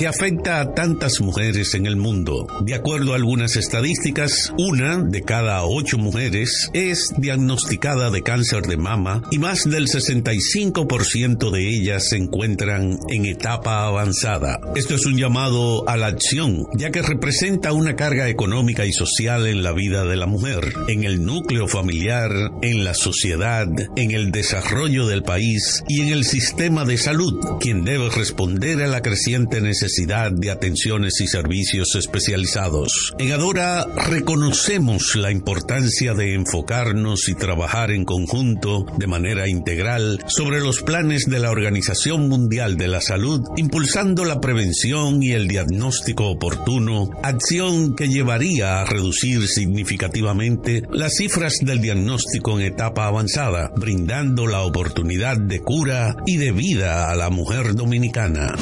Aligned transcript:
que 0.00 0.08
afecta 0.08 0.60
a 0.60 0.72
tantas 0.72 1.20
mujeres 1.20 1.74
en 1.74 1.84
el 1.84 1.96
mundo. 1.96 2.46
De 2.62 2.74
acuerdo 2.74 3.12
a 3.12 3.16
algunas 3.16 3.56
estadísticas, 3.56 4.50
una 4.56 4.96
de 4.96 5.20
cada 5.20 5.62
ocho 5.64 5.98
mujeres 5.98 6.70
es 6.72 7.12
diagnosticada 7.18 8.08
de 8.08 8.22
cáncer 8.22 8.62
de 8.62 8.78
mama 8.78 9.22
y 9.30 9.36
más 9.36 9.68
del 9.68 9.88
65% 9.88 11.50
de 11.50 11.68
ellas 11.68 12.08
se 12.08 12.16
encuentran 12.16 12.98
en 13.10 13.26
etapa 13.26 13.84
avanzada. 13.84 14.58
Esto 14.74 14.94
es 14.94 15.04
un 15.04 15.18
llamado 15.18 15.86
a 15.86 15.98
la 15.98 16.06
acción, 16.06 16.64
ya 16.78 16.90
que 16.90 17.02
representa 17.02 17.74
una 17.74 17.94
carga 17.94 18.30
económica 18.30 18.86
y 18.86 18.92
social 18.92 19.46
en 19.46 19.62
la 19.62 19.72
vida 19.72 20.06
de 20.06 20.16
la 20.16 20.24
mujer, 20.24 20.72
en 20.88 21.04
el 21.04 21.26
núcleo 21.26 21.68
familiar, 21.68 22.32
en 22.62 22.84
la 22.84 22.94
sociedad, 22.94 23.68
en 23.96 24.12
el 24.12 24.32
desarrollo 24.32 25.06
del 25.06 25.24
país 25.24 25.84
y 25.88 26.00
en 26.00 26.08
el 26.08 26.24
sistema 26.24 26.86
de 26.86 26.96
salud, 26.96 27.38
quien 27.60 27.84
debe 27.84 28.08
responder 28.08 28.82
a 28.82 28.86
la 28.86 29.02
creciente 29.02 29.60
necesidad 29.60 29.89
de 29.96 30.50
atenciones 30.50 31.20
y 31.20 31.26
servicios 31.26 31.94
especializados. 31.96 33.12
En 33.18 33.32
Adora 33.32 33.84
reconocemos 34.08 35.16
la 35.16 35.30
importancia 35.30 36.14
de 36.14 36.34
enfocarnos 36.34 37.28
y 37.28 37.34
trabajar 37.34 37.90
en 37.90 38.04
conjunto 38.04 38.86
de 38.96 39.06
manera 39.06 39.48
integral 39.48 40.24
sobre 40.28 40.60
los 40.60 40.82
planes 40.82 41.26
de 41.26 41.40
la 41.40 41.50
Organización 41.50 42.28
Mundial 42.28 42.76
de 42.76 42.88
la 42.88 43.00
Salud, 43.00 43.42
impulsando 43.56 44.24
la 44.24 44.40
prevención 44.40 45.22
y 45.22 45.32
el 45.32 45.48
diagnóstico 45.48 46.28
oportuno, 46.28 47.10
acción 47.22 47.96
que 47.96 48.08
llevaría 48.08 48.80
a 48.80 48.84
reducir 48.84 49.48
significativamente 49.48 50.82
las 50.92 51.16
cifras 51.16 51.58
del 51.60 51.80
diagnóstico 51.80 52.58
en 52.58 52.66
etapa 52.66 53.06
avanzada, 53.06 53.72
brindando 53.76 54.46
la 54.46 54.62
oportunidad 54.62 55.36
de 55.36 55.60
cura 55.60 56.16
y 56.26 56.36
de 56.36 56.52
vida 56.52 57.10
a 57.10 57.16
la 57.16 57.28
mujer 57.30 57.74
dominicana. 57.74 58.54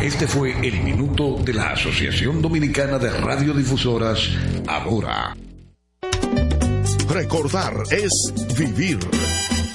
Este 0.00 0.26
fue 0.26 0.54
el 0.62 0.82
minuto 0.82 1.38
de 1.42 1.54
la 1.54 1.70
Asociación 1.70 2.42
Dominicana 2.42 2.98
de 2.98 3.10
Radiodifusoras, 3.10 4.28
ahora. 4.66 5.34
Recordar 7.08 7.84
es 7.90 8.32
vivir. 8.58 8.98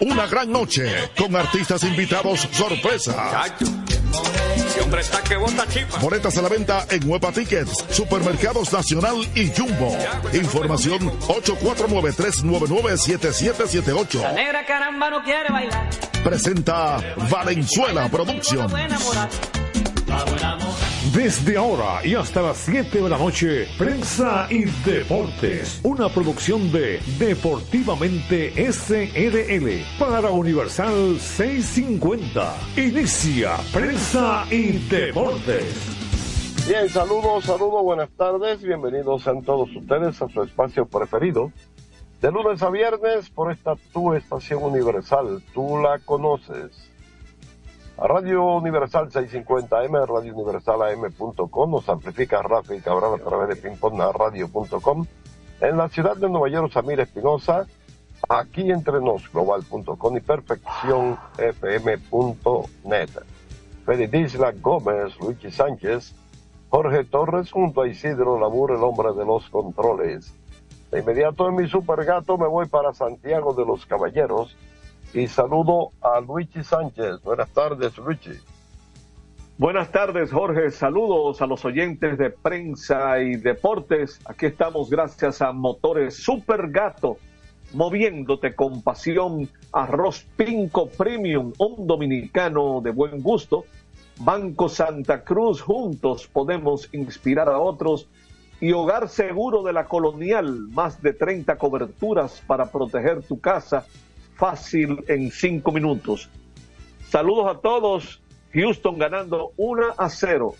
Una 0.00 0.26
gran 0.26 0.52
noche 0.52 1.10
con 1.16 1.34
artistas 1.34 1.82
invitados 1.84 2.46
sorpresa. 2.52 3.46
Boletas 6.00 6.36
a 6.36 6.42
la 6.42 6.50
venta 6.50 6.84
en 6.90 7.08
Huepa 7.08 7.32
Tickets, 7.32 7.86
Supermercados 7.88 8.70
Nacional 8.70 9.16
y 9.34 9.50
Jumbo. 9.56 9.96
Información 10.34 11.10
849-399-7778. 11.20 14.20
La 14.20 14.32
negra 14.32 14.66
caramba 14.66 15.08
no 15.08 15.24
quiere 15.24 15.50
bailar. 15.50 15.88
Presenta 16.22 16.98
Valenzuela 17.30 18.10
Productions. 18.10 18.70
Desde 21.10 21.56
ahora 21.56 22.06
y 22.06 22.14
hasta 22.14 22.40
las 22.40 22.58
7 22.58 23.02
de 23.02 23.08
la 23.10 23.18
noche, 23.18 23.66
Prensa 23.76 24.46
y 24.48 24.66
Deportes, 24.88 25.80
una 25.82 26.08
producción 26.08 26.70
de 26.70 27.00
Deportivamente 27.18 28.52
SRL 28.72 29.82
para 29.98 30.30
Universal 30.30 31.18
650. 31.18 32.54
Inicia 32.76 33.56
Prensa 33.72 34.44
y 34.48 34.78
Deportes. 34.88 35.74
Bien, 36.68 36.88
saludos, 36.88 37.44
saludos, 37.46 37.82
buenas 37.82 38.10
tardes, 38.10 38.62
bienvenidos 38.62 39.26
a 39.26 39.34
todos 39.42 39.74
ustedes 39.74 40.22
a 40.22 40.28
su 40.28 40.40
espacio 40.40 40.86
preferido. 40.86 41.50
De 42.20 42.30
lunes 42.30 42.62
a 42.62 42.70
viernes 42.70 43.28
por 43.28 43.50
esta 43.50 43.74
tu 43.92 44.14
estación 44.14 44.62
universal, 44.62 45.42
tú 45.52 45.78
la 45.82 45.98
conoces. 45.98 46.91
Radio 48.04 48.56
Universal 48.56 49.10
650M, 49.10 50.08
Radio 50.08 50.34
Universal 50.34 50.82
AM.com, 50.82 51.70
nos 51.70 51.88
amplifica 51.88 52.42
Rafa 52.42 52.74
y 52.74 52.80
Cabral 52.80 53.14
a 53.14 53.18
través 53.18 53.50
de 53.50 53.56
pingpongradio.com. 53.56 55.06
En 55.60 55.76
la 55.76 55.88
ciudad 55.88 56.16
de 56.16 56.28
Nueva 56.28 56.48
York, 56.48 56.72
Samir 56.72 56.98
Espinosa, 56.98 57.64
aquí 58.28 58.72
entre 58.72 59.00
nos, 59.00 59.30
global.com 59.32 60.16
y 60.16 60.20
perfeccionfm.net. 60.20 63.10
Félix 63.86 64.34
Isla 64.34 64.52
Gómez, 64.60 65.16
Luigi 65.20 65.52
Sánchez, 65.52 66.12
Jorge 66.70 67.04
Torres 67.04 67.52
junto 67.52 67.82
a 67.82 67.88
Isidro 67.88 68.40
Labur, 68.40 68.72
el 68.72 68.82
hombre 68.82 69.12
de 69.16 69.24
los 69.24 69.48
controles. 69.48 70.34
De 70.90 70.98
inmediato 70.98 71.48
en 71.48 71.54
mi 71.54 71.68
supergato 71.68 72.36
me 72.36 72.48
voy 72.48 72.66
para 72.66 72.94
Santiago 72.94 73.54
de 73.54 73.64
los 73.64 73.86
Caballeros 73.86 74.56
y 75.14 75.26
saludo 75.26 75.90
a 76.00 76.20
Luigi 76.20 76.64
Sánchez. 76.64 77.22
Buenas 77.22 77.50
tardes, 77.50 77.96
Luigi. 77.98 78.38
Buenas 79.58 79.92
tardes, 79.92 80.32
Jorge. 80.32 80.70
Saludos 80.70 81.42
a 81.42 81.46
los 81.46 81.64
oyentes 81.64 82.16
de 82.16 82.30
prensa 82.30 83.20
y 83.20 83.36
deportes. 83.36 84.20
Aquí 84.24 84.46
estamos 84.46 84.88
gracias 84.88 85.42
a 85.42 85.52
Motores 85.52 86.16
Super 86.16 86.70
Gato, 86.70 87.18
moviéndote 87.74 88.54
con 88.54 88.82
pasión. 88.82 89.48
Arroz 89.72 90.26
Pinco 90.36 90.88
Premium, 90.88 91.52
un 91.58 91.86
dominicano 91.86 92.80
de 92.82 92.90
buen 92.90 93.22
gusto. 93.22 93.64
Banco 94.18 94.68
Santa 94.68 95.24
Cruz, 95.24 95.60
juntos 95.60 96.26
podemos 96.26 96.88
inspirar 96.92 97.48
a 97.48 97.58
otros. 97.58 98.08
Y 98.60 98.72
Hogar 98.72 99.08
Seguro 99.08 99.62
de 99.62 99.72
la 99.72 99.86
Colonial, 99.86 100.68
más 100.70 101.02
de 101.02 101.12
30 101.12 101.56
coberturas 101.56 102.42
para 102.46 102.70
proteger 102.70 103.22
tu 103.22 103.40
casa 103.40 103.86
fácil 104.34 105.04
en 105.08 105.30
cinco 105.30 105.72
minutos. 105.72 106.28
Saludos 107.08 107.56
a 107.56 107.60
todos. 107.60 108.22
Houston 108.54 108.98
ganando 108.98 109.52
1 109.56 109.94
a 109.96 110.08
0. 110.08 110.54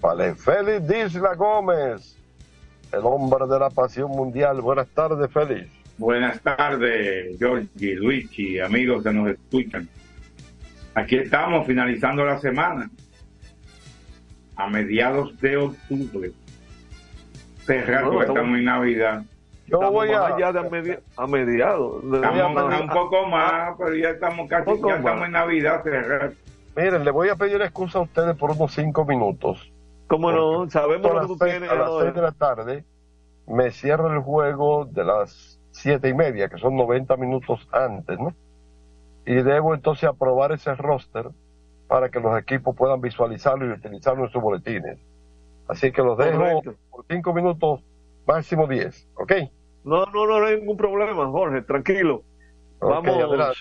Vale, 0.00 0.34
Félix 0.34 0.86
Disla 0.86 1.34
Gómez, 1.34 2.16
el 2.92 3.00
hombre 3.02 3.46
de 3.48 3.58
la 3.58 3.70
pasión 3.70 4.10
mundial. 4.10 4.60
Buenas 4.60 4.88
tardes, 4.88 5.30
Félix. 5.32 5.68
Buenas 5.98 6.40
tardes, 6.42 7.38
Georgie, 7.38 7.94
Luigi, 7.96 8.60
amigos 8.60 9.02
que 9.02 9.12
nos 9.12 9.30
escuchan. 9.30 9.88
Aquí 10.94 11.16
estamos 11.16 11.66
finalizando 11.66 12.24
la 12.24 12.38
semana. 12.38 12.90
A 14.56 14.68
mediados 14.68 15.38
de 15.40 15.56
octubre. 15.56 16.32
Cerrando, 17.66 18.12
no, 18.12 18.22
estamos 18.22 18.58
en 18.58 18.64
Navidad. 18.64 19.22
Yo 19.66 19.78
estamos 19.78 19.92
voy 19.92 20.10
a, 20.10 20.26
allá 20.26 20.52
de 20.52 20.58
a, 21.16 21.26
mediados. 21.26 22.04
Estamos 22.04 22.80
un 22.80 22.88
poco 22.88 23.26
más, 23.26 23.74
pero 23.76 23.94
ya 23.94 24.10
estamos 24.10 24.48
casi, 24.48 24.70
ya 24.80 24.96
estamos 24.96 25.26
en 25.26 25.32
Navidad. 25.32 25.82
Miren, 26.76 27.04
le 27.04 27.10
voy 27.10 27.28
a 27.30 27.36
pedir 27.36 27.60
excusa 27.62 27.98
a 27.98 28.02
ustedes 28.02 28.36
por 28.36 28.52
unos 28.52 28.72
cinco 28.72 29.04
minutos. 29.04 29.72
¿Cómo 30.06 30.30
no? 30.30 30.70
Sabemos 30.70 31.12
lo 31.12 31.20
que 31.20 31.26
tú 31.26 31.38
tienes. 31.38 31.70
A 31.70 31.74
las 31.74 31.90
seis 32.00 32.14
de 32.14 32.22
la 32.22 32.32
tarde 32.32 32.84
me 33.46 33.70
cierra 33.70 34.12
el 34.14 34.20
juego 34.20 34.84
de 34.84 35.04
las 35.04 35.58
siete 35.72 36.08
y 36.08 36.14
media, 36.14 36.48
que 36.48 36.58
son 36.58 36.76
90 36.76 37.16
minutos 37.16 37.68
antes, 37.72 38.18
¿no? 38.18 38.34
Y 39.26 39.34
debo 39.34 39.74
entonces 39.74 40.04
aprobar 40.08 40.52
ese 40.52 40.74
roster 40.74 41.26
para 41.88 42.08
que 42.08 42.20
los 42.20 42.38
equipos 42.38 42.76
puedan 42.76 43.00
visualizarlo 43.00 43.66
y 43.66 43.70
utilizarlo 43.70 44.24
en 44.24 44.30
sus 44.30 44.42
boletines. 44.42 44.98
Así 45.68 45.92
que 45.92 46.02
los 46.02 46.16
dejo 46.16 46.38
Correcto. 46.38 46.74
por 46.90 47.04
cinco 47.08 47.34
minutos, 47.34 47.82
máximo 48.26 48.66
diez, 48.66 49.08
¿ok? 49.16 49.32
No, 49.86 50.04
no, 50.06 50.26
no, 50.26 50.40
no 50.40 50.46
hay 50.46 50.58
ningún 50.58 50.76
problema, 50.76 51.26
Jorge, 51.30 51.62
tranquilo. 51.62 52.26
Okay, 52.80 53.00
Vamos 53.02 53.58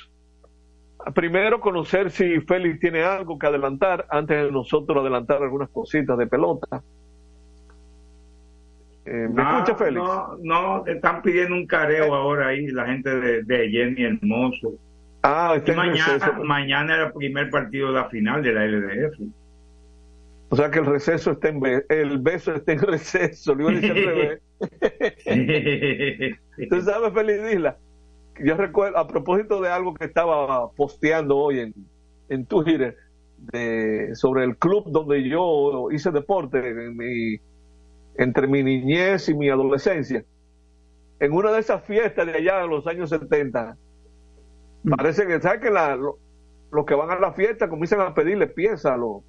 a 1.00 1.12
primero 1.14 1.60
conocer 1.62 2.12
si 2.12 2.42
Félix 2.42 2.80
tiene 2.80 3.04
algo 3.04 3.38
que 3.40 3.48
adelantar 3.48 4.08
antes 4.10 4.44
de 4.46 4.52
nosotros 4.52 4.98
adelantar 5.02 5.42
algunas 5.44 5.70
cositas 5.70 6.18
de 6.18 6.28
pelota. 6.28 6.84
Eh, 9.06 9.30
¿Me 9.30 9.44
No, 9.44 9.44
escucha, 9.46 9.76
Félix? 9.76 10.04
No, 10.08 10.38
no, 10.42 10.84
te 10.84 10.94
están 10.94 11.22
pidiendo 11.22 11.56
un 11.56 11.68
careo 11.68 12.14
ahora 12.16 12.48
ahí, 12.50 12.68
la 12.68 12.88
gente 12.88 13.10
de, 13.20 13.44
de 13.44 13.70
Jenny 13.70 14.04
Hermoso. 14.04 14.80
Ah, 15.24 15.56
Y 15.56 15.60
está 15.60 15.74
en 15.74 15.78
mañana, 15.78 16.04
receso. 16.04 16.44
mañana 16.44 16.96
era 16.96 17.08
el 17.08 17.14
primer 17.14 17.50
partido 17.50 17.88
de 17.90 17.94
la 17.96 18.10
final 18.10 18.44
de 18.44 18.54
la 18.54 18.66
LDF. 18.66 19.20
O 20.50 20.56
sea 20.56 20.72
que 20.72 20.80
el 20.80 20.86
receso 20.86 21.32
está 21.32 21.50
en 21.50 21.62
el 21.90 22.20
beso 22.20 22.54
está 22.56 22.74
en 22.74 22.80
receso, 22.82 23.56
le 23.56 23.64
iba 23.64 23.72
a 23.72 23.76
decir 23.76 23.92
al 23.92 24.02
revés. 24.04 24.42
Tú 26.70 26.82
sabes, 26.82 27.14
Félix 27.14 27.54
Isla, 27.54 27.78
yo 28.44 28.56
recuerdo, 28.56 28.98
a 28.98 29.08
propósito 29.08 29.62
de 29.62 29.70
algo 29.70 29.94
que 29.94 30.06
estaba 30.06 30.70
posteando 30.72 31.38
hoy 31.38 31.60
en, 31.60 31.74
en 32.30 32.46
Twitter, 32.46 32.96
de, 33.38 34.16
sobre 34.16 34.44
el 34.44 34.58
club 34.58 34.86
donde 34.88 35.28
yo 35.28 35.92
hice 35.92 36.12
deporte 36.12 36.70
en 36.70 36.96
mi, 36.98 37.38
entre 38.18 38.48
mi 38.48 38.64
niñez 38.64 39.30
y 39.30 39.34
mi 39.34 39.50
adolescencia. 39.50 40.24
En 41.20 41.32
una 41.34 41.52
de 41.52 41.60
esas 41.60 41.84
fiestas 41.86 42.26
de 42.26 42.34
allá 42.34 42.64
en 42.64 42.70
los 42.70 42.88
años 42.88 43.10
70, 43.10 43.78
mm. 44.84 44.90
parece 44.96 45.28
que, 45.28 45.42
¿sabes 45.42 45.62
que 45.62 45.70
la, 45.70 45.96
los 45.96 46.86
que 46.86 46.96
van 46.96 47.12
a 47.12 47.20
la 47.20 47.34
fiesta 47.34 47.70
comienzan 47.70 48.02
a 48.02 48.14
pedirle 48.14 48.48
piezas 48.48 48.94
a 48.94 48.98
los 48.98 49.24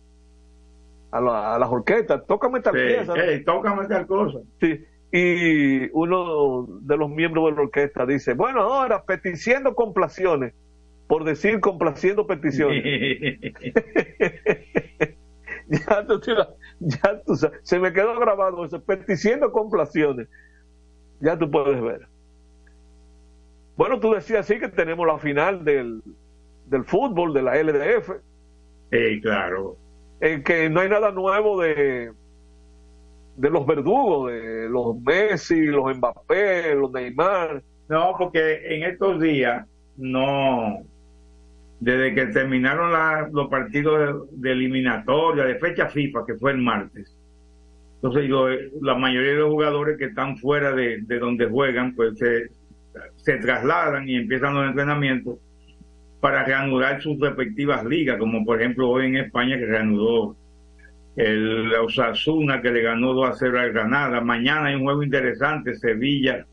a, 1.13 1.21
la, 1.21 1.55
a 1.55 1.59
las 1.59 1.71
orquestas, 1.71 2.27
tócame 2.27 2.61
tal 2.61 2.75
pieza. 2.75 3.15
tócame 3.45 3.87
tal 3.87 4.07
cosa. 4.07 4.41
Sí, 4.61 4.85
y 5.13 5.89
uno 5.93 6.67
de 6.81 6.97
los 6.97 7.09
miembros 7.11 7.47
de 7.47 7.53
la 7.53 7.63
orquesta 7.63 8.07
dice, 8.07 8.35
bueno, 8.35 8.63
ahora 8.63 9.05
peticiendo 9.05 9.75
complaciones, 9.75 10.53
por 11.07 11.25
decir 11.25 11.61
complaciendo 11.61 12.27
peticiones. 12.27 12.83
ya, 15.69 16.07
tú, 16.07 16.21
ya 16.81 17.23
tú, 17.25 17.37
se 17.63 17.79
me 17.79 17.93
quedó 17.93 18.19
grabado 18.19 18.65
eso, 18.65 18.83
peticiendo 18.83 19.53
complaciones. 19.53 20.29
Ya 21.21 21.39
tú 21.39 21.51
puedes 21.51 21.81
ver. 21.81 22.09
Bueno, 23.77 24.01
tú 24.01 24.13
decías 24.13 24.41
así 24.41 24.59
que 24.59 24.69
tenemos 24.69 25.07
la 25.07 25.19
final 25.19 25.65
del, 25.65 26.03
del 26.67 26.85
fútbol, 26.85 27.33
de 27.33 27.43
la 27.43 27.63
LDF. 27.63 28.11
Sí, 28.91 29.21
claro. 29.21 29.77
En 30.21 30.43
que 30.43 30.69
no 30.71 30.81
hay 30.81 30.89
nada 30.89 31.13
nuevo 31.13 31.61
de, 31.61 32.13
de 33.37 33.51
los 33.51 33.67
verdugos, 33.67 34.33
de 34.33 34.69
los 34.69 34.99
Messi, 35.01 35.67
los 35.67 35.97
Mbappé, 35.97 36.75
los 36.75 36.93
Neymar. 36.93 37.63
No, 37.89 38.15
porque 38.19 38.75
en 38.75 38.85
estos 38.85 39.21
días 39.21 39.67
no, 39.97 40.83
desde 41.81 42.15
que 42.15 42.27
terminaron 42.27 42.93
los 43.33 43.49
partidos 43.49 44.29
de, 44.33 44.53
eliminatoria, 44.53 45.45
de 45.45 45.57
fecha 45.57 45.89
FIFA, 45.89 46.25
que 46.27 46.35
fue 46.35 46.53
el 46.53 46.59
martes. 46.59 47.17
Entonces 47.97 48.29
yo, 48.29 48.49
la 48.81 48.95
mayoría 48.95 49.33
de 49.33 49.39
los 49.39 49.51
jugadores 49.51 49.99
que 49.99 50.07
están 50.07 50.37
fuera 50.39 50.73
de, 50.73 51.01
de 51.03 51.19
donde 51.19 51.47
juegan, 51.47 51.95
pues 51.95 52.19
se 53.17 53.37
trasladan 53.39 54.09
y 54.09 54.17
empiezan 54.17 54.55
los 54.55 54.69
entrenamientos 54.69 55.39
para 56.21 56.45
reanudar 56.45 57.01
sus 57.03 57.21
respectivas 57.21 57.85
ligas, 57.85 58.19
como 58.19 58.45
por 58.45 58.61
ejemplo 58.61 58.89
hoy 58.91 59.07
en 59.07 59.17
España 59.17 59.59
que 59.59 59.67
reanudó 59.67 60.37
el 61.17 61.73
Osasuna 61.75 62.61
que 62.61 62.71
le 62.71 62.83
ganó 62.83 63.15
2 63.15 63.31
a 63.31 63.33
0 63.33 63.61
al 63.61 63.73
Granada. 63.73 64.21
Mañana 64.21 64.67
hay 64.67 64.75
un 64.77 64.85
juego 64.85 65.03
interesante, 65.03 65.75
Sevilla 65.75 66.47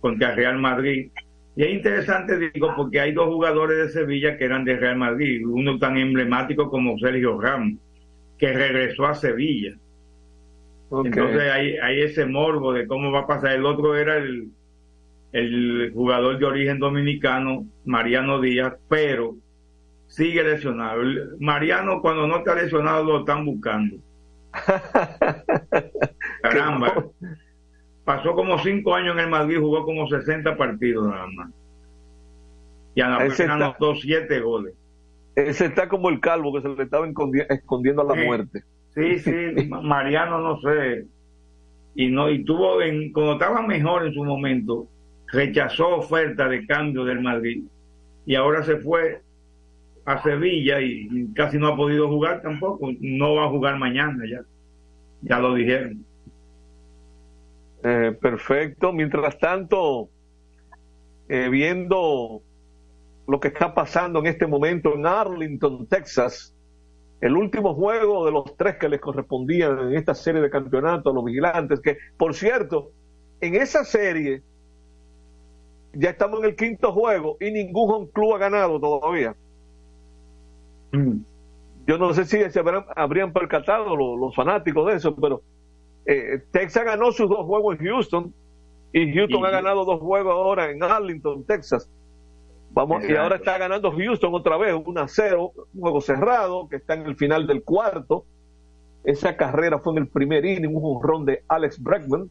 contra 0.00 0.34
Real 0.34 0.58
Madrid. 0.58 1.10
Y 1.54 1.64
es 1.64 1.70
interesante, 1.72 2.38
digo, 2.38 2.72
porque 2.74 3.00
hay 3.00 3.12
dos 3.12 3.26
jugadores 3.26 3.76
de 3.78 3.88
Sevilla 3.90 4.38
que 4.38 4.44
eran 4.44 4.64
de 4.64 4.76
Real 4.76 4.96
Madrid, 4.96 5.46
uno 5.46 5.78
tan 5.78 5.98
emblemático 5.98 6.70
como 6.70 6.98
Sergio 6.98 7.38
Ramos, 7.38 7.78
que 8.38 8.52
regresó 8.52 9.06
a 9.06 9.14
Sevilla. 9.14 9.76
Entonces 10.90 11.52
hay, 11.52 11.76
hay 11.76 12.00
ese 12.00 12.24
morbo 12.24 12.72
de 12.72 12.86
cómo 12.86 13.12
va 13.12 13.20
a 13.20 13.26
pasar. 13.26 13.52
El 13.52 13.66
otro 13.66 13.94
era 13.96 14.16
el, 14.16 14.48
el 15.32 15.90
jugador 15.92 16.38
de 16.38 16.46
origen 16.46 16.78
dominicano, 16.78 17.66
Mariano 17.84 18.40
Díaz, 18.40 18.74
pero 18.88 19.36
sigue 20.10 20.42
lesionado. 20.42 21.02
Mariano 21.38 22.02
cuando 22.02 22.26
no 22.26 22.38
está 22.38 22.54
lesionado 22.54 23.04
lo 23.04 23.20
están 23.20 23.46
buscando. 23.46 23.96
Caramba. 26.42 27.06
Pasó 28.04 28.34
como 28.34 28.58
cinco 28.58 28.94
años 28.94 29.14
en 29.14 29.20
el 29.20 29.30
Madrid, 29.30 29.58
jugó 29.58 29.84
como 29.84 30.08
60 30.08 30.56
partidos 30.56 31.08
nada 31.08 31.26
más. 31.28 31.50
Y 32.94 33.00
a 33.00 33.08
la 33.08 33.18
persona 33.18 33.54
anotó 33.54 33.94
siete 33.94 34.40
goles. 34.40 34.74
Ese 35.36 35.66
está 35.66 35.88
como 35.88 36.10
el 36.10 36.18
calvo 36.18 36.52
que 36.52 36.62
se 36.62 36.68
le 36.68 36.82
estaba 36.82 37.06
escondiendo 37.48 38.02
a 38.02 38.16
la 38.16 38.24
muerte. 38.24 38.64
Sí, 38.94 39.20
sí, 39.20 39.32
Mariano 39.68 40.40
no 40.40 40.60
sé. 40.60 41.06
Y 41.94 42.08
no 42.08 42.28
y 42.30 42.44
tuvo 42.44 42.82
en 42.82 43.12
cuando 43.12 43.34
estaba 43.34 43.62
mejor 43.62 44.06
en 44.06 44.12
su 44.12 44.24
momento, 44.24 44.88
rechazó 45.28 45.98
oferta 45.98 46.48
de 46.48 46.66
cambio 46.66 47.04
del 47.04 47.20
Madrid 47.20 47.62
y 48.26 48.34
ahora 48.34 48.64
se 48.64 48.76
fue 48.78 49.22
a 50.04 50.22
Sevilla 50.22 50.80
y, 50.80 51.32
casi 51.34 51.58
no 51.58 51.68
ha 51.68 51.76
podido 51.76 52.08
jugar 52.08 52.42
tampoco. 52.42 52.90
No 53.00 53.34
va 53.34 53.44
a 53.44 53.48
jugar 53.50 53.78
mañana 53.78 54.24
ya. 54.30 54.40
Ya 55.22 55.38
lo 55.38 55.54
dijeron. 55.54 56.04
Eh, 57.82 58.16
perfecto. 58.20 58.92
Mientras 58.92 59.38
tanto, 59.38 60.08
eh, 61.28 61.48
viendo 61.48 62.42
lo 63.26 63.40
que 63.40 63.48
está 63.48 63.74
pasando 63.74 64.18
en 64.18 64.26
este 64.26 64.46
momento 64.46 64.94
en 64.94 65.06
Arlington, 65.06 65.86
Texas, 65.86 66.54
el 67.20 67.36
último 67.36 67.74
juego 67.74 68.24
de 68.24 68.32
los 68.32 68.56
tres 68.56 68.76
que 68.76 68.88
les 68.88 69.00
correspondían 69.00 69.78
en 69.78 69.94
esta 69.94 70.14
serie 70.14 70.40
de 70.40 70.50
campeonatos 70.50 71.12
a 71.12 71.14
los 71.14 71.24
vigilantes, 71.24 71.80
que 71.80 71.98
por 72.16 72.34
cierto, 72.34 72.90
en 73.40 73.54
esa 73.54 73.84
serie 73.84 74.42
ya 75.92 76.10
estamos 76.10 76.40
en 76.40 76.46
el 76.46 76.56
quinto 76.56 76.92
juego 76.92 77.36
y 77.40 77.50
ningún 77.50 78.08
club 78.08 78.34
ha 78.34 78.38
ganado 78.38 78.80
todavía. 78.80 79.34
Yo 80.92 81.98
no 81.98 82.12
sé 82.14 82.24
si 82.24 82.50
se 82.50 82.62
habrían 82.96 83.32
percatado 83.32 83.96
los, 83.96 84.34
fanáticos 84.34 84.86
de 84.88 84.96
eso, 84.96 85.14
pero 85.16 85.42
eh, 86.06 86.42
Texas 86.50 86.84
ganó 86.84 87.12
sus 87.12 87.28
dos 87.28 87.46
juegos 87.46 87.78
en 87.78 87.86
Houston 87.86 88.34
y 88.92 89.12
Houston 89.14 89.44
ha 89.44 89.50
ganado 89.50 89.84
dos 89.84 90.00
juegos 90.00 90.32
ahora 90.32 90.70
en 90.70 90.82
Arlington, 90.82 91.44
Texas. 91.44 91.90
Vamos, 92.72 93.02
y 93.08 93.14
ahora 93.16 93.36
está 93.36 93.58
ganando 93.58 93.90
Houston 93.90 94.32
otra 94.34 94.56
vez, 94.56 94.74
1 94.74 95.00
a 95.00 95.08
0, 95.08 95.52
un 95.74 95.80
juego 95.80 96.00
cerrado 96.00 96.68
que 96.68 96.76
está 96.76 96.94
en 96.94 97.06
el 97.06 97.16
final 97.16 97.46
del 97.46 97.64
cuarto. 97.64 98.24
Esa 99.02 99.36
carrera 99.36 99.78
fue 99.80 99.94
en 99.94 99.98
el 99.98 100.08
primer 100.08 100.44
inning, 100.44 100.74
un 100.74 100.82
jonrón 100.82 101.24
de 101.24 101.42
Alex 101.48 101.82
Bregman. 101.82 102.30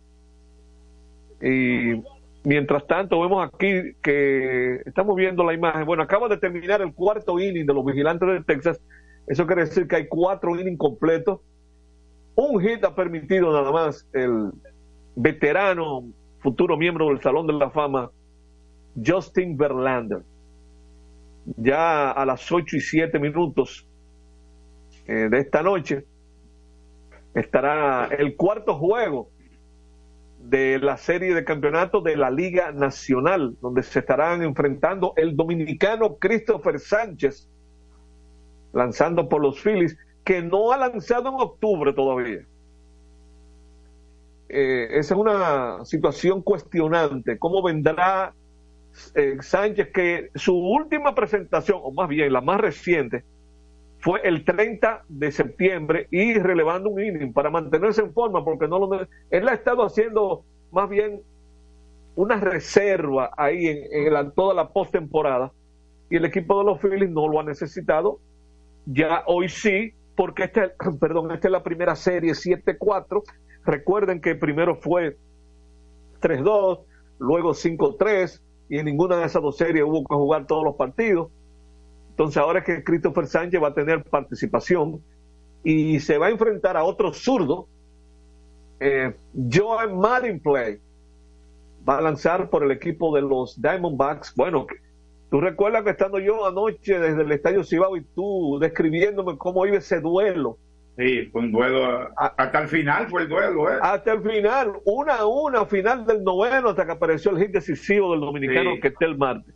Y 1.42 1.96
Mientras 2.44 2.88
tanto, 2.88 3.20
vemos 3.20 3.46
aquí 3.46 3.94
que 4.02 4.82
estamos 4.86 5.16
viendo 5.16 5.44
la 5.44 5.54
imagen. 5.54 5.86
Bueno, 5.86 6.04
acaba 6.04 6.30
de 6.30 6.38
terminar 6.38 6.82
el 6.82 6.94
cuarto 6.94 7.38
inning 7.40 7.66
de 7.66 7.74
los 7.74 7.86
vigilantes 7.86 8.28
de 8.30 8.44
Texas. 8.44 8.80
Eso 9.28 9.46
quiere 9.46 9.66
decir 9.66 9.88
que 9.88 9.98
hay 9.98 10.08
cuatro 10.08 10.58
innings 10.58 10.78
completos. 10.78 11.42
Un 12.36 12.62
hit 12.62 12.84
ha 12.86 12.96
permitido 12.96 13.52
nada 13.52 13.72
más 13.72 14.08
el 14.14 14.52
veterano, 15.16 16.06
futuro 16.40 16.78
miembro 16.78 17.10
del 17.10 17.22
Salón 17.22 17.46
de 17.46 17.54
la 17.54 17.70
Fama, 17.70 18.10
Justin 19.06 19.58
Verlander. 19.58 20.22
Ya 21.58 22.12
a 22.12 22.26
las 22.26 22.50
ocho 22.52 22.78
y 22.78 22.80
siete 22.80 23.20
minutos 23.20 23.86
eh, 25.08 25.28
de 25.30 25.40
esta 25.40 25.62
noche 25.62 26.06
estará 27.34 28.08
el 28.18 28.36
cuarto 28.36 28.76
juego 28.76 29.30
de 30.40 30.80
la 30.80 30.98
serie 30.98 31.36
de 31.36 31.44
campeonatos 31.44 32.04
de 32.04 32.16
la 32.16 32.32
Liga 32.32 32.72
Nacional, 32.72 33.58
donde 33.62 33.84
se 33.84 34.00
estarán 34.00 34.42
enfrentando 34.42 35.14
el 35.18 35.36
dominicano 35.36 36.16
Christopher 36.18 36.80
Sánchez, 36.80 37.50
lanzando 38.72 39.28
por 39.28 39.42
los 39.42 39.62
Phillies, 39.62 39.98
que 40.24 40.42
no 40.42 40.72
ha 40.72 40.78
lanzado 40.78 41.30
en 41.30 41.36
octubre 41.36 41.94
todavía. 41.94 42.46
Eh, 44.48 44.88
esa 44.92 45.14
es 45.14 45.20
una 45.20 45.86
situación 45.86 46.42
cuestionante. 46.42 47.38
¿Cómo 47.38 47.62
vendrá 47.62 48.34
eh, 49.14 49.38
Sánchez? 49.42 49.90
Que 49.94 50.32
su 50.36 50.56
última 50.56 51.14
presentación, 51.14 51.80
o 51.84 51.92
más 51.92 52.10
bien 52.10 52.34
la 52.34 52.42
más 52.42 52.60
reciente, 52.60 53.24
fue 54.00 54.22
el 54.24 54.46
30 54.46 55.04
de 55.10 55.32
septiembre 55.32 56.08
y 56.10 56.34
relevando 56.36 56.90
un 56.90 57.04
inning 57.04 57.34
para 57.34 57.50
mantenerse 57.50 58.02
en 58.02 58.14
forma, 58.14 58.44
porque 58.44 58.68
no 58.68 58.80
lo, 58.80 59.08
él 59.30 59.48
ha 59.48 59.54
estado 59.54 59.84
haciendo 59.84 60.44
más 60.72 60.90
bien 60.90 61.22
una 62.16 62.38
reserva 62.38 63.32
ahí 63.38 63.68
en, 63.68 64.32
toda 64.32 64.54
la 64.54 64.70
postemporada 64.70 65.52
y 66.10 66.16
el 66.16 66.26
equipo 66.26 66.60
de 66.60 66.66
los 66.66 66.82
Phillies 66.82 67.10
no 67.10 67.28
lo 67.28 67.40
ha 67.40 67.44
necesitado. 67.44 68.20
Ya 68.86 69.24
hoy 69.28 69.50
sí, 69.50 69.94
porque 70.16 70.46
este, 70.46 70.72
perdón, 71.00 71.32
esta 71.32 71.48
es 71.48 71.52
la 71.52 71.64
primera 71.64 71.96
serie 71.96 72.32
7-4. 72.32 73.24
Recuerden 73.66 74.22
que 74.22 74.36
primero 74.36 74.76
fue 74.76 75.18
3-2, 76.22 76.80
luego 77.20 77.52
5-3 77.52 78.42
y 78.70 78.80
en 78.80 78.86
ninguna 78.86 79.18
de 79.18 79.26
esas 79.26 79.42
dos 79.42 79.58
series 79.58 79.84
hubo 79.84 80.06
que 80.06 80.16
jugar 80.16 80.46
todos 80.46 80.64
los 80.64 80.76
partidos. 80.76 81.30
Entonces 82.20 82.36
ahora 82.36 82.60
es 82.60 82.66
que 82.66 82.84
Christopher 82.84 83.28
Sánchez 83.28 83.64
va 83.64 83.70
a 83.70 83.74
tener 83.74 84.04
participación 84.04 85.02
y 85.64 86.02
se 86.02 86.18
va 86.18 86.28
a 86.28 86.30
enfrentar 86.30 86.76
a 86.76 86.84
otro 86.84 87.14
zurdo, 87.14 87.70
eh, 88.82 89.16
Joan 89.50 89.98
Marin 89.98 90.42
Play. 90.42 90.80
Va 91.88 92.00
a 92.00 92.02
lanzar 92.02 92.50
por 92.50 92.66
el 92.66 92.72
equipo 92.72 93.16
de 93.16 93.22
los 93.22 93.62
Diamondbacks. 93.62 94.36
Bueno, 94.36 94.68
tú 95.32 95.40
recuerdas 95.40 95.86
que 95.86 95.92
estando 95.92 96.20
yo 96.20 96.46
anoche 96.46 97.00
desde 97.00 97.22
el 97.22 97.32
Estadio 97.32 97.64
Cibao 97.64 97.96
y 97.96 98.04
tú 98.04 98.60
describiéndome 98.60 99.38
cómo 99.38 99.66
iba 99.66 99.78
ese 99.78 100.02
duelo. 100.02 100.58
Sí, 100.98 101.26
fue 101.28 101.44
un 101.44 101.54
duelo, 101.54 102.10
hasta 102.18 102.60
el 102.60 102.68
final 102.68 103.08
fue 103.08 103.22
el 103.22 103.30
duelo. 103.30 103.72
¿eh? 103.72 103.78
Hasta 103.82 104.12
el 104.12 104.22
final, 104.24 104.74
una 104.84 105.16
a 105.16 105.26
una, 105.26 105.66
final 105.66 106.06
del 106.06 106.22
noveno, 106.26 106.68
hasta 106.72 106.86
que 106.86 106.92
apareció 106.92 107.32
el 107.32 107.38
hit 107.38 107.52
decisivo 107.52 108.12
del 108.12 108.20
dominicano 108.20 108.72
que 108.82 108.90
está 108.90 109.06
el 109.06 109.18
martes. 109.18 109.56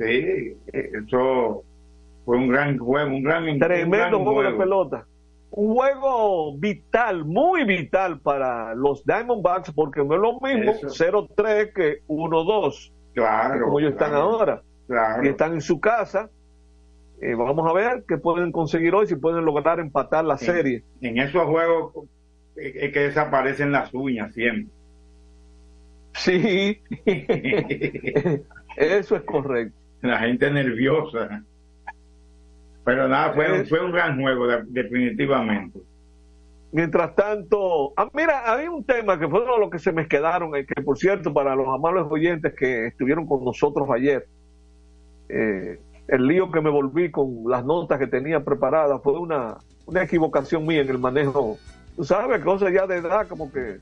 Sí, 0.00 0.56
eso 0.72 1.62
Fue 2.24 2.36
un 2.36 2.48
gran 2.48 2.78
juego, 2.78 3.08
un 3.08 3.22
gran 3.22 3.58
Tremendo 3.58 4.22
juego, 4.22 4.42
de 4.42 4.52
pelota. 4.52 5.06
Un 5.50 5.74
juego 5.74 6.56
vital, 6.56 7.24
muy 7.24 7.64
vital 7.64 8.20
para 8.20 8.74
los 8.74 9.04
Diamondbacks, 9.04 9.72
porque 9.72 10.02
no 10.04 10.14
es 10.14 10.20
lo 10.20 10.40
mismo 10.40 10.72
0-3 10.72 11.72
que 11.72 12.02
1-2. 12.06 12.92
Claro. 13.14 13.64
Como 13.64 13.80
ellos 13.80 13.92
están 13.92 14.14
ahora. 14.14 14.62
Claro. 14.86 15.24
Y 15.24 15.28
están 15.28 15.54
en 15.54 15.60
su 15.60 15.80
casa. 15.80 16.30
Eh, 17.20 17.34
vamos 17.34 17.68
a 17.68 17.72
ver 17.74 18.04
qué 18.08 18.16
pueden 18.18 18.50
conseguir 18.50 18.94
hoy, 18.94 19.06
si 19.06 19.16
pueden 19.16 19.44
lograr 19.44 19.78
empatar 19.78 20.24
la 20.24 20.38
serie. 20.38 20.82
En 21.00 21.18
esos 21.18 21.44
juegos 21.44 21.92
es 22.56 22.92
que 22.92 23.00
desaparecen 23.00 23.72
las 23.72 23.92
uñas 23.94 24.32
siempre. 24.34 24.72
Sí, 26.14 26.80
eso 28.76 29.16
es 29.16 29.22
correcto. 29.22 29.76
La 30.00 30.18
gente 30.18 30.50
nerviosa. 30.50 31.44
Pero 32.84 33.08
nada, 33.08 33.32
fue, 33.32 33.64
fue 33.64 33.84
un 33.84 33.92
gran 33.92 34.20
juego, 34.20 34.46
definitivamente. 34.66 35.78
Mientras 36.72 37.14
tanto, 37.14 37.92
ah, 37.96 38.08
mira, 38.14 38.50
había 38.50 38.70
un 38.70 38.82
tema 38.82 39.18
que 39.18 39.28
fue 39.28 39.42
uno 39.42 39.54
de 39.54 39.60
los 39.60 39.70
que 39.70 39.78
se 39.78 39.92
me 39.92 40.08
quedaron, 40.08 40.56
eh, 40.56 40.64
que 40.64 40.82
por 40.82 40.96
cierto, 40.96 41.32
para 41.32 41.54
los 41.54 41.68
amables 41.68 42.04
oyentes 42.08 42.54
que 42.54 42.86
estuvieron 42.86 43.26
con 43.26 43.44
nosotros 43.44 43.88
ayer, 43.90 44.26
eh, 45.28 45.78
el 46.08 46.26
lío 46.26 46.50
que 46.50 46.62
me 46.62 46.70
volví 46.70 47.10
con 47.10 47.44
las 47.46 47.64
notas 47.64 47.98
que 47.98 48.06
tenía 48.06 48.42
preparadas 48.42 49.00
fue 49.02 49.18
una, 49.18 49.58
una 49.84 50.02
equivocación 50.02 50.66
mía 50.66 50.80
en 50.80 50.88
el 50.88 50.98
manejo. 50.98 51.58
Tú 51.94 52.04
sabes, 52.04 52.42
cosas 52.42 52.72
ya 52.72 52.86
de 52.86 52.96
edad 52.96 53.28
como 53.28 53.52
que, 53.52 53.76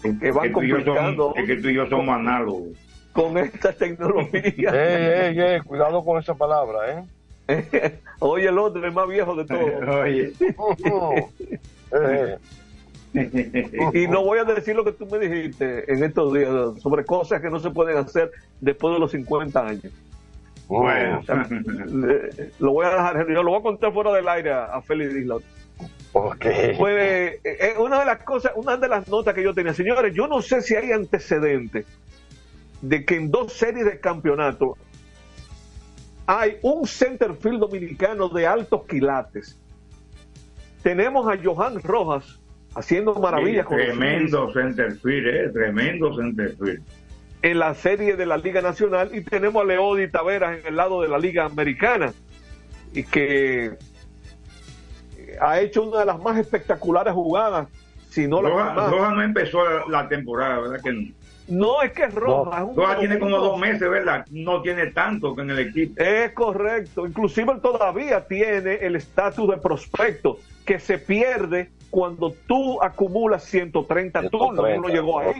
que 0.00 0.30
van 0.30 0.52
complicando. 0.52 1.34
es 1.34 1.44
que 1.44 1.56
tú 1.56 1.68
y 1.68 1.74
yo 1.74 1.86
somos 1.88 2.14
análogos. 2.14 2.68
Con 3.12 3.36
esta 3.36 3.72
tecnología. 3.72 4.40
ey, 4.72 5.36
ey, 5.36 5.40
ey, 5.40 5.60
cuidado 5.62 6.04
con 6.04 6.20
esa 6.20 6.34
palabra, 6.34 7.00
¿eh? 7.00 7.04
Oye, 8.20 8.48
el 8.48 8.58
otro 8.58 8.86
es 8.86 8.94
más 8.94 9.08
viejo 9.08 9.34
de 9.34 9.44
todo. 9.44 9.60
Oye. 10.02 10.32
y 13.94 14.06
no 14.06 14.24
voy 14.24 14.38
a 14.38 14.44
decir 14.44 14.76
lo 14.76 14.84
que 14.84 14.92
tú 14.92 15.06
me 15.06 15.18
dijiste 15.18 15.92
en 15.92 16.04
estos 16.04 16.32
días 16.32 16.48
sobre 16.80 17.04
cosas 17.04 17.40
que 17.40 17.50
no 17.50 17.58
se 17.58 17.70
pueden 17.70 17.96
hacer 17.96 18.30
después 18.60 18.94
de 18.94 19.00
los 19.00 19.10
50 19.10 19.66
años. 19.66 19.92
Bueno. 20.68 21.20
lo 22.60 22.72
voy 22.72 22.86
a 22.86 22.90
dejar, 22.90 23.26
yo 23.28 23.42
lo 23.42 23.50
voy 23.50 23.58
a 23.58 23.62
contar 23.62 23.92
fuera 23.92 24.12
del 24.12 24.28
aire 24.28 24.52
a, 24.52 24.80
Félix 24.82 25.14
Dislot. 25.14 25.42
Okay. 26.12 26.76
Pues 26.76 26.94
eh, 26.96 27.40
eh, 27.44 27.74
una 27.78 28.00
de 28.00 28.04
las 28.04 28.22
cosas, 28.22 28.52
una 28.54 28.76
de 28.76 28.88
las 28.88 29.08
notas 29.08 29.34
que 29.34 29.42
yo 29.42 29.54
tenía, 29.54 29.74
señores, 29.74 30.14
yo 30.14 30.28
no 30.28 30.42
sé 30.42 30.60
si 30.62 30.76
hay 30.76 30.92
antecedentes 30.92 31.86
de 32.82 33.04
que 33.04 33.16
en 33.16 33.30
dos 33.30 33.52
series 33.52 33.84
de 33.84 33.98
campeonato 34.00 34.76
hay 36.26 36.58
un 36.62 36.86
centerfield 36.86 37.60
dominicano 37.60 38.28
de 38.28 38.46
altos 38.46 38.86
quilates. 38.86 39.60
Tenemos 40.82 41.26
a 41.28 41.38
Johan 41.42 41.82
Rojas 41.82 42.40
haciendo 42.74 43.14
maravillas 43.14 43.66
con 43.66 43.76
Tremendo 43.76 44.52
centerfield, 44.52 45.26
eh, 45.26 45.50
tremendo 45.50 46.14
centerfield. 46.16 46.82
En 47.42 47.58
la 47.58 47.74
serie 47.74 48.16
de 48.16 48.26
la 48.26 48.36
Liga 48.36 48.60
Nacional 48.60 49.10
y 49.14 49.22
tenemos 49.22 49.62
a 49.62 49.66
Leody 49.66 50.08
Taveras 50.08 50.60
en 50.60 50.66
el 50.66 50.76
lado 50.76 51.02
de 51.02 51.08
la 51.08 51.18
Liga 51.18 51.46
Americana 51.46 52.12
y 52.92 53.02
que 53.02 53.72
ha 55.40 55.60
hecho 55.60 55.82
una 55.82 56.00
de 56.00 56.06
las 56.06 56.20
más 56.20 56.38
espectaculares 56.38 57.12
jugadas, 57.14 57.68
si 58.08 58.26
no 58.26 58.42
la 58.42 58.50
más. 58.50 58.90
Rojas 58.90 59.14
no 59.14 59.22
empezó 59.22 59.88
la, 59.88 60.08
temporada, 60.08 60.60
¿verdad 60.60 60.80
que 60.82 60.92
no? 60.92 61.19
No, 61.50 61.82
es 61.82 61.92
que 61.92 62.04
es 62.04 62.14
roja. 62.14 62.66
tiene 62.98 63.18
como 63.18 63.38
dos 63.38 63.58
meses, 63.58 63.88
¿verdad? 63.90 64.24
No 64.30 64.62
tiene 64.62 64.86
tanto 64.88 65.38
en 65.40 65.50
el 65.50 65.58
equipo. 65.58 66.00
Es 66.00 66.32
correcto. 66.32 67.06
Inclusive 67.06 67.52
él 67.52 67.60
todavía 67.60 68.26
tiene 68.26 68.74
el 68.74 68.96
estatus 68.96 69.50
de 69.50 69.56
prospecto 69.56 70.38
que 70.64 70.78
se 70.78 70.98
pierde 70.98 71.70
cuando 71.90 72.32
tú 72.46 72.80
acumulas 72.82 73.44
130, 73.44 74.20
130 74.20 74.30
turnos. 74.30 74.80
No 74.80 74.88
llegó 74.88 75.18
ahí. 75.20 75.34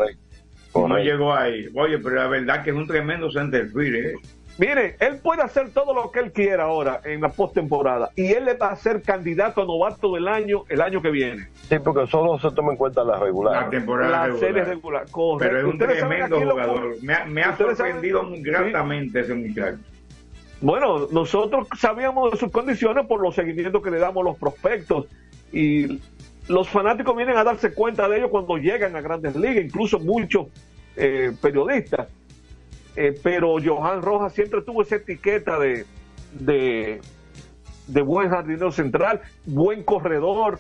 No 0.74 0.98
llegó 0.98 1.34
ahí. 1.34 1.68
Oye, 1.74 1.98
pero 1.98 2.16
la 2.16 2.26
verdad 2.26 2.64
que 2.64 2.70
es 2.70 2.76
un 2.76 2.86
tremendo 2.86 3.30
centerfield, 3.30 3.94
¿eh? 3.94 4.14
Mire, 4.60 4.96
él 5.00 5.20
puede 5.22 5.40
hacer 5.40 5.70
todo 5.70 5.94
lo 5.94 6.10
que 6.10 6.20
él 6.20 6.32
quiera 6.32 6.64
ahora 6.64 7.00
en 7.06 7.22
la 7.22 7.30
postemporada 7.30 8.10
y 8.14 8.26
él 8.26 8.44
le 8.44 8.52
va 8.52 8.72
a 8.72 8.76
ser 8.76 9.00
candidato 9.00 9.62
a 9.62 9.64
novato 9.64 10.12
del 10.12 10.28
año 10.28 10.64
el 10.68 10.82
año 10.82 11.00
que 11.00 11.10
viene. 11.10 11.48
Sí, 11.66 11.78
porque 11.82 12.06
solo 12.08 12.38
se 12.38 12.54
toma 12.54 12.72
en 12.72 12.76
cuenta 12.76 13.02
la 13.02 13.18
regular. 13.18 13.64
La 13.64 13.70
temporada 13.70 14.28
la 14.28 14.36
serie 14.36 14.62
regular. 14.62 15.06
Correcto. 15.10 15.38
Pero 15.38 15.58
es 15.60 15.64
un 15.64 15.78
tremendo 15.78 16.38
jugador. 16.38 16.96
Me, 17.00 17.42
ha 17.42 17.56
sorprendido 17.56 18.22
muy 18.22 18.42
gratamente 18.42 19.20
ese 19.20 19.32
muchacho. 19.32 19.78
Bueno, 20.60 21.06
nosotros 21.10 21.66
sabíamos 21.78 22.30
de 22.30 22.36
sus 22.36 22.52
condiciones 22.52 23.06
por 23.06 23.22
los 23.22 23.34
seguimientos 23.34 23.82
que 23.82 23.90
le 23.90 23.98
damos 23.98 24.20
a 24.20 24.24
los 24.28 24.36
prospectos 24.36 25.06
y 25.54 26.02
los 26.48 26.68
fanáticos 26.68 27.16
vienen 27.16 27.38
a 27.38 27.44
darse 27.44 27.72
cuenta 27.72 28.06
de 28.10 28.18
ello 28.18 28.28
cuando 28.28 28.58
llegan 28.58 28.94
a 28.94 29.00
grandes 29.00 29.34
ligas, 29.36 29.64
incluso 29.64 29.98
muchos 29.98 30.48
eh, 30.96 31.32
periodistas 31.40 32.08
eh, 32.97 33.18
pero 33.23 33.56
Johan 33.64 34.02
Rojas 34.02 34.32
siempre 34.32 34.62
tuvo 34.62 34.82
esa 34.82 34.97
etiqueta 34.97 35.59
de, 35.59 35.87
de, 36.32 38.02
buen 38.02 38.30
jardinero 38.30 38.73
central, 38.73 39.20
buen 39.47 39.82
corredor, 39.85 40.59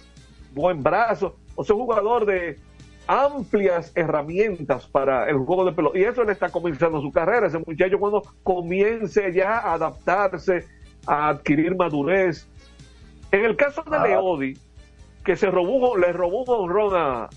buen 0.54 0.82
brazo, 0.82 1.36
o 1.54 1.64
sea, 1.64 1.76
un 1.76 1.82
jugador 1.82 2.26
de 2.26 2.58
amplias 3.06 3.92
herramientas 3.96 4.86
para 4.86 5.28
el 5.28 5.38
juego 5.38 5.64
de 5.64 5.72
pelota. 5.72 5.98
Y 5.98 6.04
eso 6.04 6.22
le 6.22 6.32
está 6.32 6.48
comenzando 6.50 7.00
su 7.00 7.10
carrera, 7.10 7.48
ese 7.48 7.58
muchacho 7.58 7.98
cuando 7.98 8.22
comience 8.42 9.32
ya 9.32 9.58
a 9.58 9.74
adaptarse, 9.74 10.66
a 11.06 11.30
adquirir 11.30 11.74
madurez. 11.76 12.46
En 13.32 13.44
el 13.44 13.56
caso 13.56 13.82
de 13.82 13.96
ah. 13.96 14.06
Leodi, 14.06 14.56
que 15.24 15.36
se 15.36 15.50
robó, 15.50 15.96
le 15.96 16.12
robó 16.12 16.44
un 16.44 16.70
honrón 16.70 17.28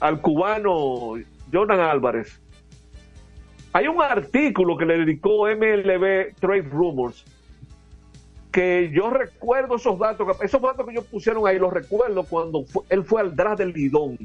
al 0.00 0.20
cubano 0.20 1.14
Jordan 1.52 1.80
Álvarez, 1.80 2.40
hay 3.72 3.88
un 3.88 4.02
artículo 4.02 4.76
que 4.76 4.86
le 4.86 4.98
dedicó 4.98 5.46
MLB 5.46 6.34
Trade 6.40 6.68
Rumors 6.70 7.24
que 8.50 8.90
yo 8.92 9.10
recuerdo 9.10 9.76
esos 9.76 9.98
datos, 9.98 10.36
esos 10.42 10.60
datos 10.60 10.86
que 10.86 10.92
ellos 10.92 11.04
pusieron 11.04 11.46
ahí, 11.46 11.58
los 11.58 11.72
recuerdo 11.72 12.24
cuando 12.24 12.64
él 12.88 13.04
fue 13.04 13.20
al 13.20 13.36
draft 13.36 13.58
del 13.58 13.72
Lidón, 13.72 14.18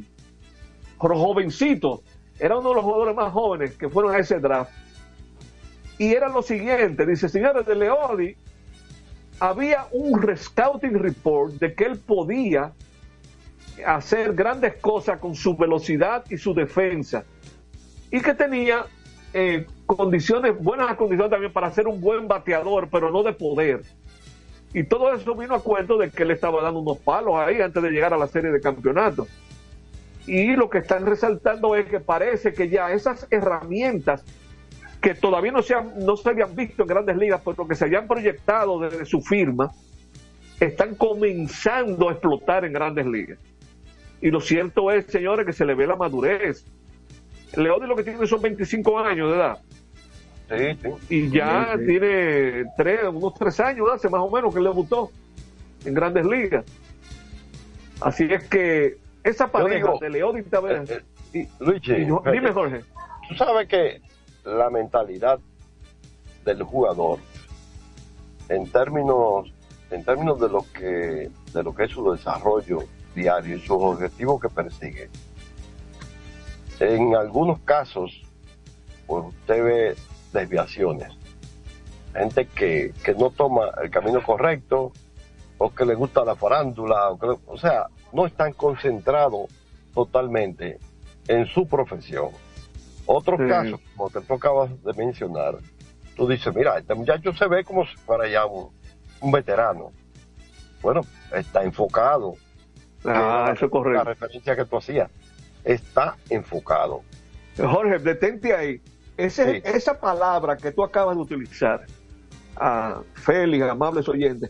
jovencito, 0.98 2.02
era 2.40 2.58
uno 2.58 2.70
de 2.70 2.76
los 2.76 2.84
jugadores 2.84 3.16
más 3.16 3.32
jóvenes 3.32 3.76
que 3.78 3.90
fueron 3.90 4.16
a 4.16 4.20
ese 4.20 4.40
draft. 4.40 4.72
Y 5.98 6.14
era 6.14 6.30
lo 6.30 6.42
siguiente, 6.42 7.06
dice, 7.06 7.30
señores 7.30 7.66
de 7.66 7.76
Leodi, 7.76 8.36
había 9.40 9.88
un 9.92 10.26
scouting 10.36 10.98
report 10.98 11.54
de 11.56 11.74
que 11.74 11.84
él 11.86 12.00
podía 12.00 12.74
hacer 13.86 14.34
grandes 14.34 14.76
cosas 14.76 15.20
con 15.20 15.36
su 15.36 15.56
velocidad 15.56 16.24
y 16.30 16.38
su 16.38 16.54
defensa. 16.54 17.24
Y 18.10 18.22
que 18.22 18.34
tenía 18.34 18.86
eh, 19.34 19.66
condiciones, 19.86 20.58
buenas 20.62 20.96
condiciones 20.96 21.32
también 21.32 21.52
para 21.52 21.72
ser 21.72 21.88
un 21.88 22.00
buen 22.00 22.28
bateador, 22.28 22.90
pero 22.92 23.12
no 23.12 23.24
de 23.24 23.34
poder. 23.34 23.82
Y 24.74 24.84
todo 24.84 25.13
eso 25.13 25.36
vino 25.36 25.56
a 25.56 25.62
cuento 25.62 25.98
de 25.98 26.10
que 26.10 26.24
él 26.24 26.32
estaba 26.32 26.62
dando 26.62 26.80
unos 26.80 26.98
palos 27.00 27.36
ahí 27.36 27.62
antes 27.62 27.82
de 27.82 27.92
llegar 27.92 28.13
a 28.13 28.18
la 28.18 28.28
serie 28.28 28.52
de 28.52 28.60
campeonatos. 28.60 29.28
Y 30.25 30.56
lo 30.56 30.70
que 30.70 30.80
están 30.80 31.06
resaltando 31.06 31.75
es 31.75 31.86
que 31.86 32.00
parece 32.00 32.54
que 32.54 32.70
ya 32.70 32.92
esas 32.92 33.28
herramientas 33.30 34.24
que 35.02 35.13
todavía 35.13 35.52
no 35.52 35.62
se, 35.62 35.75
no 35.98 36.16
se 36.16 36.30
habían 36.30 36.56
visto 36.56 36.84
en 36.84 36.88
grandes 36.88 37.18
ligas, 37.18 37.42
pero 37.44 37.68
que 37.68 37.75
se 37.75 37.86
habían 37.86 38.08
proyectado 38.08 38.80
desde 38.80 39.06
su 39.06 39.22
firma, 39.22 39.72
están 40.60 40.96
comenzando 40.96 42.08
a 42.08 42.13
explotar 42.13 42.63
en 42.63 42.72
grandes 42.72 43.06
ligas. 43.06 43.38
Y 44.22 44.32
lo 44.32 44.40
cierto 44.40 44.90
es, 44.92 45.06
señores, 45.08 45.46
que 45.46 45.52
se 45.52 45.66
le 45.66 45.75
ve 45.75 45.86
la 45.86 45.98
madurez, 45.98 46.66
Leody 47.56 47.88
lo 47.88 47.96
que 47.96 48.04
tiene 48.04 48.26
son 48.28 48.42
25 48.42 49.00
años 49.00 49.32
de 49.32 49.38
edad. 49.38 49.58
Sí, 50.50 50.80
sí. 50.82 50.90
Y 51.10 51.30
ya 51.30 51.76
tiene 51.86 52.66
tres, 52.78 53.02
unos 53.12 53.34
tres 53.34 53.60
años 53.60 53.88
hace 53.94 54.10
más 54.10 54.22
o 54.22 54.30
menos 54.30 54.54
que 54.54 54.60
le 54.60 54.70
debutó 54.70 55.12
en 55.86 55.94
grandes 55.94 56.26
ligas. 56.26 56.66
Así 58.02 58.28
es 58.30 58.48
que 58.50 58.98
esa 59.24 59.48
pareja 59.48 59.94
de 60.00 60.10
Leody 60.10 60.40
y 60.42 60.44
Taveras. 60.44 60.90
Eh, 60.90 61.04
eh, 61.34 61.48
Luigi, 61.60 61.94
dime, 62.32 62.52
Jorge. 62.52 62.82
Tú 63.30 63.36
sabes 63.36 63.68
que 63.68 64.02
la 64.44 64.70
mentalidad 64.70 65.40
del 66.44 66.64
jugador, 66.64 67.20
en 68.50 68.68
términos, 68.68 69.52
en 69.90 70.04
términos 70.04 70.40
de 70.40 70.50
lo 70.50 70.66
que, 70.74 71.30
de 71.54 71.64
lo 71.64 71.74
que 71.74 71.86
es 71.86 71.92
su 71.92 72.12
desarrollo 72.12 72.80
diario 73.16 73.56
y 73.56 73.60
sus 73.62 73.78
objetivos 73.80 74.42
que 74.42 74.50
persigue, 74.50 75.10
en 76.80 77.15
algunos 77.15 77.60
casos, 77.60 78.22
pues 79.08 79.25
usted 79.25 79.63
ve 79.63 79.96
desviaciones. 80.32 81.10
Gente 82.13 82.46
que, 82.48 82.94
no 83.18 83.32
toma 83.32 83.72
el 83.82 83.89
camino 83.89 84.22
correcto 84.22 84.92
o 85.58 85.74
que 85.74 85.86
le 85.86 85.96
gusta 85.96 86.24
la 86.24 86.36
farándula, 86.36 87.10
o, 87.46 87.58
sea, 87.58 87.88
no 88.12 88.25
están 88.25 88.53
concentrados 88.53 89.50
totalmente 89.94 90.80
en 91.27 91.46
su 91.48 91.68
profesión. 91.68 92.30
Otros 93.06 93.39
casos, 93.48 93.80
como 93.96 94.10
te 94.10 94.22
tocabas 94.22 94.70
de 94.84 94.94
mencionar, 94.94 95.58
tú 96.15 96.27
dices, 96.27 96.53
mira, 96.56 96.77
este 96.77 96.94
muchacho 96.94 97.34
se 97.34 97.48
ve 97.48 97.63
como 97.63 97.86
si 97.86 97.96
fuera 97.98 98.27
ya 98.27 98.46
un, 98.46 98.70
un 99.20 99.32
veterano. 99.32 99.92
Bueno, 100.82 101.01
está 101.34 101.63
enfocado. 101.63 102.36
Ah, 103.06 103.48
Eh, 103.50 103.53
eso 103.53 103.53
es 103.53 103.62
La 103.62 103.70
correcto. 103.70 104.03
referencia 104.03 104.56
que 104.56 104.65
tú 104.65 104.77
hacías. 104.77 105.10
Está 105.63 106.15
enfocado. 106.29 107.01
Jorge, 107.58 108.00
detente 108.00 108.53
ahí. 108.53 108.82
Ese, 109.17 109.55
Sí. 109.55 109.62
Esa 109.65 110.00
palabra 110.00 110.58
que 110.58 110.72
tú 110.72 110.84
acabas 110.84 111.15
de 111.15 111.22
utilizar, 111.22 111.86
a 112.55 113.01
Félix, 113.13 113.63
amables 113.65 114.08
oyentes, 114.10 114.50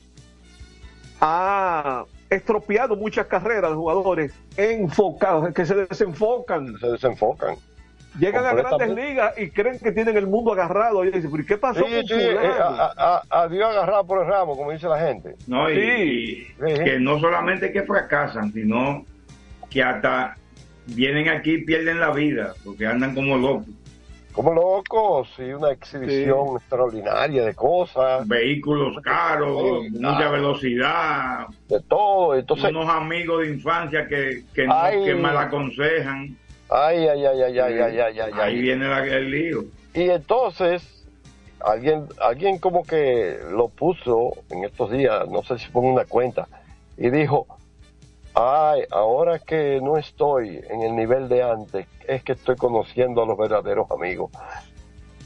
ha 1.20 2.06
estropeado 2.30 2.96
muchas 2.96 3.28
carreras 3.28 3.72
de 3.72 3.76
jugadores 3.78 4.34
enfocados, 4.58 5.54
que 5.54 5.66
se 5.66 5.76
desenfocan, 5.76 6.78
Se 6.80 6.88
desenfocan. 6.92 7.56
llegan 8.20 8.46
a 8.46 8.54
grandes 8.54 8.90
ligas 8.90 9.34
y 9.38 9.50
creen 9.50 9.80
que 9.80 9.92
tienen 9.92 10.18
el 10.18 10.28
mundo 10.28 10.54
agarrado. 10.54 11.04
Y 11.06 11.12
dicen, 11.12 11.32
¿pero 11.32 11.44
¿y 11.44 11.46
qué 11.46 11.58
pasó 11.58 11.84
Sí, 11.86 11.92
con 11.92 12.06
sí, 12.08 12.14
eh, 12.16 12.38
a, 12.60 12.94
a- 12.98 13.22
a- 13.30 13.42
a 13.44 13.48
Dios 13.48 13.70
agarrado 13.70 14.06
por 14.06 14.22
el 14.22 14.28
ramo, 14.28 14.56
como 14.58 14.72
dice 14.72 14.88
la 14.88 15.00
gente. 15.00 15.36
No, 15.48 15.70
y, 15.70 15.76
Sí. 15.76 16.48
y 16.68 16.84
que 16.84 17.00
no 17.00 17.20
solamente 17.20 17.72
que 17.72 17.84
fracasan, 17.84 18.52
sino 18.54 19.06
que 19.70 19.82
hasta 19.84 20.36
vienen 20.88 21.30
aquí 21.30 21.56
y 21.56 21.64
pierden 21.64 22.00
la 22.00 22.12
vida, 22.12 22.54
porque 22.64 22.86
andan 22.86 23.16
como 23.16 23.38
locos. 23.38 23.68
Como 24.34 24.52
locos, 24.52 25.30
y 25.38 25.54
una 25.54 25.72
exhibición 25.72 26.58
extraordinaria 26.58 27.46
de 27.46 27.54
cosas. 27.54 28.28
Vehículos 28.28 29.00
caros, 29.04 29.84
mucha 29.92 30.30
velocidad. 30.32 31.48
De 31.70 31.80
todo, 31.82 32.36
entonces. 32.36 32.72
Unos 32.72 32.90
amigos 32.90 33.42
de 33.42 33.54
infancia 33.54 34.08
que, 34.08 34.44
que, 34.56 34.66
ay, 34.68 34.98
no, 34.98 35.06
que 35.06 35.16
mal 35.16 35.38
aconsejan. 35.38 36.36
Ay, 36.68 37.08
ay, 37.08 37.26
ay, 37.26 37.42
ay, 37.44 37.60
ay, 37.60 37.80
ay, 37.80 38.00
ay, 38.00 38.20
ay. 38.20 38.32
Ahí 38.42 38.62
viene 38.62 38.88
la, 38.88 39.06
el 39.06 39.30
lío. 39.30 39.66
Y 39.94 40.10
entonces, 40.10 41.06
alguien, 41.64 42.06
alguien 42.20 42.58
como 42.58 42.84
que 42.84 43.38
lo 43.52 43.68
puso 43.68 44.32
en 44.50 44.64
estos 44.64 44.90
días, 44.90 45.30
no 45.30 45.44
sé 45.44 45.60
si 45.60 45.68
fue 45.68 45.84
una 45.84 46.06
cuenta, 46.06 46.48
y 46.98 47.12
dijo, 47.12 47.46
ay, 48.36 48.84
ahora 48.92 49.40
que 49.40 49.80
no 49.82 49.98
estoy 49.98 50.62
en 50.70 50.82
el 50.82 50.96
nivel 50.96 51.30
de 51.30 51.44
antes, 51.44 51.88
es 52.08 52.24
que 52.24 52.34
estoy 52.34 52.56
conociendo 52.56 53.22
a 53.24 53.26
los 53.26 53.38
verdaderos 53.38 53.90
amigos. 53.92 54.32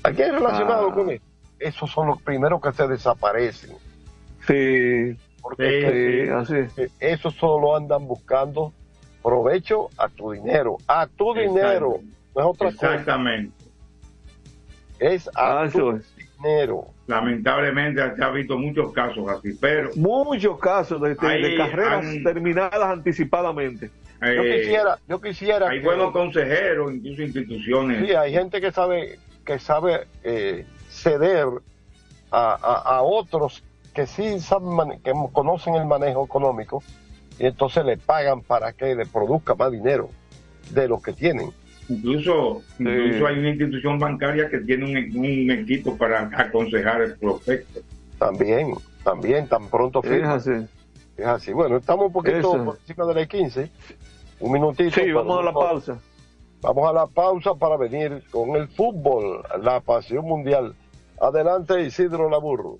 ¿Alguien 0.04 0.34
relacionado 0.34 0.90
Ah. 0.90 0.94
con 0.94 1.10
eso? 1.12 1.24
Esos 1.60 1.90
son 1.92 2.08
los 2.08 2.22
primeros 2.22 2.62
que 2.62 2.72
se 2.72 2.88
desaparecen. 2.88 3.76
Sí, 4.48 5.18
Porque 5.42 5.64
Sí, 5.70 5.76
es 5.76 5.92
que, 5.92 6.26
sí, 6.26 6.30
así. 6.66 6.82
eh, 6.82 6.90
esos 7.00 7.34
solo 7.36 7.76
andan 7.76 8.06
buscando 8.08 8.74
provecho 9.24 9.90
a 9.98 10.10
tu 10.10 10.32
dinero, 10.32 10.78
a 10.88 11.08
tu 11.08 11.34
dinero, 11.34 12.00
no 12.36 12.42
es 12.42 12.48
otra 12.48 12.72
cosa, 12.72 12.92
Exactamente. 12.94 13.54
es 15.00 15.28
a 15.30 15.62
Ah, 15.62 15.70
tu 15.72 15.92
eso 15.92 15.96
es. 15.98 16.14
dinero. 16.38 16.88
Lamentablemente 17.08 18.16
se 18.16 18.24
ha 18.24 18.30
visto 18.30 18.58
muchos 18.58 18.92
casos 18.94 19.28
así, 19.30 19.54
pero 19.60 19.90
Muchos 19.96 20.60
casos 20.60 21.02
de, 21.02 21.10
de- 21.10 21.16
de 21.16 21.28
Ahí 21.28 21.58
carreras 21.58 22.06
han- 22.06 22.24
terminadas 22.24 22.84
anticipadamente. 22.84 23.90
Yo 24.22 24.28
eh, 24.44 24.60
quisiera, 24.62 25.00
yo 25.08 25.22
quisiera 25.22 25.70
hay 25.70 25.80
que- 25.80 25.86
buenos 25.86 26.12
consejeros, 26.12 26.94
incluso 26.94 27.22
instituciones. 27.22 28.06
sí, 28.06 28.14
hay 28.14 28.32
gente 28.34 28.60
que 28.60 28.72
sabe 28.72 29.20
que 29.46 29.58
sabe 29.60 30.08
eh, 30.24 30.66
ceder 30.90 31.48
a, 32.32 32.54
a- 32.62 32.98
a 32.98 33.02
otros 33.04 33.64
que 33.94 34.06
sí 34.06 34.40
saben 34.40 35.00
que 35.02 35.14
conocen 35.32 35.76
el 35.76 35.86
manejo 35.86 36.26
económico 36.26 36.84
y 37.40 37.46
entonces 37.46 37.86
le 37.86 37.98
pagan 37.98 38.42
para 38.42 38.74
que 38.74 38.94
le 38.96 39.06
produzca 39.06 39.56
más 39.56 39.72
dinero 39.72 40.10
de 40.72 40.88
lo 40.90 41.02
que 41.02 41.14
tienen. 41.14 41.52
Incluso, 41.90 42.62
incluso 42.80 43.28
hay 43.28 43.40
una 43.40 43.50
institución 43.50 43.98
bancaria 43.98 44.50
que 44.50 44.60
tiene 44.60 44.86
un, 44.86 45.18
un 45.20 45.52
equipo 45.52 45.98
para 45.98 46.30
aconsejar 46.34 47.02
el 47.02 47.18
prospecto. 47.18 47.80
También, 48.20 48.74
también 49.04 49.48
tan 49.48 49.70
pronto 49.70 50.02
Es 50.04 50.10
firman. 50.10 50.32
así. 50.32 50.52
Es 51.18 51.26
así. 51.26 51.54
Bueno, 51.54 51.78
estamos 51.78 52.08
un 52.08 52.14
poquito 52.14 52.38
Eso. 52.40 52.66
por 52.66 52.78
encima 52.78 53.06
de 53.06 53.14
las 53.16 53.28
15. 53.28 53.72
Un 54.40 54.52
minutito. 54.52 54.92
Sí, 55.00 55.12
vamos 55.12 55.40
a 55.40 55.44
la 55.44 55.54
pausa. 55.54 56.00
Vamos 56.62 56.90
a 56.90 56.94
la 56.94 57.08
pausa 57.08 57.54
para 57.56 57.78
venir 57.78 58.24
con 58.32 58.56
el 58.56 58.68
fútbol, 58.68 59.44
la 59.62 59.80
pasión 59.80 60.26
mundial. 60.26 60.76
Adelante, 61.22 61.82
Isidro 61.84 62.30
Laburro. 62.30 62.80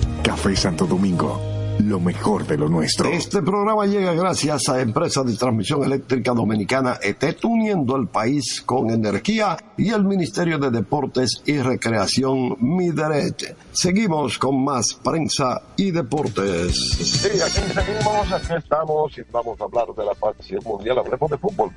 Café 0.23 0.55
Santo 0.55 0.85
Domingo, 0.85 1.41
lo 1.79 1.99
mejor 1.99 2.45
de 2.45 2.55
lo 2.55 2.69
nuestro. 2.69 3.09
Este 3.09 3.41
programa 3.41 3.87
llega 3.87 4.13
gracias 4.13 4.69
a 4.69 4.79
Empresa 4.79 5.23
de 5.23 5.35
Transmisión 5.35 5.83
Eléctrica 5.83 6.33
Dominicana 6.33 6.99
ETET, 7.01 7.43
uniendo 7.43 7.95
el 7.95 8.07
país 8.07 8.61
con 8.61 8.91
energía 8.91 9.57
y 9.77 9.89
el 9.89 10.03
Ministerio 10.03 10.59
de 10.59 10.69
Deportes 10.69 11.41
y 11.45 11.57
Recreación 11.57 12.55
Mideret. 12.59 13.55
Seguimos 13.71 14.37
con 14.37 14.63
más 14.63 14.93
prensa 14.93 15.63
y 15.75 15.89
deportes. 15.89 16.75
Sí, 16.75 17.29
aquí 17.41 17.73
seguimos, 17.73 18.31
aquí 18.31 18.53
estamos 18.57 19.17
y 19.17 19.21
vamos 19.31 19.59
a 19.59 19.63
hablar 19.63 19.87
de 19.95 20.05
la 20.05 20.13
pasión 20.13 20.61
mundial. 20.63 20.99
Hablemos 20.99 21.31
de 21.31 21.37
fútbol. 21.37 21.71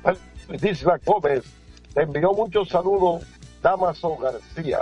Isla 0.61 0.99
Gómez 1.03 1.43
te 1.95 2.03
envió 2.03 2.31
muchos 2.33 2.69
saludos. 2.69 3.23
Damaso 3.63 4.15
García. 4.17 4.79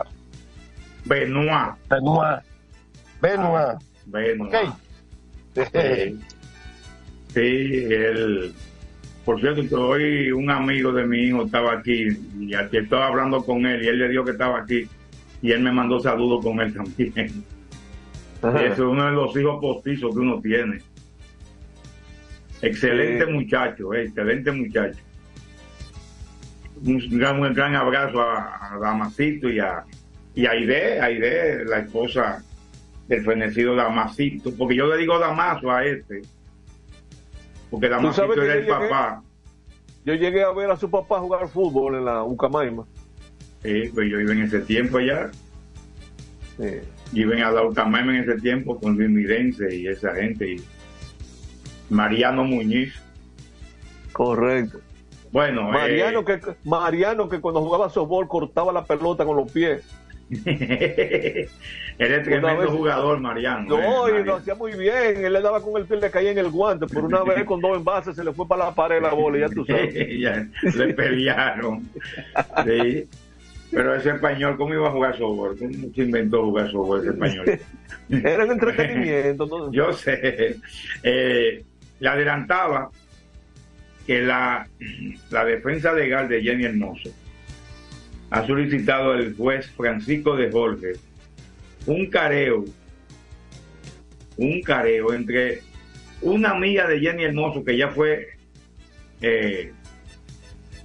Benoit. 1.05 1.77
Benoit. 1.89 2.52
Benoit. 3.23 3.79
Benoit. 4.05 4.53
Ok. 4.53 4.73
Sí, 5.73 6.19
sí, 7.33 7.85
él. 7.93 8.53
Por 9.23 9.39
cierto, 9.39 9.87
hoy 9.87 10.31
un 10.31 10.49
amigo 10.49 10.91
de 10.91 11.05
mi 11.05 11.19
hijo 11.27 11.45
estaba 11.45 11.73
aquí 11.73 12.07
y 12.39 12.53
aquí 12.55 12.77
estaba 12.77 13.07
hablando 13.07 13.43
con 13.45 13.63
él 13.67 13.83
y 13.83 13.87
él 13.87 13.99
le 13.99 14.09
dijo 14.09 14.25
que 14.25 14.31
estaba 14.31 14.59
aquí 14.61 14.87
y 15.43 15.51
él 15.51 15.61
me 15.61 15.71
mandó 15.71 15.99
saludos 15.99 16.43
con 16.43 16.59
él 16.59 16.73
también. 16.73 17.43
Ajá. 18.41 18.63
Es 18.65 18.79
uno 18.79 19.05
de 19.05 19.11
los 19.11 19.37
hijos 19.37 19.59
postizos 19.61 20.11
que 20.13 20.19
uno 20.19 20.41
tiene. 20.41 20.79
Excelente 22.63 23.25
Sí. 23.25 23.31
muchacho, 23.31 23.93
eh, 23.93 24.03
excelente 24.05 24.51
muchacho. 24.51 24.99
Un 26.83 26.97
gran, 27.19 27.39
un 27.41 27.53
gran 27.53 27.75
abrazo 27.75 28.21
a, 28.21 28.73
a 28.73 28.79
Damasito 28.79 29.49
y 29.49 29.59
a, 29.59 29.83
y 30.35 30.45
a 30.47 30.51
Aide, 30.51 30.99
Aide, 30.99 31.65
la 31.65 31.79
esposa 31.79 32.43
del 33.15 33.25
fenecido 33.25 33.75
Damasito, 33.75 34.53
porque 34.55 34.75
yo 34.75 34.87
le 34.87 34.97
digo 34.97 35.19
Damaso 35.19 35.71
a 35.71 35.85
este, 35.85 36.21
porque 37.69 37.87
¿Tú 37.87 37.93
Damasito 37.93 38.33
era 38.33 38.53
el 38.53 38.59
llegué? 38.61 38.71
papá. 38.71 39.23
Yo 40.05 40.13
llegué 40.15 40.43
a 40.43 40.51
ver 40.51 40.69
a 40.69 40.77
su 40.77 40.89
papá 40.89 41.19
jugar 41.19 41.47
fútbol 41.47 41.95
en 41.95 42.05
la 42.05 42.23
Ucamaima. 42.23 42.85
Sí, 43.63 43.89
pues 43.93 44.11
yo 44.11 44.19
iba 44.19 44.33
en 44.33 44.43
ese 44.43 44.59
tiempo 44.59 44.97
allá. 44.97 45.31
Iba 47.13 47.47
a 47.47 47.51
la 47.51 47.63
Ucamaima 47.63 48.15
en 48.15 48.29
ese 48.29 48.39
tiempo 48.41 48.79
con 48.79 48.95
Luis 48.95 49.09
Mirense 49.09 49.73
y 49.73 49.87
esa 49.87 50.13
gente. 50.13 50.53
Y 50.53 50.63
Mariano 51.89 52.43
Muñiz. 52.43 52.93
Correcto. 54.11 54.79
Bueno, 55.31 55.63
Mariano, 55.63 56.19
eh, 56.19 56.25
que, 56.25 56.39
Mariano 56.63 57.27
que 57.27 57.41
cuando 57.41 57.61
jugaba 57.61 57.89
softball 57.89 58.27
cortaba 58.27 58.71
la 58.71 58.85
pelota 58.85 59.25
con 59.25 59.37
los 59.37 59.51
pies. 59.51 59.83
él 61.97 62.11
es 62.11 62.23
tremendo 62.23 62.71
jugador, 62.71 63.19
Mariano. 63.19 63.77
No, 63.77 64.07
eh, 64.07 64.21
y 64.21 64.23
lo 64.23 64.35
hacía 64.35 64.55
muy 64.55 64.73
bien. 64.73 65.23
Él 65.23 65.33
le 65.33 65.41
daba 65.41 65.61
con 65.61 65.79
el 65.79 65.85
pie, 65.85 65.97
le 65.97 66.09
caía 66.09 66.31
en 66.31 66.37
el 66.37 66.49
guante. 66.49 66.87
Por 66.87 67.05
una 67.05 67.23
vez 67.23 67.43
con 67.45 67.61
dos 67.61 67.77
envases 67.77 68.15
se 68.15 68.23
le 68.23 68.33
fue 68.33 68.47
para 68.47 68.65
la 68.65 68.75
pared 68.75 69.01
la 69.01 69.13
bola, 69.13 69.39
ya 69.39 69.49
tú 69.49 69.65
sabes. 69.67 69.93
Ya, 70.19 70.47
le 70.75 70.93
pelearon. 70.93 71.89
Sí. 72.65 73.07
Pero 73.71 73.95
ese 73.95 74.11
español, 74.11 74.55
¿cómo 74.57 74.73
iba 74.73 74.87
a 74.87 74.91
jugar 74.91 75.17
softball? 75.17 75.57
¿Cómo 75.57 75.71
se 75.95 76.01
inventó 76.01 76.43
jugar 76.43 76.71
softball 76.71 76.99
ese 76.99 77.09
español? 77.09 77.59
Era 78.09 78.43
el 78.43 78.51
entretenimiento. 78.51 79.45
¿no? 79.45 79.71
Yo 79.71 79.93
sé. 79.93 80.57
Eh, 81.01 81.63
le 81.99 82.09
adelantaba 82.09 82.91
que 84.05 84.21
la, 84.21 84.67
la 85.31 85.45
defensa 85.45 85.93
legal 85.93 86.27
de 86.27 86.41
Jenny 86.41 86.65
Hermoso 86.65 87.09
ha 88.29 88.45
solicitado 88.45 89.11
al 89.11 89.35
juez 89.35 89.69
Francisco 89.71 90.35
de 90.35 90.51
Jorge 90.51 90.93
un 91.85 92.05
careo, 92.07 92.65
un 94.37 94.61
careo 94.61 95.13
entre 95.13 95.61
una 96.21 96.51
amiga 96.51 96.87
de 96.87 96.99
Jenny 96.99 97.23
Hermoso 97.23 97.63
que 97.63 97.77
ya 97.77 97.89
fue 97.89 98.29
eh, 99.21 99.71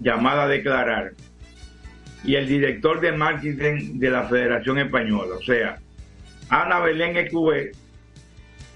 llamada 0.00 0.44
a 0.44 0.48
declarar 0.48 1.12
y 2.24 2.34
el 2.34 2.48
director 2.48 3.00
de 3.00 3.12
marketing 3.12 3.98
de 3.98 4.10
la 4.10 4.24
Federación 4.24 4.78
Española, 4.78 5.36
o 5.38 5.42
sea, 5.42 5.78
Ana 6.48 6.80
Belén 6.80 7.16
Ecubé, 7.16 7.72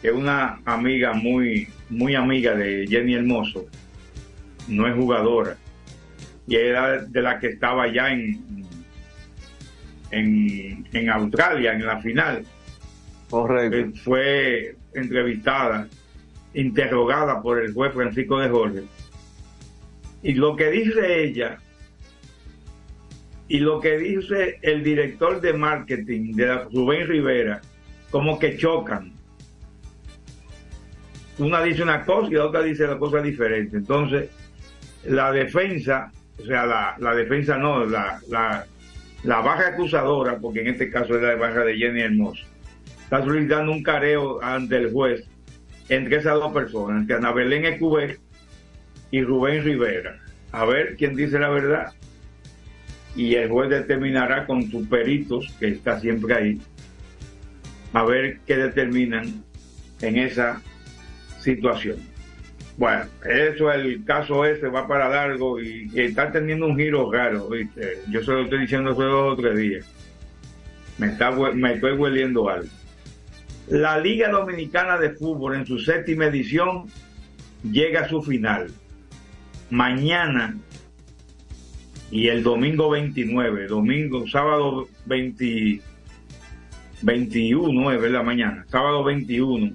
que 0.00 0.08
es 0.08 0.14
una 0.14 0.60
amiga 0.64 1.12
muy, 1.12 1.68
muy 1.90 2.14
amiga 2.14 2.54
de 2.54 2.86
Jenny 2.88 3.14
Hermoso, 3.14 3.66
no 4.68 4.86
es 4.86 4.94
jugadora, 4.94 5.56
y 6.46 6.56
era 6.56 7.02
de 7.02 7.22
la 7.22 7.40
que 7.40 7.48
estaba 7.48 7.92
ya 7.92 8.12
en, 8.12 8.61
en, 10.12 10.86
en 10.92 11.10
Australia, 11.10 11.72
en 11.72 11.84
la 11.84 12.00
final. 12.00 12.44
Correcto. 13.28 13.98
fue 14.04 14.76
entrevistada, 14.94 15.88
interrogada 16.54 17.40
por 17.40 17.60
el 17.60 17.72
juez 17.72 17.92
Francisco 17.94 18.38
de 18.38 18.48
Jorge. 18.50 18.82
Y 20.22 20.34
lo 20.34 20.54
que 20.54 20.70
dice 20.70 21.24
ella 21.24 21.58
y 23.48 23.58
lo 23.58 23.80
que 23.80 23.98
dice 23.98 24.58
el 24.62 24.82
director 24.84 25.40
de 25.40 25.52
marketing 25.52 26.34
de 26.34 26.46
la 26.46 26.64
Rubén 26.72 27.06
Rivera, 27.06 27.60
como 28.10 28.38
que 28.38 28.56
chocan. 28.56 29.12
Una 31.38 31.62
dice 31.62 31.82
una 31.82 32.04
cosa 32.04 32.28
y 32.30 32.34
la 32.34 32.46
otra 32.46 32.62
dice 32.62 32.86
la 32.86 32.98
cosa 32.98 33.20
diferente. 33.20 33.78
Entonces, 33.78 34.30
la 35.04 35.32
defensa, 35.32 36.12
o 36.40 36.44
sea, 36.44 36.66
la, 36.66 36.96
la 36.98 37.14
defensa 37.14 37.56
no, 37.58 37.84
la, 37.84 38.20
la, 38.28 38.66
la 39.24 39.40
baja 39.40 39.68
acusadora, 39.68 40.38
porque 40.38 40.60
en 40.60 40.68
este 40.68 40.90
caso 40.90 41.16
es 41.16 41.22
la 41.22 41.36
baja 41.36 41.64
de 41.64 41.76
Jenny 41.76 42.00
Hermoso, 42.00 42.44
está 43.02 43.22
solicitando 43.22 43.72
un 43.72 43.82
careo 43.82 44.42
ante 44.42 44.76
el 44.76 44.92
juez 44.92 45.24
entre 45.88 46.16
esas 46.16 46.34
dos 46.34 46.52
personas, 46.52 47.02
entre 47.02 47.16
Ana 47.16 47.32
Belén 47.32 47.64
Ecubé 47.64 48.18
y 49.10 49.22
Rubén 49.22 49.64
Rivera. 49.64 50.18
A 50.50 50.64
ver 50.64 50.96
quién 50.96 51.14
dice 51.14 51.38
la 51.38 51.50
verdad. 51.50 51.92
Y 53.14 53.34
el 53.34 53.50
juez 53.50 53.68
determinará 53.68 54.46
con 54.46 54.70
sus 54.70 54.86
peritos, 54.88 55.54
que 55.60 55.68
está 55.68 56.00
siempre 56.00 56.34
ahí, 56.34 56.60
a 57.92 58.04
ver 58.04 58.38
qué 58.46 58.56
determinan 58.56 59.44
en 60.00 60.16
esa 60.16 60.62
situación. 61.40 61.98
Bueno, 62.76 63.04
eso, 63.24 63.70
el 63.70 64.04
caso 64.04 64.44
ese 64.44 64.68
va 64.68 64.88
para 64.88 65.08
largo 65.08 65.60
y, 65.60 65.90
está 65.94 66.32
teniendo 66.32 66.66
un 66.66 66.76
giro 66.76 67.10
raro, 67.12 67.48
¿viste? 67.48 67.98
Yo 68.08 68.22
se 68.22 68.32
lo 68.32 68.42
estoy 68.42 68.60
diciendo 68.60 68.90
hace 68.90 69.02
dos 69.02 69.32
o 69.32 69.36
tres 69.36 69.56
días. 69.56 69.86
Me, 70.98 71.08
está, 71.08 71.30
me 71.30 71.74
estoy 71.74 71.92
hueliendo 71.92 72.48
algo. 72.48 72.68
La 73.68 73.98
Liga 73.98 74.30
Dominicana 74.30 74.98
de 74.98 75.10
Fútbol 75.10 75.56
en 75.56 75.66
su 75.66 75.78
séptima 75.78 76.26
edición 76.26 76.86
llega 77.62 78.02
a 78.02 78.08
su 78.08 78.22
final. 78.22 78.70
Mañana 79.70 80.56
y 82.10 82.28
el 82.28 82.42
domingo 82.42 82.90
29, 82.90 83.68
domingo, 83.68 84.26
sábado 84.28 84.88
20, 85.06 85.80
21, 87.02 87.92
es 87.92 88.00
verdad, 88.00 88.22
mañana, 88.22 88.66
sábado 88.68 89.02
21 89.04 89.72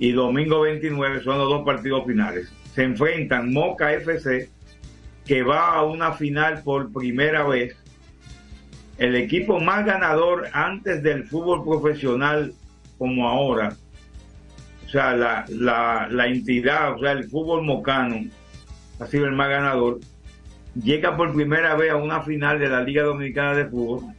y 0.00 0.12
domingo 0.12 0.62
29 0.62 1.22
son 1.22 1.38
los 1.38 1.48
dos 1.50 1.62
partidos 1.62 2.06
finales. 2.06 2.50
Se 2.74 2.84
enfrentan 2.84 3.52
Moca 3.52 3.92
FC, 3.92 4.48
que 5.26 5.42
va 5.42 5.74
a 5.74 5.84
una 5.84 6.12
final 6.12 6.62
por 6.64 6.90
primera 6.90 7.44
vez. 7.44 7.76
El 8.96 9.14
equipo 9.14 9.60
más 9.60 9.84
ganador 9.84 10.48
antes 10.54 11.02
del 11.02 11.24
fútbol 11.24 11.62
profesional 11.64 12.54
como 12.96 13.28
ahora. 13.28 13.76
O 14.86 14.88
sea, 14.88 15.14
la, 15.14 15.44
la, 15.50 16.08
la 16.10 16.26
entidad, 16.28 16.94
o 16.94 16.98
sea, 16.98 17.12
el 17.12 17.28
fútbol 17.28 17.62
mocano 17.62 18.24
ha 19.00 19.06
sido 19.06 19.26
el 19.26 19.32
más 19.32 19.50
ganador. 19.50 20.00
Llega 20.82 21.14
por 21.14 21.34
primera 21.34 21.74
vez 21.76 21.90
a 21.90 21.96
una 21.96 22.22
final 22.22 22.58
de 22.58 22.68
la 22.70 22.82
Liga 22.82 23.02
Dominicana 23.02 23.54
de 23.54 23.66
Fútbol. 23.66 24.14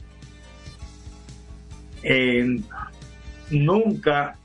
Eh, 2.03 2.59
nunca 3.49 4.37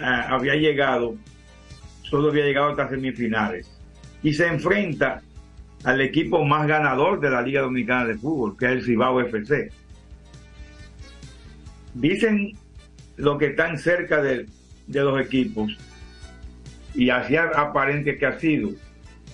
había 0.00 0.54
llegado, 0.54 1.16
solo 2.02 2.30
había 2.30 2.44
llegado 2.44 2.70
hasta 2.70 2.88
semifinales. 2.88 3.70
Y 4.22 4.32
se 4.32 4.46
enfrenta 4.46 5.22
al 5.84 6.00
equipo 6.00 6.44
más 6.44 6.66
ganador 6.66 7.20
de 7.20 7.30
la 7.30 7.42
Liga 7.42 7.60
Dominicana 7.60 8.06
de 8.06 8.16
Fútbol, 8.16 8.56
que 8.56 8.66
es 8.66 8.72
el 8.72 8.84
Cibao 8.84 9.20
FC. 9.20 9.70
Dicen 11.94 12.52
los 13.16 13.38
que 13.38 13.48
están 13.48 13.78
cerca 13.78 14.22
de, 14.22 14.46
de 14.86 15.00
los 15.00 15.20
equipos, 15.20 15.76
y 16.94 17.10
así 17.10 17.36
aparente 17.36 18.16
que 18.18 18.26
ha 18.26 18.38
sido, 18.38 18.70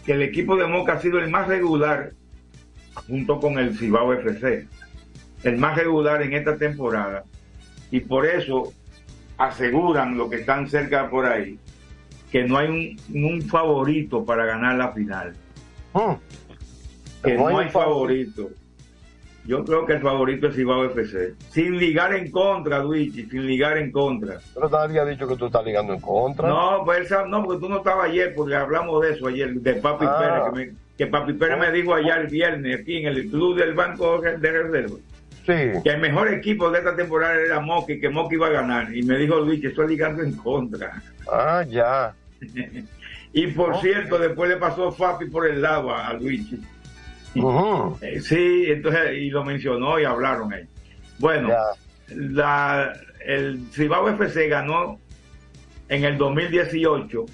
que 0.04 0.12
el 0.12 0.22
equipo 0.22 0.56
de 0.56 0.66
Moca 0.66 0.94
ha 0.94 1.00
sido 1.00 1.18
el 1.18 1.30
más 1.30 1.46
regular 1.46 2.12
junto 3.06 3.38
con 3.38 3.58
el 3.58 3.76
Cibao 3.76 4.12
FC, 4.12 4.66
el 5.44 5.56
más 5.56 5.76
regular 5.76 6.22
en 6.22 6.32
esta 6.32 6.56
temporada, 6.56 7.24
y 7.90 8.00
por 8.00 8.26
eso 8.26 8.72
aseguran 9.40 10.16
los 10.16 10.28
que 10.30 10.36
están 10.36 10.68
cerca 10.68 11.08
por 11.10 11.26
ahí 11.26 11.58
que 12.30 12.44
no 12.44 12.58
hay 12.58 12.96
un, 13.12 13.24
un 13.24 13.42
favorito 13.42 14.24
para 14.24 14.44
ganar 14.44 14.76
la 14.76 14.92
final. 14.92 15.34
Que 17.24 17.34
no 17.36 17.48
hay 17.58 17.68
favorito. 17.68 18.50
Yo 19.46 19.64
creo 19.64 19.84
que 19.84 19.94
el 19.94 20.00
favorito 20.00 20.46
es 20.46 20.54
Cibao 20.54 20.84
FC. 20.84 21.34
Sin 21.50 21.76
ligar 21.78 22.14
en 22.14 22.30
contra, 22.30 22.78
Luigi, 22.84 23.24
sin 23.24 23.46
ligar 23.46 23.78
en 23.78 23.90
contra. 23.90 24.38
Pero 24.54 24.68
te 24.68 24.76
había 24.76 25.04
dicho 25.04 25.26
que 25.26 25.34
tú 25.36 25.46
estás 25.46 25.64
ligando 25.64 25.92
en 25.94 26.00
contra. 26.00 26.46
No, 26.48 26.82
pues 26.84 27.10
no, 27.26 27.42
porque 27.42 27.58
tú 27.60 27.68
no 27.68 27.78
estabas 27.78 28.10
ayer, 28.10 28.32
porque 28.36 28.54
hablamos 28.54 29.02
de 29.02 29.12
eso 29.14 29.26
ayer, 29.26 29.52
de 29.54 29.74
Papi 29.74 30.04
Ah. 30.08 30.18
Pérez, 30.20 30.42
que, 30.44 30.52
me- 30.72 30.78
que 30.98 31.06
Papi 31.08 31.32
Pérez 31.32 31.58
me 31.58 31.72
dijo 31.72 31.94
allá 31.94 32.16
el 32.20 32.28
viernes 32.28 32.80
aquí 32.80 32.98
en 32.98 33.06
el 33.08 33.28
club 33.28 33.56
del 33.56 33.74
Banco 33.74 34.20
de 34.20 34.36
Reserva. 34.38 34.96
Sí. 35.46 35.80
Que 35.82 35.90
el 35.90 36.00
mejor 36.00 36.32
equipo 36.32 36.70
de 36.70 36.78
esta 36.78 36.94
temporada 36.94 37.34
era 37.34 37.60
Moki, 37.60 37.98
que 37.98 38.08
Moki 38.08 38.34
iba 38.34 38.48
a 38.48 38.50
ganar. 38.50 38.94
Y 38.94 39.02
me 39.02 39.16
dijo 39.18 39.40
Luis 39.40 39.60
que 39.60 39.68
estoy 39.68 39.88
ligando 39.88 40.22
en 40.22 40.32
contra. 40.32 41.02
Ah, 41.30 41.64
ya. 41.68 42.14
y 43.32 43.46
por 43.48 43.80
cierto, 43.80 44.18
después 44.18 44.50
le 44.50 44.56
pasó 44.56 44.92
Fapi 44.92 45.26
por 45.26 45.46
el 45.46 45.62
lado 45.62 45.94
a. 45.94 46.18
Eh, 48.00 48.20
Sí, 48.20 48.64
entonces, 48.66 49.12
y 49.18 49.30
lo 49.30 49.44
mencionó 49.44 49.98
y 50.00 50.04
hablaron 50.04 50.52
ahí. 50.52 50.64
Bueno, 51.18 51.50
la, 52.08 52.92
el 53.24 53.60
Cibao 53.72 54.08
FC 54.08 54.48
ganó 54.48 54.98
en 55.88 56.04
el 56.04 56.18
2018 56.18 57.26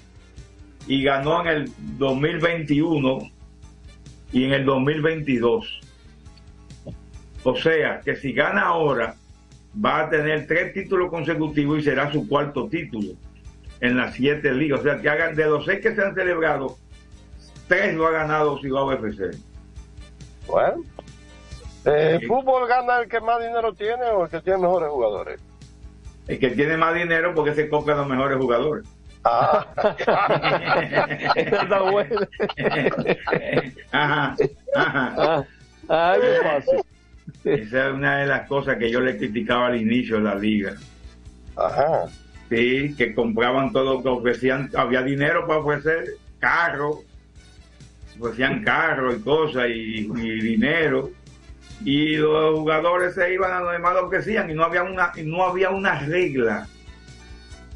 y 0.87 1.03
ganó 1.03 1.41
en 1.41 1.47
el 1.47 1.71
2021 1.97 3.19
y 4.31 4.43
en 4.45 4.53
el 4.53 4.65
2022. 4.65 5.81
O 7.47 7.55
sea, 7.55 8.01
que 8.01 8.17
si 8.17 8.33
gana 8.33 8.63
ahora, 8.63 9.15
va 9.73 10.01
a 10.01 10.09
tener 10.09 10.47
tres 10.47 10.73
títulos 10.73 11.09
consecutivos 11.09 11.79
y 11.79 11.81
será 11.81 12.11
su 12.11 12.27
cuarto 12.27 12.67
título 12.67 13.13
en 13.79 13.95
las 13.95 14.15
siete 14.15 14.51
ligas. 14.51 14.81
O 14.81 14.83
sea, 14.83 14.99
que 14.99 15.07
hagan 15.07 15.33
de 15.33 15.45
los 15.45 15.63
seis 15.63 15.79
que 15.79 15.95
se 15.95 16.01
han 16.03 16.13
celebrado, 16.13 16.77
tres 17.69 17.95
lo 17.95 18.05
ha 18.05 18.11
ganado 18.11 18.59
Cibao 18.59 18.91
FC. 18.91 19.37
Bueno. 20.45 20.83
Eh, 21.85 22.19
¿Fútbol 22.27 22.67
gana 22.67 22.99
el 22.99 23.07
que 23.07 23.21
más 23.21 23.39
dinero 23.39 23.71
tiene 23.71 24.03
o 24.07 24.25
el 24.25 24.29
que 24.29 24.41
tiene 24.41 24.59
mejores 24.59 24.89
jugadores? 24.89 25.41
El 26.27 26.39
que 26.39 26.49
tiene 26.49 26.75
más 26.75 26.95
dinero 26.95 27.33
porque 27.33 27.55
se 27.55 27.69
compra 27.69 27.95
los 27.95 28.09
mejores 28.09 28.37
jugadores. 28.39 28.85
Ah. 29.23 29.65
Está 31.33 31.81
bueno. 31.81 32.27
Ajá, 33.93 34.35
ajá. 34.75 35.47
Ay, 35.87 36.19
qué 36.19 36.39
fácil. 36.43 36.96
Esa 37.43 37.87
es 37.87 37.93
una 37.93 38.17
de 38.17 38.27
las 38.27 38.47
cosas 38.47 38.77
que 38.77 38.89
yo 38.89 38.99
le 38.99 39.17
criticaba 39.17 39.67
al 39.67 39.81
inicio 39.81 40.17
de 40.17 40.23
la 40.23 40.35
liga. 40.35 40.75
Ajá. 41.55 42.05
Sí, 42.49 42.95
que 42.95 43.13
compraban 43.13 43.71
todo, 43.73 44.01
que 44.01 44.09
ofrecían, 44.09 44.69
había 44.75 45.01
dinero 45.01 45.45
para 45.45 45.59
ofrecer 45.59 46.05
carros, 46.39 46.99
ofrecían 48.19 48.63
carros 48.63 49.17
y 49.17 49.21
cosas 49.21 49.67
y, 49.69 50.09
y 50.15 50.41
dinero. 50.41 51.11
Y 51.83 52.15
los 52.15 52.59
jugadores 52.59 53.15
se 53.15 53.33
iban 53.33 53.51
a 53.51 53.59
lo 53.59 53.71
demás 53.71 53.93
lo 53.93 54.17
hacían 54.17 54.49
y 54.49 54.53
no 54.53 54.63
había 54.63 54.83
una, 54.83 55.11
no 55.23 55.43
había 55.43 55.69
una 55.69 55.99
regla 55.99 56.67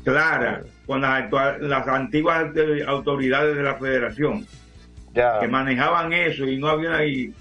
clara 0.03 0.63
con 0.85 1.01
las, 1.01 1.31
las 1.61 1.87
antiguas 1.87 2.55
eh, 2.55 2.83
autoridades 2.87 3.55
de 3.55 3.63
la 3.63 3.75
federación 3.75 4.47
que 5.13 5.47
manejaban 5.47 6.13
eso 6.13 6.45
y 6.45 6.57
no 6.57 6.69
había 6.69 7.05
y, 7.05 7.33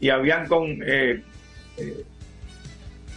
y 0.00 0.08
habían 0.08 0.48
con 0.48 0.78
eh, 0.84 1.22
eh, 1.88 2.04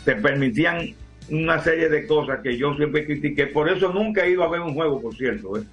se 0.03 0.15
permitían 0.15 0.89
una 1.29 1.59
serie 1.63 1.89
de 1.89 2.05
cosas 2.05 2.39
que 2.41 2.57
yo 2.57 2.75
siempre 2.75 3.05
critiqué 3.05 3.47
por 3.47 3.67
eso 3.69 3.91
nunca 3.91 4.23
he 4.25 4.31
ido 4.31 4.43
a 4.43 4.49
ver 4.49 4.61
un 4.61 4.73
juego 4.75 5.01
por 5.01 5.15
cierto 5.15 5.57
¿eh? 5.57 5.63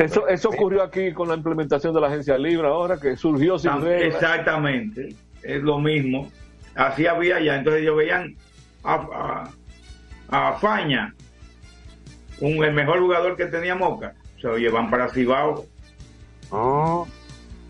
Eso, 0.00 0.26
eso 0.26 0.48
ocurrió 0.48 0.82
aquí 0.82 1.12
con 1.12 1.28
la 1.28 1.34
implementación 1.36 1.94
de 1.94 2.00
la 2.00 2.08
agencia 2.08 2.36
libre 2.36 2.66
ahora, 2.66 2.98
que 2.98 3.16
surgió 3.16 3.56
sin 3.56 3.70
Tam- 3.70 3.82
reglas. 3.82 4.14
Exactamente, 4.14 5.14
es 5.44 5.62
lo 5.62 5.78
mismo. 5.78 6.28
Así 6.74 7.06
había 7.06 7.38
ya, 7.38 7.54
entonces 7.54 7.82
ellos 7.82 7.96
veían 7.96 8.34
a, 8.82 9.46
a, 10.28 10.48
a 10.48 10.58
Faña, 10.58 11.14
un, 12.40 12.64
el 12.64 12.72
mejor 12.74 12.98
jugador 12.98 13.36
que 13.36 13.46
tenía 13.46 13.76
Moca, 13.76 14.14
se 14.40 14.48
lo 14.48 14.58
llevan 14.58 14.90
para 14.90 15.08
Cibao. 15.08 15.64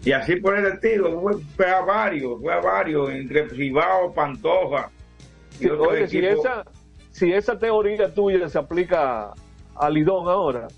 Y 0.05 0.13
así 0.13 0.37
por 0.37 0.57
el 0.59 0.67
estilo, 0.67 1.21
fue, 1.21 1.35
fue 1.57 1.67
a 1.71 1.81
varios, 1.83 2.41
fue 2.41 2.53
a 2.55 2.61
varios, 2.61 3.11
entre 3.11 3.49
Cibao, 3.51 4.13
Pantoja. 4.15 4.91
y 5.59 5.65
Sí, 5.65 5.67
otros 5.69 5.89
oye, 5.89 6.09
si 6.09 6.19
equipos. 6.19 6.45
esa, 6.47 6.65
si 7.11 7.33
esa 7.33 7.59
teoría 7.59 8.13
tuya 8.15 8.49
se 8.49 8.59
aplica 8.59 9.33
a 9.77 9.91
Lidón 9.91 10.27
ahora, 10.29 10.69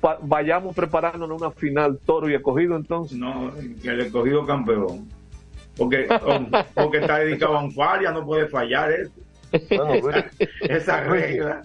pa- 0.00 0.18
vayamos 0.20 0.74
preparándonos 0.74 1.40
una 1.40 1.50
final 1.52 1.98
toro 2.04 2.28
y 2.28 2.34
escogido 2.34 2.76
entonces. 2.76 3.16
No, 3.16 3.50
que 3.82 3.88
el 3.88 4.00
escogido 4.00 4.44
campeón. 4.44 5.08
Porque, 5.78 6.06
porque 6.74 6.98
está 6.98 7.18
dedicado 7.18 7.56
a 7.58 7.62
un 7.62 7.72
faria, 7.72 8.10
no 8.10 8.24
puede 8.26 8.46
fallar 8.48 8.92
eso. 8.92 9.12
Bueno, 10.02 10.22
Esa 10.62 11.00
regla. 11.00 11.62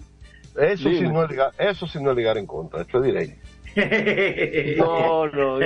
Eso 0.56 0.88
sí, 0.90 1.00
no 1.02 1.24
es 1.24 1.30
ligar, 1.30 1.50
eso 1.58 1.86
sí 1.86 1.98
no 2.02 2.10
es 2.10 2.16
ligar 2.16 2.36
en 2.38 2.46
contra, 2.46 2.82
eso 2.82 2.98
es 2.98 3.04
directo. 3.04 3.34
No, 4.78 5.26
no. 5.28 5.58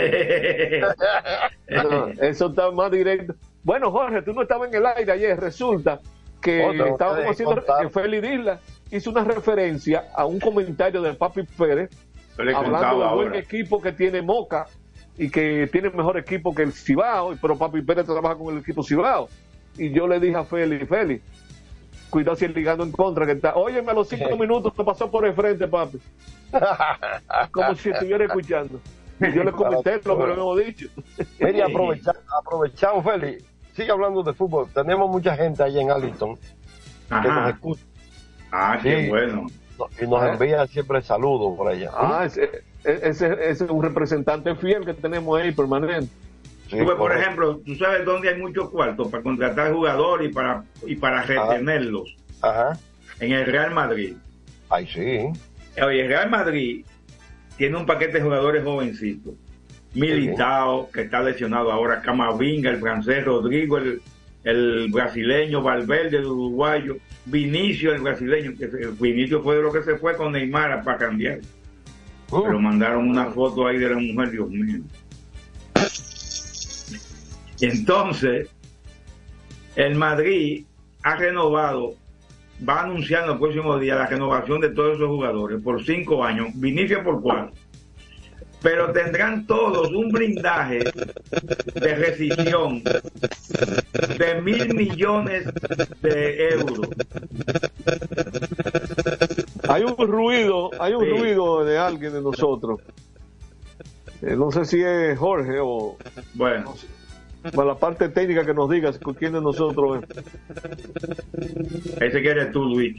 No, 1.68 2.06
eso 2.20 2.46
está 2.48 2.70
más 2.70 2.90
directo. 2.90 3.34
Bueno, 3.62 3.90
Jorge, 3.90 4.22
tú 4.22 4.32
no 4.32 4.42
estabas 4.42 4.68
en 4.68 4.76
el 4.76 4.86
aire 4.86 5.12
ayer. 5.12 5.38
Resulta 5.40 6.00
que 6.40 6.64
Oh, 6.64 6.72
que 6.72 6.88
estábamos 6.90 7.26
haciendo 7.30 7.56
contar. 7.56 7.82
que 7.82 7.88
Feli 7.90 8.20
Disla 8.20 8.60
hizo 8.90 9.10
una 9.10 9.24
referencia 9.24 10.04
a 10.14 10.26
un 10.26 10.38
comentario 10.38 11.02
de 11.02 11.14
Papi 11.14 11.42
Pérez 11.42 11.90
hablando 12.38 12.70
contaba 12.70 13.04
del 13.06 13.14
buen 13.14 13.28
ahora. 13.28 13.38
equipo 13.38 13.80
que 13.80 13.92
tiene 13.92 14.22
Moca 14.22 14.66
y 15.18 15.30
que 15.30 15.68
tiene 15.72 15.90
mejor 15.90 16.18
equipo 16.18 16.54
que 16.54 16.62
el 16.62 16.72
Cibao, 16.72 17.34
pero 17.40 17.56
Papi 17.58 17.82
Pérez 17.82 18.04
trabaja 18.06 18.36
con 18.36 18.54
el 18.54 18.60
equipo 18.60 18.82
Cibao. 18.82 19.28
y 19.76 19.90
yo 19.92 20.06
le 20.06 20.20
dije 20.20 20.36
a 20.36 20.44
Félix, 20.44 20.88
Félix, 20.88 21.22
cuidado 22.10 22.36
si 22.36 22.44
el 22.44 22.54
ligando 22.54 22.84
en 22.84 22.92
contra 22.92 23.26
que 23.26 23.32
está. 23.32 23.54
Óyeme, 23.54 23.90
a 23.90 23.94
los 23.94 24.08
cinco 24.08 24.36
minutos 24.36 24.72
te 24.74 24.84
pasó 24.84 25.10
por 25.10 25.26
el 25.26 25.34
frente, 25.34 25.66
papi. 25.68 25.98
Como 27.52 27.74
si 27.74 27.90
estuviera 27.90 28.24
escuchando. 28.24 28.80
Y 29.20 29.32
yo 29.32 29.44
le 29.44 29.52
comenté 29.52 30.00
lo 30.04 30.18
que 30.18 30.26
le 30.26 30.32
hemos 30.34 30.58
dicho. 30.58 30.88
Mire, 31.40 31.62
aprovecha, 31.62 32.12
aprovechamos, 32.38 33.04
Félix. 33.04 33.44
Sigue 33.74 33.90
hablando 33.90 34.22
de 34.22 34.32
fútbol. 34.34 34.68
Tenemos 34.72 35.10
mucha 35.10 35.36
gente 35.36 35.62
ahí 35.62 35.78
en 35.78 35.90
Arlington 35.90 36.36
que 36.36 37.14
Ajá. 37.14 37.40
nos 37.40 37.54
escucha. 37.54 37.82
Ah, 38.52 38.78
qué 38.82 39.04
Sí. 39.04 39.08
bueno. 39.08 39.46
Y 40.00 40.06
nos 40.06 40.22
envía 40.22 40.66
siempre 40.66 41.02
saludos 41.02 41.56
por 41.56 41.68
allá. 41.68 41.90
Ah, 41.94 42.24
ese, 42.24 42.62
ese, 42.84 43.26
ese 43.32 43.64
es 43.64 43.70
un 43.70 43.82
representante 43.82 44.54
fiel 44.54 44.84
que 44.86 44.94
tenemos 44.94 45.38
ahí 45.38 45.52
permanente. 45.52 46.08
Por 46.96 47.12
ejemplo, 47.20 47.60
tú 47.64 47.74
sabes 47.76 48.04
dónde 48.04 48.28
hay 48.30 48.38
muchos 48.40 48.70
cuartos 48.70 49.08
para 49.08 49.22
contratar 49.22 49.72
jugadores 49.72 50.30
y 50.30 50.32
para 50.32 50.64
y 50.86 50.96
para 50.96 51.22
retenerlos. 51.22 52.16
Ajá. 52.42 52.78
En 53.20 53.32
el 53.32 53.46
Real 53.46 53.72
Madrid. 53.72 54.14
Ay, 54.68 54.86
sí. 54.86 55.20
Oye, 55.82 56.00
el 56.02 56.08
Real 56.08 56.28
Madrid 56.30 56.84
tiene 57.56 57.76
un 57.76 57.86
paquete 57.86 58.18
de 58.18 58.22
jugadores 58.24 58.64
jovencitos. 58.64 59.34
Militao, 59.94 60.90
que 60.92 61.02
está 61.02 61.22
lesionado 61.22 61.72
ahora, 61.72 62.02
Camavinga, 62.02 62.70
el 62.70 62.78
francés, 62.80 63.24
Rodrigo, 63.24 63.78
el, 63.78 64.02
el 64.44 64.88
brasileño, 64.90 65.62
Valverde, 65.62 66.18
el 66.18 66.26
uruguayo, 66.26 66.98
Vinicio, 67.24 67.94
el 67.94 68.02
brasileño, 68.02 68.52
que 68.58 68.68
se- 68.68 68.86
Vinicio 69.00 69.42
fue 69.42 69.56
de 69.56 69.62
lo 69.62 69.72
que 69.72 69.82
se 69.82 69.96
fue 69.96 70.16
con 70.16 70.32
Neymar 70.32 70.82
para 70.84 70.98
cambiar. 70.98 71.38
Pero 72.30 72.58
mandaron 72.60 73.08
una 73.08 73.26
foto 73.26 73.66
ahí 73.66 73.78
de 73.78 73.88
la 73.88 73.96
mujer, 73.98 74.30
Dios 74.30 74.50
mío. 74.50 74.80
Y 77.60 77.66
entonces, 77.66 78.48
el 79.76 79.94
Madrid 79.94 80.64
ha 81.02 81.16
renovado, 81.16 81.94
va 82.68 82.80
a 82.80 82.84
anunciar 82.84 83.22
en 83.22 83.28
los 83.28 83.38
próximos 83.38 83.80
días 83.80 83.98
la 83.98 84.06
renovación 84.06 84.60
de 84.60 84.70
todos 84.70 84.96
esos 84.96 85.08
jugadores 85.08 85.62
por 85.62 85.84
cinco 85.84 86.24
años, 86.24 86.48
Vinicio 86.54 87.02
por 87.02 87.20
cuatro. 87.22 87.52
Pero 88.62 88.90
tendrán 88.90 89.46
todos 89.46 89.90
un 89.92 90.08
blindaje 90.08 90.78
de 91.74 91.94
rescisión 91.94 92.82
de 92.82 94.40
mil 94.42 94.74
millones 94.74 95.44
de 96.02 96.48
euros. 96.48 96.88
Hay 99.68 99.82
un 99.84 99.96
ruido, 100.08 100.70
hay 100.80 100.94
un 100.94 101.04
Sí. 101.04 101.10
ruido 101.10 101.64
de 101.64 101.78
alguien 101.78 102.12
de 102.14 102.22
nosotros. 102.22 102.80
Eh, 104.22 104.34
no 104.36 104.50
sé 104.50 104.64
si 104.64 104.82
es 104.82 105.18
Jorge 105.18 105.58
o 105.60 105.96
Bueno, 106.34 106.74
para 107.54 107.68
la 107.68 107.74
parte 107.76 108.08
técnica 108.08 108.44
que 108.44 108.54
nos 108.54 108.70
digas 108.70 108.98
con 108.98 109.14
quién 109.14 109.32
de 109.32 109.40
nosotros 109.40 110.02
es. 110.02 110.08
ese 112.00 112.22
que 112.22 112.28
eres 112.28 112.52
tú, 112.52 112.64
Luis. 112.64 112.96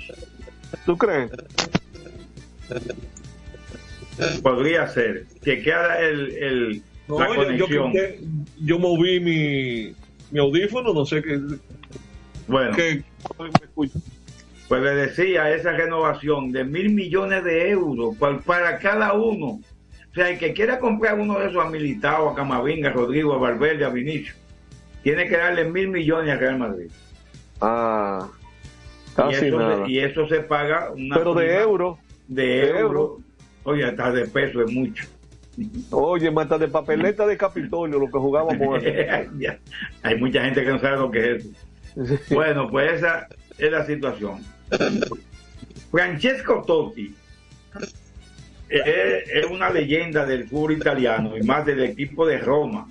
¿Tú 0.85 0.97
crees? 0.97 1.31
Podría 4.41 4.87
ser. 4.87 5.25
Que 5.43 5.61
queda 5.61 5.99
el, 5.99 6.31
el, 6.37 6.81
No, 7.07 7.19
la 7.19 7.55
yo, 7.55 7.67
yo, 7.67 7.81
conexión. 7.83 8.45
yo 8.61 8.79
moví 8.79 9.19
mi, 9.19 9.93
mi 10.31 10.39
audífono, 10.39 10.93
no 10.93 11.05
sé 11.05 11.21
qué. 11.21 11.39
Bueno. 12.47 12.75
Pues 14.67 14.81
le 14.83 14.95
decía 14.95 15.49
esa 15.55 15.71
renovación 15.71 16.51
de 16.51 16.65
mil 16.65 16.93
millones 16.93 17.41
de 17.45 17.69
euros 17.69 18.17
pa- 18.17 18.39
para 18.41 18.79
cada 18.79 19.13
uno. 19.13 19.61
O 20.17 20.19
sea, 20.19 20.31
el 20.31 20.39
que 20.39 20.51
quiera 20.51 20.79
comprar 20.79 21.19
uno 21.19 21.37
de 21.37 21.45
esos 21.45 21.63
a 21.63 21.69
Militao, 21.69 22.29
a 22.29 22.33
Camavinga, 22.33 22.89
a 22.89 22.91
Rodrigo, 22.91 23.35
a 23.35 23.37
Valverde, 23.37 23.85
a 23.85 23.89
Vinicio, 23.89 24.33
tiene 25.03 25.27
que 25.27 25.37
darle 25.37 25.65
mil 25.65 25.89
millones 25.89 26.33
a 26.33 26.37
Real 26.37 26.57
Madrid. 26.57 26.89
Ah, 27.61 28.27
y, 29.11 29.15
casi 29.15 29.45
eso 29.45 29.59
nada. 29.59 29.85
se, 29.85 29.91
y 29.91 29.99
eso 29.99 30.27
se 30.27 30.39
paga 30.39 30.89
una 30.89 31.17
Pero 31.17 31.35
de 31.35 31.55
euro. 31.59 31.99
De, 32.27 32.47
De 32.47 32.69
euro. 32.69 32.79
euro. 32.79 33.17
Oye, 33.65 33.85
hasta 33.85 34.11
de 34.11 34.25
peso 34.25 34.63
es 34.63 34.71
mucho. 34.71 35.05
Oye, 35.91 36.31
mata 36.31 36.57
de 36.57 36.67
papeleta 36.67 37.27
de 37.27 37.37
Capitolio, 37.37 37.99
lo 37.99 38.07
que 38.07 38.17
jugábamos 38.17 38.83
Hay 40.01 40.17
mucha 40.19 40.41
gente 40.45 40.63
que 40.63 40.69
no 40.71 40.79
sabe 40.79 40.97
lo 40.97 41.11
que 41.11 41.35
es 41.35 41.45
eso. 41.95 42.33
Bueno, 42.33 42.67
pues 42.71 42.93
esa 42.93 43.27
es 43.59 43.71
la 43.71 43.85
situación. 43.85 44.43
Francesco 45.91 46.63
Totti 46.65 47.13
es, 48.69 49.29
es 49.33 49.45
una 49.49 49.69
leyenda 49.69 50.25
del 50.25 50.47
fútbol 50.47 50.73
italiano 50.73 51.37
y 51.37 51.43
más 51.43 51.65
del 51.65 51.83
equipo 51.83 52.25
de 52.25 52.37
Roma. 52.39 52.87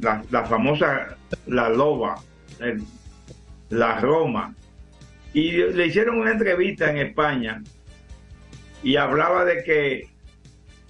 La, 0.00 0.22
la 0.30 0.44
famosa 0.44 1.16
La 1.46 1.68
Loba, 1.68 2.16
el- 2.60 2.82
la 3.70 4.00
Roma. 4.00 4.54
Y 5.32 5.52
le 5.52 5.86
hicieron 5.86 6.18
una 6.20 6.32
entrevista 6.32 6.90
en 6.90 6.98
España 6.98 7.62
y 8.82 8.96
hablaba 8.96 9.44
de 9.44 9.64
que 9.64 10.08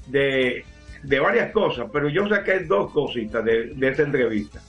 de, 0.09 0.64
de 1.03 1.20
varias 1.20 1.51
cosas, 1.53 1.87
pero 1.92 2.09
yo 2.09 2.29
saqué 2.29 2.61
dos 2.61 2.90
cositas 2.92 3.44
de, 3.44 3.68
de 3.75 3.88
esa 3.88 4.03
entrevista. 4.03 4.61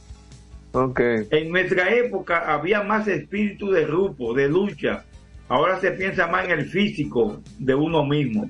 Okay. 0.71 1.27
En 1.31 1.49
nuestra 1.51 1.93
época 1.93 2.53
había 2.53 2.83
más 2.83 3.07
espíritu 3.07 3.71
de 3.71 3.85
grupo, 3.85 4.33
de 4.33 4.47
lucha. 4.49 5.03
Ahora 5.47 5.79
se 5.79 5.91
piensa 5.91 6.27
más 6.27 6.45
en 6.45 6.51
el 6.51 6.65
físico 6.65 7.41
de 7.59 7.75
uno 7.75 8.03
mismo. 8.03 8.49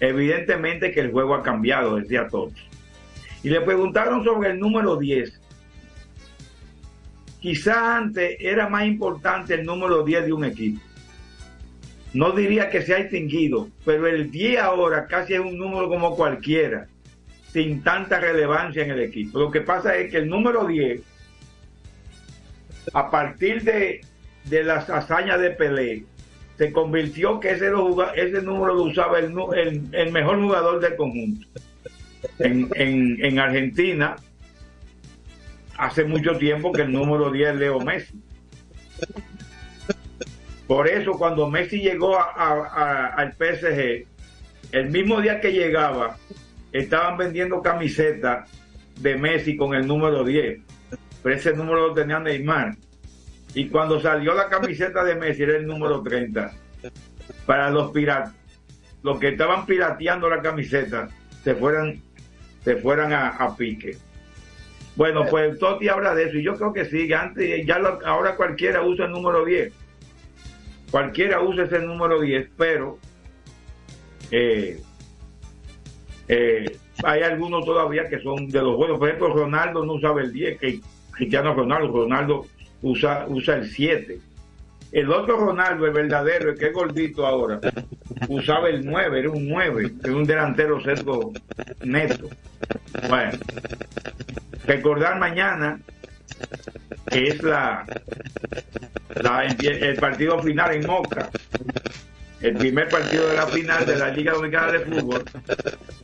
Evidentemente 0.00 0.90
que 0.90 1.00
el 1.00 1.12
juego 1.12 1.34
ha 1.34 1.42
cambiado, 1.42 1.96
decía 1.96 2.26
Totti. 2.28 2.60
Y 3.42 3.50
le 3.50 3.60
preguntaron 3.60 4.24
sobre 4.24 4.50
el 4.50 4.58
número 4.58 4.96
10. 4.96 5.40
Quizá 7.40 7.96
antes 7.96 8.36
era 8.40 8.68
más 8.68 8.86
importante 8.86 9.54
el 9.54 9.64
número 9.64 10.04
10 10.04 10.26
de 10.26 10.32
un 10.32 10.44
equipo. 10.44 10.80
No 12.14 12.32
diría 12.32 12.70
que 12.70 12.82
se 12.82 12.94
ha 12.94 12.98
extinguido, 12.98 13.68
pero 13.84 14.06
el 14.06 14.30
10 14.30 14.60
ahora 14.60 15.06
casi 15.06 15.34
es 15.34 15.40
un 15.40 15.58
número 15.58 15.88
como 15.88 16.14
cualquiera, 16.14 16.86
sin 17.52 17.82
tanta 17.82 18.20
relevancia 18.20 18.84
en 18.84 18.90
el 18.90 19.00
equipo. 19.00 19.38
Lo 19.38 19.50
que 19.50 19.62
pasa 19.62 19.96
es 19.96 20.10
que 20.10 20.18
el 20.18 20.28
número 20.28 20.66
10 20.66 21.00
a 22.92 23.10
partir 23.10 23.62
de, 23.62 24.00
de 24.44 24.64
las 24.64 24.90
hazañas 24.90 25.40
de 25.40 25.50
Pelé, 25.50 26.04
se 26.58 26.72
convirtió 26.72 27.40
que 27.40 27.50
ese, 27.52 27.70
ese 28.16 28.42
número 28.42 28.74
lo 28.74 28.82
usaba 28.84 29.18
el, 29.18 29.32
mejor 30.12 30.40
jugador 30.40 30.80
del 30.80 30.96
conjunto. 30.96 31.46
En, 32.38 32.68
en- 32.74 33.24
en 33.24 33.38
Argentina, 33.38 34.16
hace 35.76 36.04
mucho 36.04 36.36
tiempo 36.38 36.72
que 36.72 36.82
el 36.82 36.92
número 36.92 37.30
10 37.30 37.50
es 37.50 37.56
Leo 37.56 37.80
Messi. 37.80 38.14
Por 40.66 40.88
eso 40.88 41.12
cuando 41.12 41.50
Messi 41.50 41.80
llegó 41.80 42.16
al 42.18 43.32
PSG, 43.32 44.06
el 44.72 44.90
mismo 44.90 45.20
día 45.20 45.40
que 45.40 45.52
llegaba, 45.52 46.16
estaban 46.72 47.18
vendiendo 47.18 47.60
camisetas 47.60 48.48
de 49.00 49.16
Messi 49.16 49.56
con 49.56 49.74
el 49.74 49.86
número 49.86 50.24
10 50.24 50.60
pero 51.22 51.36
ese 51.36 51.52
número 51.52 51.88
lo 51.88 51.94
tenía 51.94 52.18
Neymar. 52.18 52.74
Y 53.54 53.68
cuando 53.68 54.00
salió 54.00 54.34
la 54.34 54.48
camiseta 54.48 55.04
de 55.04 55.14
Messi 55.14 55.42
era 55.42 55.56
el 55.56 55.66
número 55.66 56.02
30. 56.02 56.52
Para 57.46 57.70
los 57.70 57.90
piratas, 57.90 58.34
los 59.02 59.18
que 59.18 59.28
estaban 59.28 59.66
pirateando 59.66 60.28
la 60.30 60.40
camiseta, 60.40 61.08
se 61.44 61.54
fueran, 61.54 62.00
se 62.64 62.76
fueran 62.76 63.12
a, 63.12 63.28
a 63.28 63.56
pique. 63.56 63.96
Bueno, 64.96 65.24
pues 65.30 65.58
Totti 65.58 65.88
habla 65.88 66.14
de 66.14 66.24
eso 66.24 66.36
y 66.38 66.42
yo 66.42 66.54
creo 66.54 66.72
que 66.72 66.84
sí, 66.86 67.12
antes, 67.12 67.66
ya 67.66 67.78
lo- 67.78 67.98
ahora 68.06 68.36
cualquiera 68.36 68.82
usa 68.82 69.06
el 69.06 69.12
número 69.12 69.44
10. 69.44 69.72
Cualquiera 70.90 71.40
usa 71.40 71.64
ese 71.64 71.78
número 71.80 72.20
10, 72.20 72.50
pero 72.56 72.98
eh, 74.30 74.80
eh, 76.28 76.76
hay 77.04 77.22
algunos 77.22 77.64
todavía 77.64 78.08
que 78.08 78.20
son 78.20 78.48
de 78.48 78.60
los 78.62 78.76
buenos. 78.76 78.98
Por 78.98 79.08
ejemplo, 79.08 79.32
Ronaldo 79.34 79.84
no 79.84 79.94
usaba 79.94 80.20
el 80.20 80.32
10, 80.32 80.58
que 80.60 80.80
Cristiano 81.12 81.54
Ronaldo, 81.54 81.88
Ronaldo 81.92 82.46
usa, 82.82 83.26
usa 83.28 83.56
el 83.56 83.70
7. 83.70 84.18
El 84.92 85.10
otro 85.10 85.38
Ronaldo, 85.38 85.86
el 85.86 85.92
verdadero, 85.92 86.50
el 86.50 86.58
que 86.58 86.66
es 86.66 86.72
gordito 86.74 87.26
ahora, 87.26 87.60
usaba 88.28 88.68
el 88.68 88.84
9, 88.84 89.18
era 89.20 89.30
un 89.30 89.48
9, 89.48 89.92
era 90.04 90.12
un 90.14 90.24
delantero 90.24 90.82
centro 90.82 91.32
neto. 91.82 92.28
Bueno, 93.08 93.32
recordar 94.66 95.18
mañana 95.18 95.80
que 97.10 97.28
es 97.28 97.42
la, 97.42 97.86
la- 99.22 99.44
el 99.46 99.96
partido 99.96 100.40
final 100.42 100.74
en 100.74 100.86
Moca, 100.86 101.30
el 102.42 102.54
primer 102.56 102.88
partido 102.88 103.28
de 103.28 103.36
la 103.36 103.46
final 103.46 103.86
de 103.86 103.96
la 103.96 104.08
Liga 104.10 104.32
Dominicana 104.32 104.72
de 104.72 104.80
Fútbol, 104.80 105.24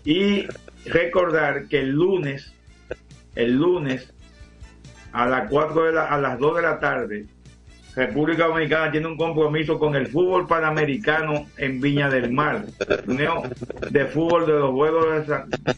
y 0.05 0.47
recordar 0.87 1.66
que 1.68 1.81
el 1.81 1.91
lunes, 1.91 2.53
el 3.35 3.55
lunes, 3.55 4.12
a 5.12 5.26
las 5.26 5.48
4 5.50 5.84
de 5.84 5.92
la, 5.92 6.06
a 6.06 6.18
las 6.18 6.38
2 6.38 6.56
de 6.56 6.62
la 6.62 6.78
tarde, 6.78 7.26
República 7.98 8.46
Dominicana 8.46 8.92
tiene 8.92 9.09
un 9.09 9.16
compromiso 9.16 9.76
con 9.76 9.96
el 9.96 10.06
fútbol 10.06 10.46
panamericano 10.46 11.46
en 11.56 11.80
Viña 11.80 12.09
del 12.09 12.30
Mar, 12.30 12.64
torneo 12.86 13.42
de 13.90 14.04
fútbol 14.06 14.46
de 14.46 14.52
los 14.52 14.70
Juegos 14.70 15.26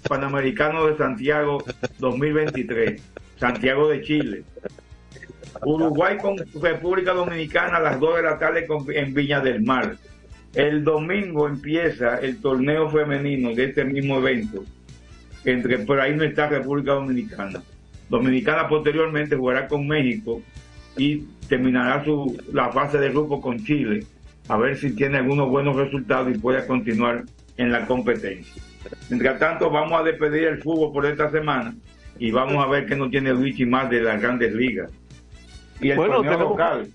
Panamericanos 0.06 0.90
de 0.90 0.96
Santiago 0.98 1.64
2023, 1.98 3.02
Santiago 3.38 3.88
de 3.88 4.02
Chile. 4.02 4.44
Uruguay 5.64 6.18
con 6.18 6.36
República 6.60 7.14
Dominicana 7.14 7.78
a 7.78 7.80
las 7.80 7.98
2 7.98 8.16
de 8.16 8.22
la 8.22 8.38
tarde 8.38 8.66
en 8.94 9.14
Viña 9.14 9.40
del 9.40 9.62
Mar. 9.62 9.96
El 10.54 10.84
domingo 10.84 11.48
empieza 11.48 12.18
el 12.18 12.40
torneo 12.40 12.90
femenino 12.90 13.54
de 13.54 13.64
este 13.64 13.84
mismo 13.84 14.18
evento. 14.18 14.64
Entre, 15.44 15.78
por 15.78 15.98
ahí 16.00 16.14
no 16.14 16.24
está 16.24 16.48
República 16.48 16.92
Dominicana. 16.92 17.62
Dominicana 18.10 18.68
posteriormente 18.68 19.36
jugará 19.36 19.68
con 19.68 19.86
México 19.86 20.42
y 20.96 21.18
terminará 21.48 22.04
su, 22.04 22.36
la 22.52 22.70
fase 22.70 22.98
de 22.98 23.08
grupo 23.10 23.40
con 23.40 23.64
Chile. 23.64 24.04
A 24.48 24.56
ver 24.56 24.76
si 24.76 24.94
tiene 24.94 25.18
algunos 25.18 25.48
buenos 25.48 25.76
resultados 25.76 26.34
y 26.34 26.38
puede 26.38 26.66
continuar 26.66 27.22
en 27.56 27.70
la 27.70 27.86
competencia. 27.86 28.60
Mientras 29.08 29.38
tanto, 29.38 29.70
vamos 29.70 30.00
a 30.00 30.02
despedir 30.02 30.44
el 30.44 30.60
fútbol 30.60 30.92
por 30.92 31.06
esta 31.06 31.30
semana 31.30 31.72
y 32.18 32.32
vamos 32.32 32.56
a 32.64 32.68
ver 32.68 32.86
qué 32.86 32.96
no 32.96 33.08
tiene 33.08 33.32
Luigi 33.32 33.64
más 33.64 33.88
de 33.88 34.02
las 34.02 34.20
grandes 34.20 34.52
ligas. 34.52 34.90
Y 35.80 35.90
el 35.90 35.96
bueno, 35.96 36.16
torneo 36.16 36.32
tenemos, 36.32 36.50
local. 36.50 36.88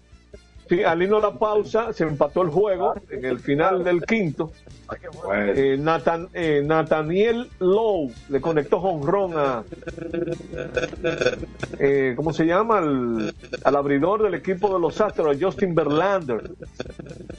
Sí, 0.68 0.84
al 0.84 1.02
irnos 1.04 1.24
a 1.24 1.28
la 1.28 1.34
pausa, 1.38 1.94
se 1.94 2.04
empató 2.06 2.42
el 2.42 2.50
juego 2.50 2.96
en 3.10 3.24
el 3.24 3.40
final 3.40 3.84
del 3.84 4.02
quinto. 4.04 4.52
Eh, 5.34 5.78
Nathan- 5.80 6.30
eh, 6.34 6.62
Nathaniel 6.66 7.50
Lowe 7.60 8.12
le 8.30 8.42
conectó 8.42 8.80
jonrón 8.80 9.34
a. 9.36 9.64
eh, 11.80 12.14
¿Cómo 12.16 12.34
se 12.34 12.46
llama? 12.46 12.80
Al, 12.80 13.34
al 13.64 13.76
abridor 13.76 14.24
del 14.24 14.34
equipo 14.36 14.74
de 14.74 14.80
los 14.80 15.00
Astros, 15.02 15.38
Justin 15.40 15.76
Verlander. 15.76 16.52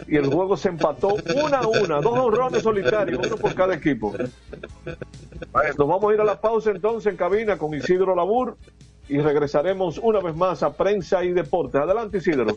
Y 0.07 0.16
el 0.16 0.27
juego 0.27 0.57
se 0.57 0.68
empató 0.68 1.16
una 1.45 1.59
a 1.59 1.66
una, 1.66 2.01
dos 2.01 2.18
jonrones 2.18 2.62
solitarios, 2.62 3.27
uno 3.27 3.37
por 3.37 3.55
cada 3.55 3.74
equipo. 3.74 4.14
Nos 5.79 5.89
vamos 5.89 6.11
a 6.11 6.14
ir 6.14 6.20
a 6.20 6.24
la 6.24 6.41
pausa 6.41 6.70
entonces 6.70 7.11
en 7.11 7.16
cabina 7.16 7.59
con 7.59 7.74
Isidro 7.74 8.14
Labur 8.14 8.57
y 9.09 9.18
regresaremos 9.18 9.99
una 9.99 10.20
vez 10.20 10.35
más 10.37 10.62
a 10.62 10.72
Prensa 10.72 11.24
y 11.24 11.33
Deportes. 11.33 11.81
Adelante, 11.81 12.18
Isidro. 12.18 12.57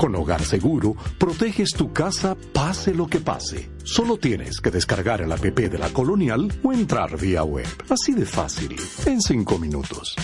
Con 0.00 0.16
Hogar 0.16 0.42
Seguro, 0.42 0.96
proteges 1.18 1.72
tu 1.72 1.92
casa 1.92 2.34
pase 2.54 2.94
lo 2.94 3.06
que 3.06 3.20
pase. 3.20 3.68
Solo 3.84 4.16
tienes 4.16 4.58
que 4.58 4.70
descargar 4.70 5.20
el 5.20 5.30
app 5.30 5.42
de 5.42 5.76
la 5.76 5.90
Colonial 5.90 6.50
o 6.62 6.72
entrar 6.72 7.18
vía 7.18 7.44
web. 7.44 7.66
Así 7.90 8.14
de 8.14 8.24
fácil, 8.24 8.80
en 9.04 9.20
cinco 9.20 9.58
minutos. 9.58 10.16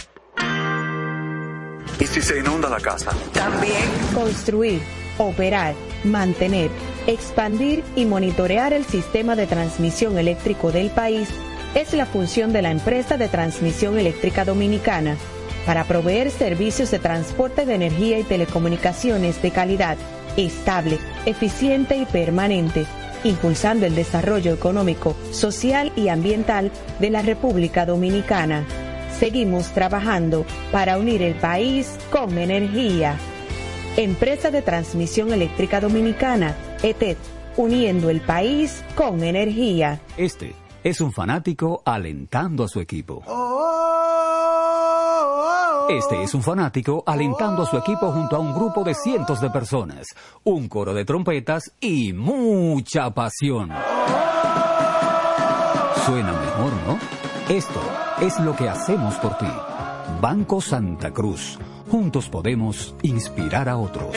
¿Y 2.00 2.06
si 2.06 2.22
se 2.22 2.38
inunda 2.38 2.70
la 2.70 2.80
casa? 2.80 3.10
También. 3.34 3.84
Construir, 4.14 4.80
operar, 5.18 5.74
mantener, 6.04 6.70
expandir 7.06 7.84
y 7.96 8.06
monitorear 8.06 8.72
el 8.72 8.86
sistema 8.86 9.36
de 9.36 9.46
transmisión 9.46 10.16
eléctrico 10.16 10.72
del 10.72 10.88
país 10.88 11.28
es 11.74 11.92
la 11.92 12.06
función 12.06 12.54
de 12.54 12.62
la 12.62 12.70
empresa 12.70 13.18
de 13.18 13.28
transmisión 13.28 13.98
eléctrica 13.98 14.46
dominicana 14.46 15.18
para 15.66 15.84
proveer 15.84 16.30
servicios 16.30 16.90
de 16.92 17.00
transporte 17.00 17.66
de 17.66 17.74
energía 17.74 18.18
y 18.18 18.22
telecomunicaciones 18.22 19.42
de 19.42 19.50
calidad, 19.50 19.98
estable, 20.36 20.98
eficiente 21.26 21.96
y 21.96 22.06
permanente, 22.06 22.86
impulsando 23.24 23.84
el 23.84 23.96
desarrollo 23.96 24.54
económico, 24.54 25.16
social 25.32 25.92
y 25.96 26.08
ambiental 26.08 26.70
de 27.00 27.10
la 27.10 27.22
República 27.22 27.84
Dominicana. 27.84 28.64
Seguimos 29.18 29.72
trabajando 29.72 30.46
para 30.70 30.98
unir 30.98 31.22
el 31.22 31.34
país 31.34 31.96
con 32.12 32.38
energía. 32.38 33.16
Empresa 33.96 34.50
de 34.50 34.62
Transmisión 34.62 35.32
Eléctrica 35.32 35.80
Dominicana, 35.80 36.54
ETED, 36.82 37.16
uniendo 37.56 38.10
el 38.10 38.20
país 38.20 38.84
con 38.94 39.24
energía. 39.24 40.00
Este 40.16 40.54
es 40.84 41.00
un 41.00 41.12
fanático 41.12 41.82
alentando 41.84 42.64
a 42.64 42.68
su 42.68 42.80
equipo. 42.80 43.24
Este 45.88 46.20
es 46.24 46.34
un 46.34 46.42
fanático 46.42 47.04
alentando 47.06 47.62
a 47.62 47.66
su 47.66 47.76
equipo 47.76 48.10
junto 48.10 48.34
a 48.34 48.40
un 48.40 48.52
grupo 48.52 48.82
de 48.82 48.92
cientos 48.92 49.40
de 49.40 49.50
personas, 49.50 50.08
un 50.42 50.68
coro 50.68 50.92
de 50.92 51.04
trompetas 51.04 51.72
y 51.80 52.12
mucha 52.12 53.08
pasión. 53.10 53.70
Suena 56.04 56.32
mejor, 56.32 56.72
¿no? 56.86 56.98
Esto 57.48 57.80
es 58.20 58.38
lo 58.40 58.56
que 58.56 58.68
hacemos 58.68 59.14
por 59.16 59.38
ti. 59.38 59.46
Banco 60.20 60.60
Santa 60.60 61.12
Cruz. 61.12 61.56
Juntos 61.88 62.28
podemos 62.28 62.96
inspirar 63.02 63.68
a 63.68 63.76
otros. 63.76 64.16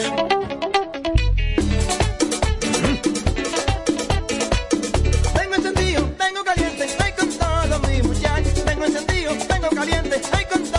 Tengo 6.17 6.43
caliente, 6.43 6.87
con. 7.15 8.65
Tengo 8.65 8.85
encendido, 8.85 9.31
tengo 9.47 9.69
caliente, 9.69 10.21
ay 10.31 10.45
con 10.45 10.78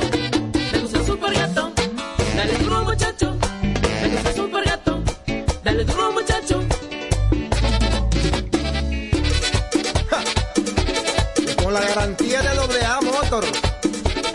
Con 11.71 11.79
la 11.79 11.87
garantía 11.87 12.41
de 12.41 12.53
doble 12.53 12.83
A 12.83 12.99
Motor, 12.99 13.45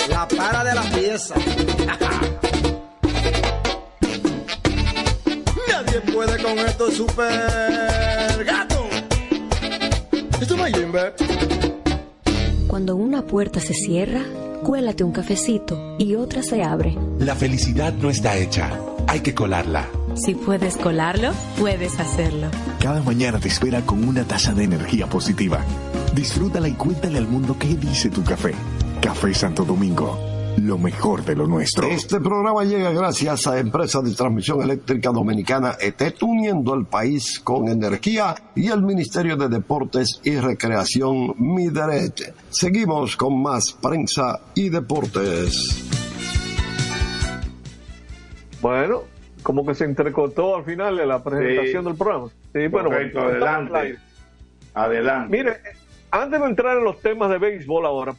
la 0.08 0.26
para 0.26 0.64
de 0.64 0.74
la 0.74 0.80
pieza. 0.84 1.34
Nadie 5.68 6.00
puede 6.14 6.42
con 6.42 6.58
esto 6.60 6.90
super 6.90 8.42
gato. 8.42 8.86
Esto 10.40 10.54
es 10.54 10.56
Mayimbe. 10.56 11.12
Cuando 12.68 12.96
una 12.96 13.20
puerta 13.20 13.60
se 13.60 13.74
cierra, 13.74 14.22
cuélate 14.62 15.04
un 15.04 15.12
cafecito 15.12 15.96
y 15.98 16.14
otra 16.14 16.42
se 16.42 16.62
abre. 16.62 16.96
La 17.18 17.36
felicidad 17.36 17.92
no 17.92 18.08
está 18.08 18.34
hecha, 18.38 18.80
hay 19.08 19.20
que 19.20 19.34
colarla. 19.34 19.86
Si 20.14 20.34
puedes 20.34 20.78
colarlo, 20.78 21.32
puedes 21.58 22.00
hacerlo. 22.00 22.48
Cada 22.80 23.02
mañana 23.02 23.38
te 23.38 23.48
espera 23.48 23.82
con 23.82 24.08
una 24.08 24.24
taza 24.24 24.54
de 24.54 24.64
energía 24.64 25.06
positiva. 25.06 25.62
Disfrútala 26.16 26.66
y 26.68 26.72
cuéntale 26.72 27.18
al 27.18 27.28
mundo 27.28 27.54
qué 27.58 27.68
dice 27.76 28.08
tu 28.08 28.24
café. 28.24 28.54
Café 29.02 29.34
Santo 29.34 29.64
Domingo, 29.66 30.18
lo 30.56 30.78
mejor 30.78 31.22
de 31.26 31.36
lo 31.36 31.46
nuestro. 31.46 31.86
Este 31.86 32.18
programa 32.20 32.64
llega 32.64 32.90
gracias 32.90 33.46
a 33.46 33.58
Empresa 33.58 34.00
de 34.00 34.14
Transmisión 34.14 34.62
Eléctrica 34.62 35.10
Dominicana 35.10 35.76
ET, 35.78 36.00
uniendo 36.22 36.72
al 36.72 36.86
país 36.86 37.38
con 37.40 37.68
energía 37.68 38.34
y 38.54 38.68
el 38.68 38.82
Ministerio 38.82 39.36
de 39.36 39.48
Deportes 39.48 40.20
y 40.24 40.36
Recreación 40.36 41.34
Mideret. 41.38 42.34
Seguimos 42.48 43.14
con 43.16 43.42
más 43.42 43.72
prensa 43.74 44.40
y 44.54 44.70
deportes. 44.70 45.84
Bueno, 48.62 49.02
como 49.42 49.66
que 49.66 49.74
se 49.74 49.84
entrecortó 49.84 50.56
al 50.56 50.64
final 50.64 50.96
de 50.96 51.04
la 51.06 51.22
presentación 51.22 51.82
Sí. 51.84 51.88
del 51.90 51.96
programa. 51.98 52.28
Sí, 52.54 52.66
bueno, 52.68 52.88
Correcto, 52.88 53.20
bueno, 53.22 53.36
estamos 53.38 53.70
adelante. 53.70 54.00
Adelante. 54.74 55.36
Mire, 55.36 55.56
antes 56.10 56.40
de 56.40 56.46
entrar 56.46 56.78
en 56.78 56.84
los 56.84 57.00
temas 57.00 57.30
de 57.30 57.38
béisbol 57.38 57.86
ahora, 57.86 58.16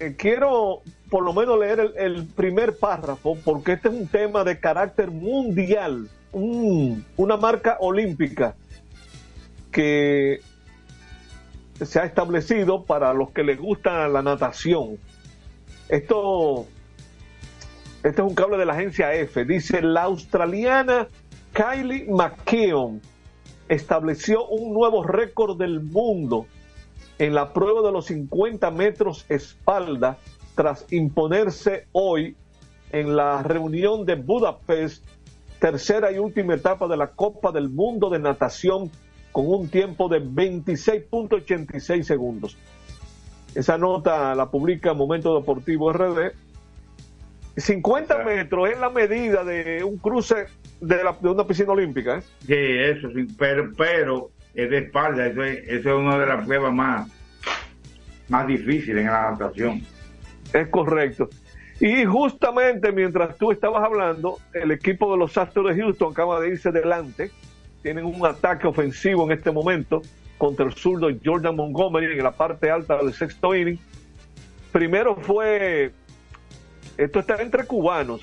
eh, 0.00 0.14
quiero 0.16 0.82
por 1.10 1.24
lo 1.24 1.32
menos 1.32 1.58
leer 1.58 1.92
el, 1.96 2.26
primer 2.26 2.76
párrafo, 2.76 3.36
porque 3.44 3.72
este 3.72 3.88
es 3.88 3.94
un 3.94 4.06
tema 4.06 4.44
de 4.44 4.60
carácter 4.60 5.10
mundial, 5.10 6.08
un- 6.32 7.04
una 7.16 7.36
marca 7.36 7.78
olímpica 7.80 8.54
que 9.72 10.40
se 11.80 12.00
ha 12.00 12.04
establecido 12.04 12.84
para 12.84 13.12
los 13.14 13.30
que 13.30 13.42
les 13.42 13.58
gusta 13.58 14.06
la 14.08 14.22
natación. 14.22 14.98
Esto, 15.88 16.66
este 18.02 18.20
es 18.20 18.28
un 18.28 18.34
cable 18.34 18.58
de 18.58 18.66
la 18.66 18.74
agencia 18.74 19.14
F. 19.14 19.44
Dice, 19.44 19.80
la 19.80 20.02
australiana 20.02 21.08
Kylie 21.52 22.06
McKeown 22.10 23.00
estableció 23.68 24.46
un 24.48 24.74
nuevo 24.74 25.02
récord 25.02 25.56
del 25.58 25.80
mundo 25.80 26.46
en 27.18 27.34
la 27.34 27.52
prueba 27.52 27.82
de 27.82 27.92
los 27.92 28.06
50 28.06 28.70
metros 28.70 29.26
espalda 29.28 30.18
tras 30.54 30.86
imponerse 30.92 31.86
hoy 31.92 32.36
en 32.92 33.16
la 33.16 33.42
reunión 33.42 34.04
de 34.06 34.14
Budapest, 34.16 35.04
tercera 35.60 36.10
y 36.12 36.18
última 36.18 36.54
etapa 36.54 36.86
de 36.88 36.96
la 36.96 37.08
Copa 37.08 37.52
del 37.52 37.68
Mundo 37.68 38.08
de 38.10 38.18
Natación 38.18 38.90
con 39.32 39.46
un 39.48 39.68
tiempo 39.68 40.08
de 40.08 40.20
26.86 40.22 42.02
segundos. 42.02 42.56
Esa 43.54 43.78
nota 43.78 44.34
la 44.34 44.50
publica 44.50 44.94
Momento 44.94 45.34
Deportivo 45.38 45.92
RD. 45.92 46.32
50 47.56 48.24
metros 48.24 48.68
es 48.70 48.78
la 48.78 48.90
medida 48.90 49.42
de 49.42 49.82
un 49.82 49.98
cruce 49.98 50.46
de, 50.80 51.02
la- 51.04 51.16
de 51.20 51.28
una 51.28 51.44
piscina 51.46 51.72
olímpica. 51.72 52.18
¿eh? 52.18 52.22
Sí, 52.46 52.54
eso 52.54 53.08
sí, 53.14 53.26
pero, 53.36 53.72
pero 53.76 54.30
es 54.54 54.70
de 54.70 54.78
espalda, 54.78 55.26
eso 55.26 55.42
es, 55.42 55.58
eso 55.68 55.88
es 55.90 55.94
una 55.94 56.18
de 56.18 56.26
las 56.26 56.44
pruebas 56.44 56.72
más, 56.72 57.08
más 58.28 58.46
difíciles 58.46 59.04
en 59.04 59.12
la 59.12 59.30
natación. 59.30 59.82
Es 60.52 60.68
correcto. 60.68 61.28
Y 61.80 62.04
justamente 62.04 62.90
mientras 62.90 63.36
tú 63.36 63.52
estabas 63.52 63.84
hablando, 63.84 64.38
el 64.52 64.72
equipo 64.72 65.12
de 65.12 65.18
los 65.18 65.38
Astros 65.38 65.68
de 65.68 65.80
Houston 65.80 66.12
acaba 66.12 66.40
de 66.40 66.48
irse 66.48 66.72
delante. 66.72 67.30
Tienen 67.82 68.04
un 68.04 68.26
ataque 68.26 68.66
ofensivo 68.66 69.24
en 69.24 69.38
este 69.38 69.52
momento 69.52 70.02
contra 70.38 70.66
el 70.66 70.72
zurdo 70.72 71.08
Jordan 71.24 71.54
Montgomery 71.54 72.18
en 72.18 72.24
la 72.24 72.32
parte 72.32 72.70
alta 72.70 72.96
del 72.96 73.12
sexto 73.12 73.54
inning. 73.54 73.78
Primero 74.72 75.16
fue, 75.16 75.92
esto 76.96 77.20
está 77.20 77.40
entre 77.40 77.64
cubanos. 77.64 78.22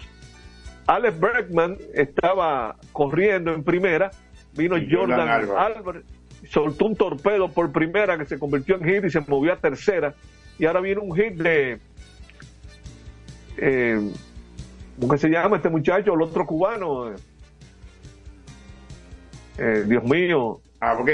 Alex 0.88 1.20
Bergman 1.20 1.78
estaba 1.94 2.76
corriendo 2.92 3.54
en 3.54 3.64
primera, 3.64 4.12
vino 4.54 4.76
Jordan 4.76 5.48
Jordan 5.48 5.58
Álvarez. 5.58 6.04
Soltó 6.50 6.86
un 6.86 6.96
torpedo 6.96 7.50
por 7.52 7.72
primera 7.72 8.18
que 8.18 8.26
se 8.26 8.38
convirtió 8.40 8.76
en 8.76 8.84
hit 8.86 9.06
y 9.06 9.10
se 9.10 9.22
movió 9.22 9.54
a 9.54 9.58
tercera. 9.58 10.14
Y 10.60 10.66
ahora 10.66 10.80
viene 10.82 11.02
un 11.02 11.16
hit 11.16 11.34
de, 11.36 11.80
eh, 13.58 14.12
¿cómo 15.00 15.12
que 15.14 15.18
se 15.18 15.30
llama 15.30 15.58
este 15.58 15.70
muchacho? 15.70 16.14
El 16.14 16.22
otro 16.22 16.46
cubano. 16.46 17.12
eh, 19.58 19.84
Dios 19.88 20.04
mío. 20.04 20.62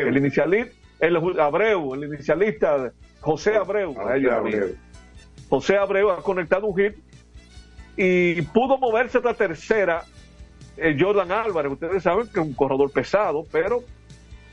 El 0.08 0.18
inicialista, 0.18 0.74
el 1.00 1.16
Abreu, 1.40 1.94
el 1.94 2.04
inicialista, 2.06 2.92
José 3.20 3.56
Abreu. 3.56 3.96
Ay, 4.08 4.26
Abreu. 4.28 4.44
mío. 4.68 4.76
José 5.50 5.78
Abreu 5.78 6.10
ha 6.12 6.22
conectado 6.24 6.68
un 6.68 6.78
hit 6.78 6.96
y 7.98 8.42
pudo 8.44 8.78
moverse 8.78 9.18
a 9.20 9.22
la 9.22 9.34
tercera. 9.34 10.04
eh, 10.78 10.96
Jordan 11.00 11.32
Álvarez, 11.32 11.72
ustedes 11.74 12.02
saben 12.04 12.26
que 12.28 12.40
es 12.40 12.46
un 12.46 12.54
corredor 12.54 12.92
pesado, 12.92 13.46
pero 13.52 13.84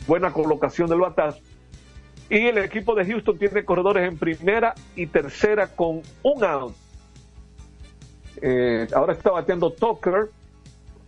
buena 0.08 0.32
colocación 0.32 0.88
del 0.88 0.98
batazo. 1.00 1.38
Y 2.30 2.46
el 2.46 2.58
equipo 2.58 2.94
de 2.96 3.06
Houston 3.06 3.38
tiene 3.38 3.64
corredores 3.64 4.06
en 4.08 4.18
primera 4.18 4.74
y 4.96 5.06
tercera 5.06 5.68
con 5.68 6.02
un 6.22 6.44
out. 6.44 6.74
Eh, 8.42 8.86
ahora 8.94 9.12
está 9.12 9.30
bateando 9.30 9.70
Tucker. 9.72 10.30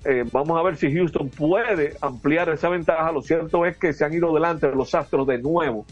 Eh, 0.04 0.24
vamos 0.32 0.58
a 0.58 0.62
ver 0.62 0.76
si 0.76 0.92
Houston 0.94 1.28
puede 1.28 1.96
ampliar 2.00 2.48
esa 2.48 2.68
ventaja. 2.68 3.12
Lo 3.12 3.22
cierto 3.22 3.66
es 3.66 3.76
que 3.76 3.92
se 3.92 4.04
han 4.04 4.14
ido 4.14 4.32
delante 4.32 4.68
de 4.68 4.74
los 4.74 4.94
Astros 4.94 5.26
de 5.26 5.38
nuevo 5.38 5.84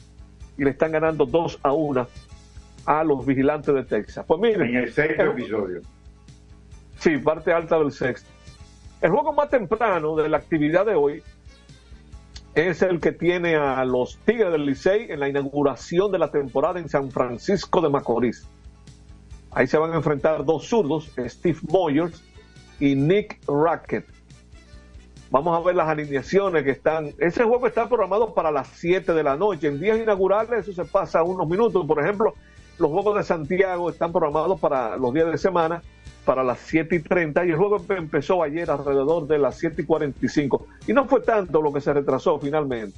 y 0.57 0.65
le 0.65 0.71
están 0.71 0.93
ganando 0.93 1.27
2 1.27 1.61
a 1.63 1.73
1 1.73 2.07
a 2.87 3.05
los 3.05 3.27
vigilantes 3.27 3.75
de 3.75 3.85
Texas. 3.85 4.25
Pues 4.27 4.41
miren, 4.41 4.71
En 4.71 4.77
el 4.77 4.93
sexto 4.93 5.23
el- 5.23 5.29
episodio. 5.31 5.83
Sí, 6.99 7.19
parte 7.19 7.53
alta 7.53 7.79
del 7.79 7.93
sexto. 7.93 8.29
El 9.01 9.11
juego 9.11 9.33
más 9.33 9.51
temprano 9.51 10.17
de 10.17 10.29
la 10.29 10.39
actividad 10.39 10.87
de 10.87 10.95
hoy 10.95 11.23
es 12.55 12.83
el 12.83 13.01
que 13.01 13.13
tiene 13.13 13.57
a 13.57 13.85
los 13.85 14.19
Tigres 14.25 14.51
del 14.51 14.67
Licey 14.67 15.11
en 15.11 15.21
la 15.21 15.29
inauguración 15.29 16.11
de 16.11 16.19
la 16.19 16.31
temporada 16.31 16.81
en 16.81 16.89
San 16.89 17.11
Francisco 17.11 17.81
de 17.81 17.89
Macorís. 17.89 18.49
Ahí 19.51 19.67
se 19.67 19.79
van 19.79 19.93
a 19.93 19.97
enfrentar 19.97 20.45
dos 20.45 20.67
zurdos, 20.67 21.11
Steve 21.17 21.59
Moyers 21.69 22.23
y 22.81 22.95
Nick 22.95 23.39
Rackett. 23.47 24.07
Vamos 25.31 25.59
a 25.59 25.65
ver 25.65 25.77
las 25.77 25.89
alineaciones 25.89 26.65
que 26.65 26.71
están. 26.71 27.13
Ese 27.19 27.45
juego 27.45 27.67
está 27.67 27.89
programado 27.89 28.35
para 28.35 28.51
las 28.51 28.69
7 28.69 29.13
de 29.13 29.23
la 29.23 29.37
noche. 29.37 29.69
En 29.69 29.79
días 29.79 29.99
inaugurales 29.99 30.67
eso 30.67 30.73
se 30.73 30.91
pasa 30.91 31.23
unos 31.23 31.47
minutos. 31.47 31.85
Por 31.87 32.03
ejemplo, 32.03 32.35
los 32.79 32.91
juegos 32.91 33.17
de 33.17 33.23
Santiago 33.25 33.91
están 33.91 34.11
programados 34.11 34.59
para 34.59 34.97
los 34.97 35.13
días 35.13 35.31
de 35.31 35.37
semana, 35.37 35.83
para 36.29 36.45
las 36.45 36.59
7 36.59 36.95
y 36.95 36.99
30. 36.99 37.47
Y 37.47 37.51
el 37.53 37.57
juego 37.57 37.79
empe- 37.79 37.97
empezó 37.97 38.43
ayer 38.43 38.71
alrededor 38.71 39.27
de 39.27 39.39
las 39.39 39.57
7 39.57 39.81
y 39.81 39.85
45. 39.87 40.67
Y 40.87 40.93
no 40.93 41.07
fue 41.07 41.21
tanto 41.23 41.63
lo 41.63 41.73
que 41.73 41.81
se 41.81 41.91
retrasó 41.91 42.39
finalmente. 42.39 42.95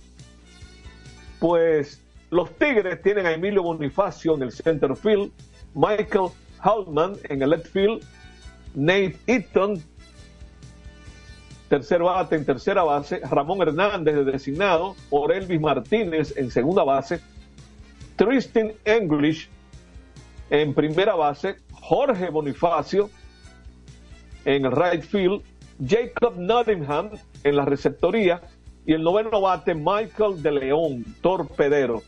Pues 1.39 2.03
los 2.31 2.51
Tigres 2.59 3.01
tienen 3.03 3.27
a 3.27 3.31
Emilio 3.33 3.63
Bonifacio 3.63 4.35
en 4.35 4.43
el 4.43 4.51
center 4.51 4.97
field, 4.97 5.31
Michael 5.77 6.31
Haltman 6.59 7.13
en 7.29 7.41
el 7.43 7.51
left 7.51 7.69
field, 7.69 8.03
Nate 8.75 9.17
Eaton, 9.29 9.81
tercer 11.69 12.03
bate 12.03 12.35
en 12.35 12.45
tercera 12.45 12.83
base, 12.83 13.21
Ramón 13.31 13.63
Hernández 13.63 14.17
de 14.17 14.25
designado, 14.25 14.97
Orelvis 15.11 15.61
Martínez 15.61 16.37
en 16.37 16.51
segunda 16.51 16.83
base, 16.83 17.21
Tristan 18.17 18.73
English 18.85 19.49
en 20.51 20.75
primera 20.75 21.15
base, 21.15 21.59
Jorge 21.73 22.29
Bonifacio 22.29 23.09
en 24.45 24.65
el 24.65 24.73
right 24.73 25.03
field, 25.03 25.43
Jacob 25.85 26.37
Nottingham 26.37 27.11
en 27.45 27.57
la 27.57 27.65
receptoría 27.65 28.41
y 28.87 28.93
el 28.93 29.03
noveno 29.03 29.41
bate 29.41 29.75
Michael 29.75 30.43
de 30.43 30.53
León, 30.53 31.05
torpedero. 31.21 32.03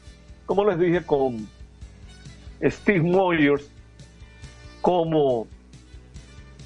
Como 0.47 0.65
les 0.65 0.79
dije, 0.79 1.05
con 1.05 1.47
Steve 2.63 3.03
Moyers 3.03 3.71
como 4.81 5.47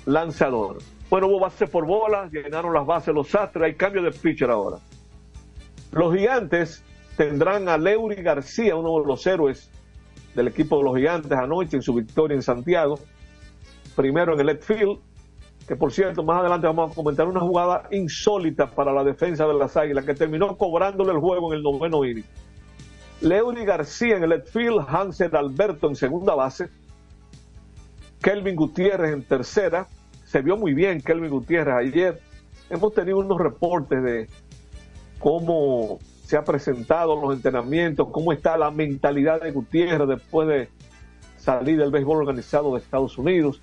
lanzador. 0.06 0.78
Bueno, 1.08 1.28
hubo 1.28 1.40
base 1.40 1.66
por 1.66 1.86
bola, 1.86 2.28
llenaron 2.32 2.74
las 2.74 2.86
bases 2.86 3.14
los 3.14 3.32
Astros, 3.34 3.64
hay 3.64 3.74
cambio 3.74 4.02
de 4.02 4.10
pitcher 4.10 4.50
ahora. 4.50 4.78
Los 5.92 6.14
gigantes 6.14 6.82
tendrán 7.16 7.68
a 7.68 7.78
Leury 7.78 8.22
García, 8.22 8.76
uno 8.76 9.00
de 9.00 9.06
los 9.06 9.26
héroes 9.26 9.70
del 10.34 10.48
equipo 10.48 10.78
de 10.78 10.84
los 10.84 10.96
gigantes 10.96 11.32
anoche 11.32 11.76
en 11.76 11.82
su 11.82 11.94
victoria 11.94 12.34
en 12.34 12.42
Santiago. 12.42 12.98
Primero 13.94 14.34
en 14.34 14.40
el 14.40 14.46
left 14.46 14.64
field, 14.64 14.98
que 15.66 15.74
por 15.74 15.92
cierto, 15.92 16.22
más 16.22 16.40
adelante 16.40 16.66
vamos 16.66 16.92
a 16.92 16.94
comentar 16.94 17.26
una 17.26 17.40
jugada 17.40 17.88
insólita 17.90 18.70
para 18.70 18.92
la 18.92 19.02
defensa 19.02 19.46
de 19.46 19.54
las 19.54 19.76
Águilas, 19.76 20.04
que 20.04 20.14
terminó 20.14 20.56
cobrándole 20.56 21.12
el 21.12 21.18
juego 21.18 21.52
en 21.52 21.58
el 21.58 21.62
noveno 21.62 22.04
inning. 22.04 22.24
Leury 23.20 23.64
García 23.64 24.16
en 24.16 24.24
el 24.24 24.42
field, 24.42 24.84
Hansel 24.86 25.34
Alberto 25.34 25.88
en 25.88 25.96
segunda 25.96 26.34
base, 26.34 26.68
Kelvin 28.22 28.54
Gutiérrez 28.54 29.12
en 29.12 29.22
tercera. 29.22 29.88
Se 30.24 30.42
vio 30.42 30.56
muy 30.56 30.74
bien 30.74 31.00
Kelvin 31.00 31.30
Gutiérrez 31.30 31.74
ayer. 31.74 32.20
Hemos 32.70 32.92
tenido 32.94 33.18
unos 33.18 33.38
reportes 33.38 34.02
de 34.02 34.28
cómo 35.18 35.98
se 36.24 36.36
ha 36.36 36.44
presentado 36.44 37.20
los 37.20 37.34
entrenamientos, 37.34 38.08
cómo 38.12 38.32
está 38.32 38.56
la 38.56 38.70
mentalidad 38.70 39.40
de 39.40 39.52
Gutiérrez 39.52 40.08
después 40.08 40.48
de 40.48 40.68
salir 41.36 41.78
del 41.78 41.90
béisbol 41.90 42.18
organizado 42.18 42.74
de 42.74 42.80
Estados 42.80 43.16
Unidos. 43.16 43.60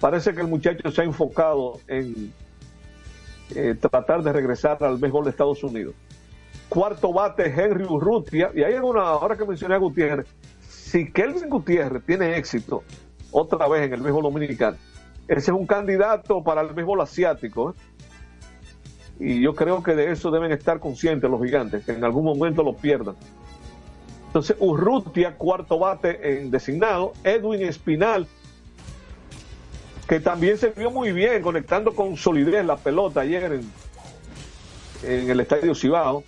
Parece 0.00 0.34
que 0.34 0.40
el 0.40 0.48
muchacho 0.48 0.90
se 0.90 1.00
ha 1.00 1.04
enfocado 1.04 1.80
en 1.88 2.32
eh, 3.54 3.74
tratar 3.80 4.22
de 4.22 4.32
regresar 4.32 4.82
al 4.84 4.98
béisbol 4.98 5.24
de 5.24 5.30
Estados 5.30 5.62
Unidos. 5.64 5.94
Cuarto 6.68 7.12
bate 7.12 7.46
Henry 7.46 7.84
Urrutia, 7.84 8.50
y 8.54 8.62
hay 8.62 8.74
una, 8.74 9.02
ahora 9.02 9.36
que 9.36 9.44
mencioné 9.44 9.74
a 9.74 9.78
Gutiérrez, 9.78 10.26
si 10.60 11.10
Kelvin 11.10 11.48
Gutiérrez 11.48 12.04
tiene 12.04 12.36
éxito 12.36 12.82
otra 13.30 13.66
vez 13.68 13.86
en 13.86 13.94
el 13.94 14.02
béisbol 14.02 14.22
dominicano, 14.22 14.76
ese 15.26 15.50
es 15.50 15.56
un 15.56 15.66
candidato 15.66 16.42
para 16.42 16.60
el 16.62 16.68
béisbol 16.68 17.00
asiático. 17.00 17.70
¿eh? 17.70 17.74
Y 19.20 19.40
yo 19.42 19.54
creo 19.54 19.82
que 19.82 19.94
de 19.94 20.12
eso 20.12 20.30
deben 20.30 20.52
estar 20.52 20.78
conscientes 20.78 21.28
los 21.30 21.42
gigantes, 21.42 21.84
que 21.84 21.92
en 21.92 22.04
algún 22.04 22.24
momento 22.24 22.62
lo 22.62 22.76
pierdan. 22.76 23.16
Entonces, 24.28 24.56
Urrutia, 24.60 25.36
cuarto 25.36 25.78
bate 25.78 26.40
en 26.40 26.50
designado. 26.50 27.12
Edwin 27.24 27.62
Espinal, 27.62 28.26
que 30.08 30.20
también 30.20 30.56
se 30.56 30.70
vio 30.70 30.90
muy 30.90 31.12
bien 31.12 31.42
conectando 31.42 31.94
con 31.94 32.16
solidez 32.16 32.64
la 32.64 32.76
pelota 32.76 33.20
ayer 33.20 33.52
en, 33.52 33.70
en 35.02 35.30
el 35.30 35.40
Estadio 35.40 35.74
Cibao. 35.74 36.24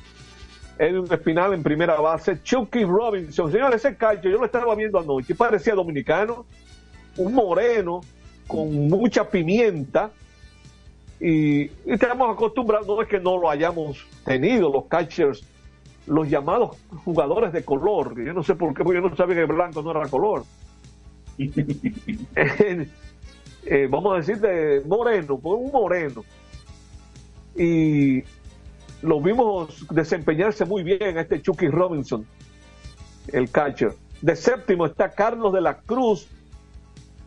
Edwin 0.79 1.11
Espinal 1.11 1.55
en 1.55 1.63
primera 1.63 1.99
base. 2.01 2.43
Chucky 2.43 2.85
Robinson, 2.85 3.51
señores, 3.51 3.85
ese 3.85 3.97
calcio 3.97 4.31
yo 4.31 4.39
lo 4.39 4.45
estaba 4.45 4.75
viendo 4.75 4.99
anoche, 4.99 5.35
parecía 5.35 5.75
dominicano, 5.75 6.47
un 7.17 7.35
moreno 7.35 8.03
con 8.47 8.89
mucha 8.89 9.29
pimienta. 9.29 10.11
Y, 11.19 11.63
y 11.65 11.71
estamos 11.87 12.35
acostumbrados, 12.35 12.87
no 12.87 13.03
es 13.03 13.09
que 13.09 13.21
no 13.21 13.39
lo 13.39 13.51
hayamos 13.51 14.07
tenido, 14.25 14.71
los 14.73 14.87
catchers, 14.87 15.43
los 16.07 16.29
llamados 16.29 16.77
jugadores 17.05 17.53
de 17.53 17.63
color. 17.63 18.15
Yo 18.23 18.33
no 18.33 18.43
sé 18.43 18.55
por 18.55 18.75
qué, 18.75 18.85
porque 18.85 19.01
yo 19.01 19.09
no 19.09 19.17
sabía 19.17 19.37
que 19.37 19.43
el 19.43 19.47
blanco 19.47 19.83
no 19.83 19.91
era 19.91 20.09
color. 20.09 20.45
eh, 23.65 23.89
vamos 23.91 24.15
a 24.15 24.17
decir 24.19 24.39
de 24.41 24.83
moreno, 24.87 25.39
pues 25.39 25.59
un 25.59 25.73
moreno. 25.73 26.25
Y 27.57 28.23
lo 29.03 29.21
vimos 29.21 29.87
desempeñarse 29.91 30.65
muy 30.65 30.83
bien 30.83 31.19
a 31.19 31.23
este 31.23 31.41
Chucky 31.43 31.69
Robinson, 31.69 32.27
el 33.33 33.51
catcher. 33.51 33.95
De 34.23 34.37
séptimo 34.37 34.87
está 34.87 35.11
Carlos 35.11 35.53
de 35.53 35.61
la 35.61 35.79
Cruz. 35.79 36.29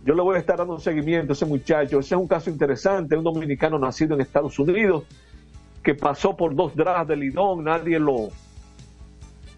Yo 0.06 0.14
le 0.16 0.22
voy 0.22 0.36
a 0.36 0.40
estar 0.40 0.58
dando 0.58 0.74
un 0.74 0.82
seguimiento 0.82 1.32
a 1.32 1.34
ese 1.34 1.46
muchacho. 1.46 2.00
Ese 2.00 2.16
es 2.16 2.22
un 2.22 2.28
caso 2.28 2.50
interesante, 2.50 3.16
un 3.16 3.24
dominicano 3.24 3.80
nacido 3.80 4.16
en 4.16 4.22
Estados 4.22 4.60
Unidos 4.60 5.06
que 5.84 5.96
pasó 5.96 6.36
por 6.36 6.56
dos 6.56 6.76
drafts 6.76 7.10
de 7.10 7.18
Lidón, 7.18 7.66
nadie 7.66 8.00
lo, 8.00 8.30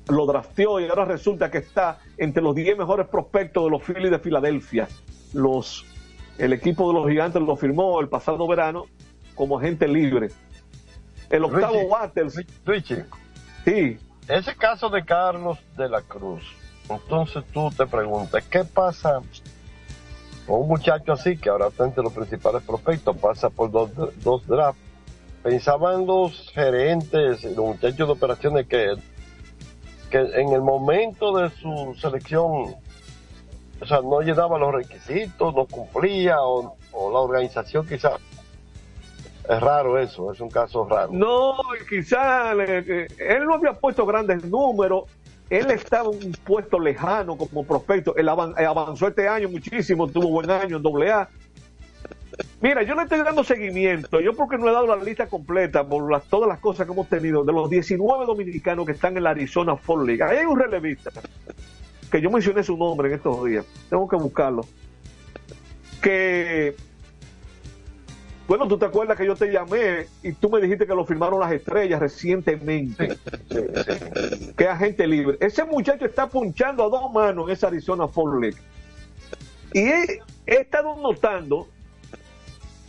lo 0.10 0.26
drafteó 0.26 0.80
y 0.80 0.88
ahora 0.88 1.06
resulta 1.06 1.52
que 1.52 1.60
está 1.60 2.00
entre 2.18 2.42
los 2.42 2.56
10 2.56 2.80
mejores 2.80 3.08
prospectos 3.08 3.64
de 3.66 3.70
los 3.70 3.84
Phillies 3.84 4.12
de 4.12 4.20
Filadelfia. 4.20 4.88
Los, 5.34 5.86
el 6.38 6.54
equipo 6.54 6.88
de 6.88 7.00
los 7.00 7.08
gigantes 7.10 7.42
lo 7.42 7.56
firmó 7.56 8.00
el 8.02 8.10
pasado 8.10 8.48
verano 8.48 8.86
como 9.36 9.58
agente 9.58 9.88
libre. 9.88 10.30
El 11.30 11.44
octavo 11.46 11.74
Richie, 11.74 11.88
Waters. 11.88 12.46
Richie, 12.66 13.06
Sí, 13.66 13.98
ese 14.28 14.56
caso 14.56 14.90
de 14.90 15.04
Carlos 15.04 15.58
de 15.76 15.90
la 15.90 16.02
Cruz, 16.02 16.44
entonces 16.88 17.44
tú 17.52 17.72
te 17.76 17.88
preguntas, 17.88 18.44
¿qué 18.50 18.64
pasa 18.64 19.22
con 20.46 20.62
un 20.62 20.68
muchacho 20.68 21.14
así 21.14 21.36
que 21.36 21.50
ahora 21.50 21.68
está 21.68 21.86
entre 21.86 22.04
los 22.04 22.14
principales 22.14 22.62
prospectos, 22.64 23.18
pasa 23.18 23.50
por 23.50 23.72
dos, 23.72 23.90
dos 24.24 24.46
drafts? 24.46 24.80
Pensaban 25.42 26.06
los 26.06 26.52
gerentes 26.54 27.44
y 27.44 27.56
los 27.56 27.66
muchachos 27.66 28.08
de 28.08 28.14
operaciones 28.14 28.68
que, 28.68 28.96
que 30.10 30.18
en 30.18 30.54
el 30.54 30.62
momento 30.62 31.36
de 31.38 31.50
su 31.50 31.96
selección, 32.00 32.76
o 33.82 33.86
sea, 33.86 34.02
no 34.02 34.22
llenaba 34.22 34.58
los 34.58 34.74
requisitos, 34.74 35.54
no 35.54 35.66
cumplía, 35.66 36.38
o, 36.42 36.76
la 36.94 37.20
organización 37.20 37.86
quizás. 37.88 38.14
Es 39.48 39.60
raro 39.60 40.00
eso, 40.00 40.32
es 40.32 40.40
un 40.40 40.50
caso 40.50 40.88
raro. 40.88 41.10
No, 41.12 41.56
quizás 41.88 42.58
él 42.58 43.46
no 43.46 43.56
había 43.56 43.74
puesto 43.74 44.06
grandes 44.06 44.44
números. 44.46 45.04
Él 45.52 45.70
estaba 45.70 46.10
en 46.12 46.26
un 46.26 46.32
puesto 46.32 46.80
lejano 46.80 47.38
como 47.38 47.64
prospecto. 47.64 48.16
Él 48.16 48.28
eh, 48.28 48.66
avanzó 48.66 49.08
este 49.08 49.28
año 49.28 49.48
muchísimo, 49.50 50.08
tuvo 50.08 50.30
buen 50.30 50.50
año 50.50 50.78
en 50.78 50.82
doble 50.82 51.12
A. 51.12 51.30
Mira, 52.60 52.82
yo 52.82 52.96
le 52.96 53.04
estoy 53.04 53.20
dando 53.20 53.44
seguimiento. 53.44 54.20
Yo 54.20 54.34
porque 54.34 54.58
no 54.58 54.68
he 54.68 54.72
dado 54.72 54.88
la 54.88 54.96
lista 54.96 55.28
completa 55.28 55.88
por 55.88 56.12
las, 56.12 56.24
todas 56.24 56.50
las 56.50 56.60
cosas 56.60 56.88
que 56.88 56.94
hemos 56.94 57.08
tenido 57.08 57.44
de 57.44 57.54
los 57.54 57.70
19 57.70 58.26
dominicanos 58.26 58.88
que 58.88 58.94
están 58.94 59.16
en 59.16 59.24
la 59.24 59.30
Arizona 59.30 59.78
Fall 59.78 60.08
League. 60.08 60.24
Ahí 60.24 60.38
hay 60.38 60.46
un 60.46 60.60
relevista 60.60 61.12
que 62.16 62.22
yo 62.22 62.32
mencioné 62.32 62.64
su 62.64 62.78
nombre 62.78 63.10
en 63.10 63.16
estos 63.16 63.44
días. 63.44 63.66
Tengo 63.90 64.08
que 64.08 64.16
buscarlo. 64.16 64.66
Que 66.02 66.74
bueno, 68.48 68.70
tú 68.70 68.78
te 68.78 68.86
acuerdas 68.86 69.18
que 69.18 69.26
yo 69.26 69.36
te 69.36 69.52
llamé 69.52 70.08
y 70.24 70.32
tú 70.32 70.50
me 70.50 70.62
dijiste 70.62 70.88
que 70.88 70.96
lo 70.96 71.06
firmaron 71.06 71.42
las 71.42 71.52
estrellas 71.52 72.00
recientemente. 72.00 73.18
Que 74.56 74.66
agente 74.66 75.06
libre. 75.08 75.38
Ese 75.42 75.66
muchacho 75.66 76.06
está 76.06 76.28
punchando 76.28 76.86
a 76.86 76.90
dos 76.90 77.12
manos 77.12 77.50
en 77.50 77.54
esa 77.54 77.68
Arizona 77.68 78.08
Fall 78.08 78.40
League. 78.40 78.58
Y 79.74 79.80
he, 79.80 80.22
he 80.46 80.56
estado 80.62 80.96
notando, 80.96 81.68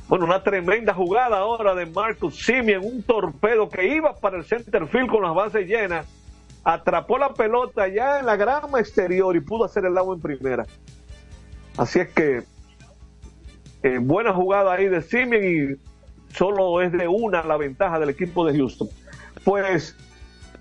bueno, 0.07 0.27
una 0.27 0.45
tremenda 0.45 0.95
jugada 0.95 1.39
ahora 1.39 1.75
de 1.75 1.87
Marcus 1.87 2.37
Simeon, 2.45 2.85
un 2.85 3.03
torpedo 3.03 3.69
que 3.69 3.89
iba 3.89 4.15
para 4.15 4.37
el 4.37 4.45
center 4.45 4.87
field 4.87 5.11
con 5.11 5.25
las 5.25 5.35
bases 5.35 5.67
llenas, 5.67 6.07
atrapó 6.67 7.17
la 7.17 7.33
pelota 7.33 7.87
ya 7.87 8.19
en 8.19 8.27
la 8.27 8.35
grama 8.35 8.81
exterior 8.81 9.37
y 9.37 9.41
pudo 9.41 9.65
hacer 9.65 9.85
el 9.85 9.97
agua 9.97 10.17
en 10.17 10.21
primera. 10.21 10.67
Así 11.77 12.01
es 12.01 12.09
que 12.09 12.43
eh, 13.85 13.99
buena 14.01 14.35
jugada 14.35 14.73
ahí 14.73 14.89
de 14.89 15.01
Simeon 15.01 15.45
y 15.45 16.35
solo 16.35 16.83
es 16.83 16.91
de 16.91 17.07
una 17.07 17.45
la 17.45 17.57
ventaja 17.57 18.01
del 18.01 18.11
equipo 18.11 18.45
de 18.45 18.59
Houston. 18.59 18.89
Pues 19.45 19.95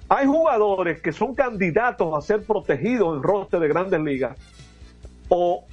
hay 0.08 0.28
jugadores 0.28 1.02
que 1.02 1.12
son 1.12 1.34
candidatos 1.34 2.16
a 2.16 2.22
ser 2.22 2.44
protegidos 2.44 3.18
en 3.18 3.24
roster 3.24 3.60
de 3.60 3.68
grandes 3.68 4.00
ligas 4.00 4.38
o 5.30 5.66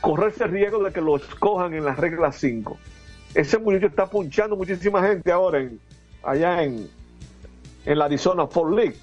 correrse 0.00 0.44
el 0.44 0.50
riesgo 0.50 0.82
de 0.82 0.94
que 0.94 1.02
lo 1.02 1.16
escojan 1.16 1.74
en 1.74 1.84
la 1.84 1.94
regla 1.94 2.32
5. 2.32 2.78
Ese 3.34 3.58
muchacho 3.58 3.88
está 3.88 4.06
punchando 4.06 4.56
muchísima 4.56 5.02
gente 5.06 5.30
ahora 5.30 5.58
en, 5.58 5.78
allá 6.22 6.62
en, 6.62 6.88
en 7.84 7.98
la 7.98 8.06
Arizona 8.06 8.46
Fall 8.46 8.74
League. 8.74 8.96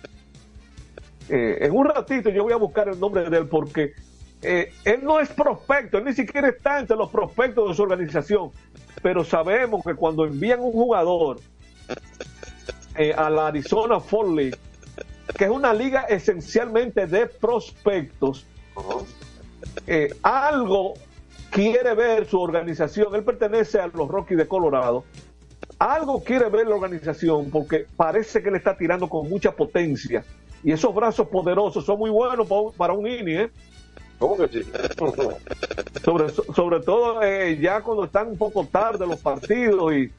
Eh, 1.30 1.60
en 1.62 1.76
un 1.76 1.86
ratito 1.86 2.30
yo 2.32 2.44
voy 2.44 2.54
a 2.54 2.58
buscar 2.58 2.90
el 2.90 3.00
nombre 3.00 3.30
de 3.30 3.38
él 3.38 3.48
porque 3.48 3.94
eh, 4.42 4.74
él 4.84 5.02
no 5.04 5.20
es 5.20 5.30
prospecto, 5.30 6.00
él 6.00 6.06
ni 6.06 6.14
siquiera 6.14 6.50
está 6.50 6.80
entre 6.80 6.98
los 6.98 7.12
prospectos 7.12 7.70
de 7.70 7.76
su 7.76 7.84
organización, 7.84 8.50
pero 9.04 9.24
sabemos 9.24 9.84
que 9.86 9.94
cuando 9.94 10.26
envían 10.26 10.60
un 10.60 10.72
jugador 10.72 11.40
eh, 12.96 13.14
a 13.16 13.30
la 13.30 13.48
Arizona 13.48 14.00
Fall 14.00 14.36
League, 14.36 14.58
que 15.38 15.44
es 15.46 15.52
una 15.52 15.72
liga 15.72 16.06
esencialmente 16.10 17.06
de 17.06 17.28
prospectos, 17.28 18.46
algo 20.24 20.94
quiere 21.52 21.94
ver 21.94 22.26
su 22.26 22.42
organización, 22.42 23.14
él 23.14 23.24
pertenece 23.24 23.80
a 23.80 23.88
los 23.88 24.08
Rockies 24.08 24.38
de 24.40 24.48
Colorado, 24.48 25.04
algo 25.78 26.24
quiere 26.24 26.50
ver 26.50 26.68
la 26.68 26.76
organización 26.76 27.52
porque 27.52 27.86
parece 27.96 28.42
que 28.42 28.50
le 28.50 28.58
está 28.58 28.76
tirando 28.76 29.08
con 29.08 29.30
mucha 29.30 29.52
potencia 29.52 30.24
y 30.64 30.72
esos 30.72 30.94
brazos 30.94 31.28
poderosos 31.28 31.86
son 31.86 32.00
muy 32.00 32.10
buenos 32.10 32.48
para 32.78 32.94
un, 32.94 33.08
inning, 33.08 33.40
¿eh? 33.40 33.52
¿Cómo 34.18 34.36
que 34.38 34.48
sí? 34.50 34.64
sobre, 36.04 36.30
sobre 36.30 36.80
todo 36.82 37.24
eh, 37.24 37.58
ya 37.60 37.82
cuando 37.82 38.04
están 38.04 38.28
un 38.30 38.38
poco 38.38 38.66
tarde 38.66 39.08
los 39.08 39.22
partidos 39.22 39.94
y, 39.94 40.12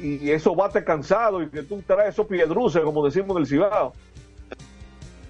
y 0.00 0.30
eso 0.30 0.54
bate 0.54 0.84
cansado 0.84 1.42
y 1.42 1.48
que 1.48 1.62
tú 1.62 1.82
traes 1.86 2.10
esos 2.10 2.26
piedruces, 2.26 2.82
como 2.82 3.04
decimos 3.04 3.36
en 3.36 3.42
el 3.42 3.46
Cibao. 3.46 3.92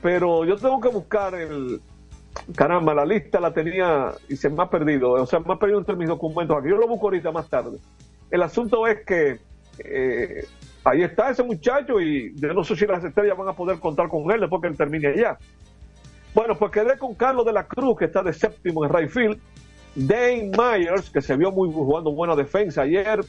Pero 0.01 0.45
yo 0.45 0.57
tengo 0.57 0.80
que 0.80 0.89
buscar 0.89 1.34
el, 1.34 1.80
caramba, 2.55 2.95
la 2.95 3.05
lista 3.05 3.41
la 3.41 3.53
tenía 3.53 4.12
y 4.28 4.36
se 4.36 4.49
me 4.49 4.62
ha 4.62 4.70
perdido, 4.70 5.12
o 5.12 5.26
sea, 5.26 5.41
me 5.41 5.53
ha 5.53 5.59
perdido 5.59 5.78
entre 5.78 5.97
mis 5.97 6.09
documentos 6.09 6.57
aquí. 6.57 6.68
Yo 6.68 6.76
lo 6.76 6.86
busco 6.86 7.07
ahorita 7.07 7.32
más 7.32 7.49
tarde. 7.49 7.78
El 8.30 8.43
asunto 8.43 8.86
es 8.86 9.05
que 9.05 9.39
eh, 9.78 10.47
ahí 10.85 11.03
está 11.03 11.31
ese 11.31 11.43
muchacho 11.43 12.01
y 12.01 12.35
yo 12.37 12.53
no 12.55 12.64
sé 12.64 12.76
si 12.76 12.87
las 12.87 13.05
estrellas 13.05 13.37
van 13.37 13.49
a 13.49 13.53
poder 13.53 13.79
contar 13.79 14.09
con 14.09 14.31
él 14.31 14.41
después 14.41 14.62
que 14.62 14.68
él 14.68 14.76
termine 14.76 15.09
allá. 15.09 15.39
Bueno, 16.35 16.57
pues 16.57 16.70
quedé 16.70 16.97
con 16.99 17.14
Carlos 17.14 17.45
de 17.47 17.53
la 17.53 17.66
Cruz, 17.66 17.97
que 17.99 18.05
está 18.05 18.22
de 18.22 18.33
séptimo 18.33 18.85
en 18.85 18.93
right 18.93 19.11
field. 19.11 19.39
Dane 19.95 20.51
Myers, 20.57 21.11
que 21.11 21.20
se 21.20 21.37
vio 21.37 21.51
muy 21.51 21.72
jugando 21.72 22.12
buena 22.12 22.37
defensa 22.37 22.83
ayer 22.83 23.24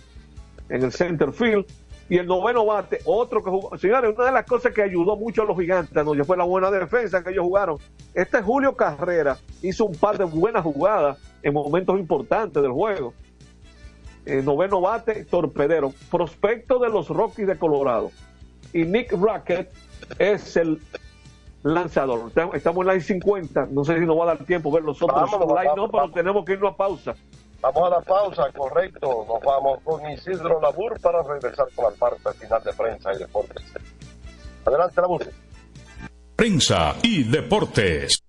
en 0.70 0.84
el 0.84 0.92
center 0.92 1.32
field. 1.32 1.66
Y 2.10 2.18
el 2.18 2.26
noveno 2.26 2.66
bate, 2.66 3.00
otro 3.06 3.44
que 3.44 3.52
jugó. 3.52 3.78
Señores, 3.78 4.14
una 4.16 4.26
de 4.26 4.32
las 4.32 4.46
cosas 4.46 4.74
que 4.74 4.82
ayudó 4.82 5.16
mucho 5.16 5.44
a 5.44 5.46
los 5.46 5.58
gigantes, 5.58 6.04
¿no? 6.04 6.14
fue 6.26 6.38
la 6.38 6.44
buena 6.44 6.72
defensa 6.72 7.24
que 7.24 7.30
ellos 7.30 7.44
jugaron. 7.44 7.78
Este 8.16 8.42
Julio 8.42 8.76
Carrera 8.76 9.38
hizo 9.62 9.86
un 9.86 9.96
par 9.96 10.18
de 10.18 10.26
buenas 10.26 10.64
jugadas 10.64 11.20
en 11.44 11.54
momentos 11.54 12.00
importantes 12.00 12.62
del 12.62 12.72
juego. 12.72 13.14
El 14.30 14.46
noveno 14.46 14.82
bate, 14.82 15.26
torpedero, 15.26 15.94
prospecto 16.12 16.80
de 16.80 16.90
los 16.90 17.10
Rockies 17.10 17.48
de 17.48 17.58
Colorado. 17.58 18.12
Y 18.74 18.84
Nick 18.84 19.12
Rackett 19.14 19.72
es 20.18 20.56
el 20.56 20.80
lanzador. 21.64 22.32
Estamos 22.54 22.82
en 22.82 22.88
la 22.88 23.00
50, 23.00 23.68
no 23.72 23.84
sé 23.84 24.00
si 24.00 24.06
nos 24.06 24.18
va 24.18 24.24
a 24.24 24.28
dar 24.28 24.46
tiempo 24.46 24.72
ver 24.72 24.84
los 24.84 25.02
otros 25.02 25.32
no, 25.76 25.90
pero 25.90 26.12
tenemos 26.12 26.46
que 26.46 26.54
irnos 26.54 26.74
a 26.74 26.78
pausa. 26.78 27.16
Vamos 27.62 27.84
a 27.84 27.90
la 27.90 28.02
pausa, 28.02 28.52
correcto. 28.56 29.26
Nos 29.28 29.42
vamos 29.42 29.80
con 29.84 30.10
Isidro 30.10 30.62
Labur 30.62 31.00
para 31.02 31.24
regresar 31.24 31.68
con 31.76 31.92
la 31.92 31.98
parte 31.98 32.32
final 32.40 32.64
de 32.64 32.74
prensa 32.74 33.14
y 33.14 33.18
deportes. 33.18 33.66
Adelante, 34.66 35.02
Labur. 35.02 35.26
Prensa 36.36 36.96
y 37.04 37.24
deportes. 37.24 38.29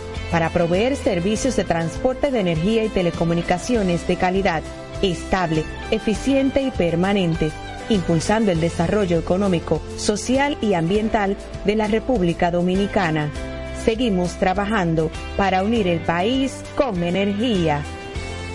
para 0.31 0.49
proveer 0.49 0.95
servicios 0.95 1.55
de 1.57 1.65
transporte 1.65 2.31
de 2.31 2.39
energía 2.39 2.85
y 2.85 2.89
telecomunicaciones 2.89 4.07
de 4.07 4.15
calidad, 4.15 4.63
estable, 5.01 5.65
eficiente 5.91 6.61
y 6.61 6.71
permanente, 6.71 7.51
impulsando 7.89 8.51
el 8.51 8.61
desarrollo 8.61 9.19
económico, 9.19 9.81
social 9.97 10.57
y 10.61 10.73
ambiental 10.73 11.35
de 11.65 11.75
la 11.75 11.87
República 11.87 12.49
Dominicana. 12.49 13.29
Seguimos 13.83 14.33
trabajando 14.35 15.11
para 15.37 15.63
unir 15.63 15.87
el 15.87 15.99
país 15.99 16.63
con 16.77 17.03
energía. 17.03 17.83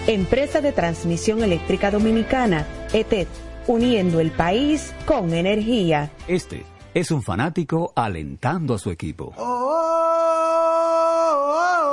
Empresa 0.06 0.60
de 0.60 0.72
Transmisión 0.72 1.42
Eléctrica 1.42 1.90
Dominicana, 1.90 2.64
ETED, 2.92 3.26
uniendo 3.66 4.20
el 4.20 4.30
país 4.30 4.94
con 5.04 5.34
energía. 5.34 6.10
Este 6.28 6.64
es 6.94 7.10
un 7.10 7.22
fanático 7.22 7.92
alentando 7.94 8.74
a 8.74 8.78
su 8.78 8.90
equipo. 8.90 9.34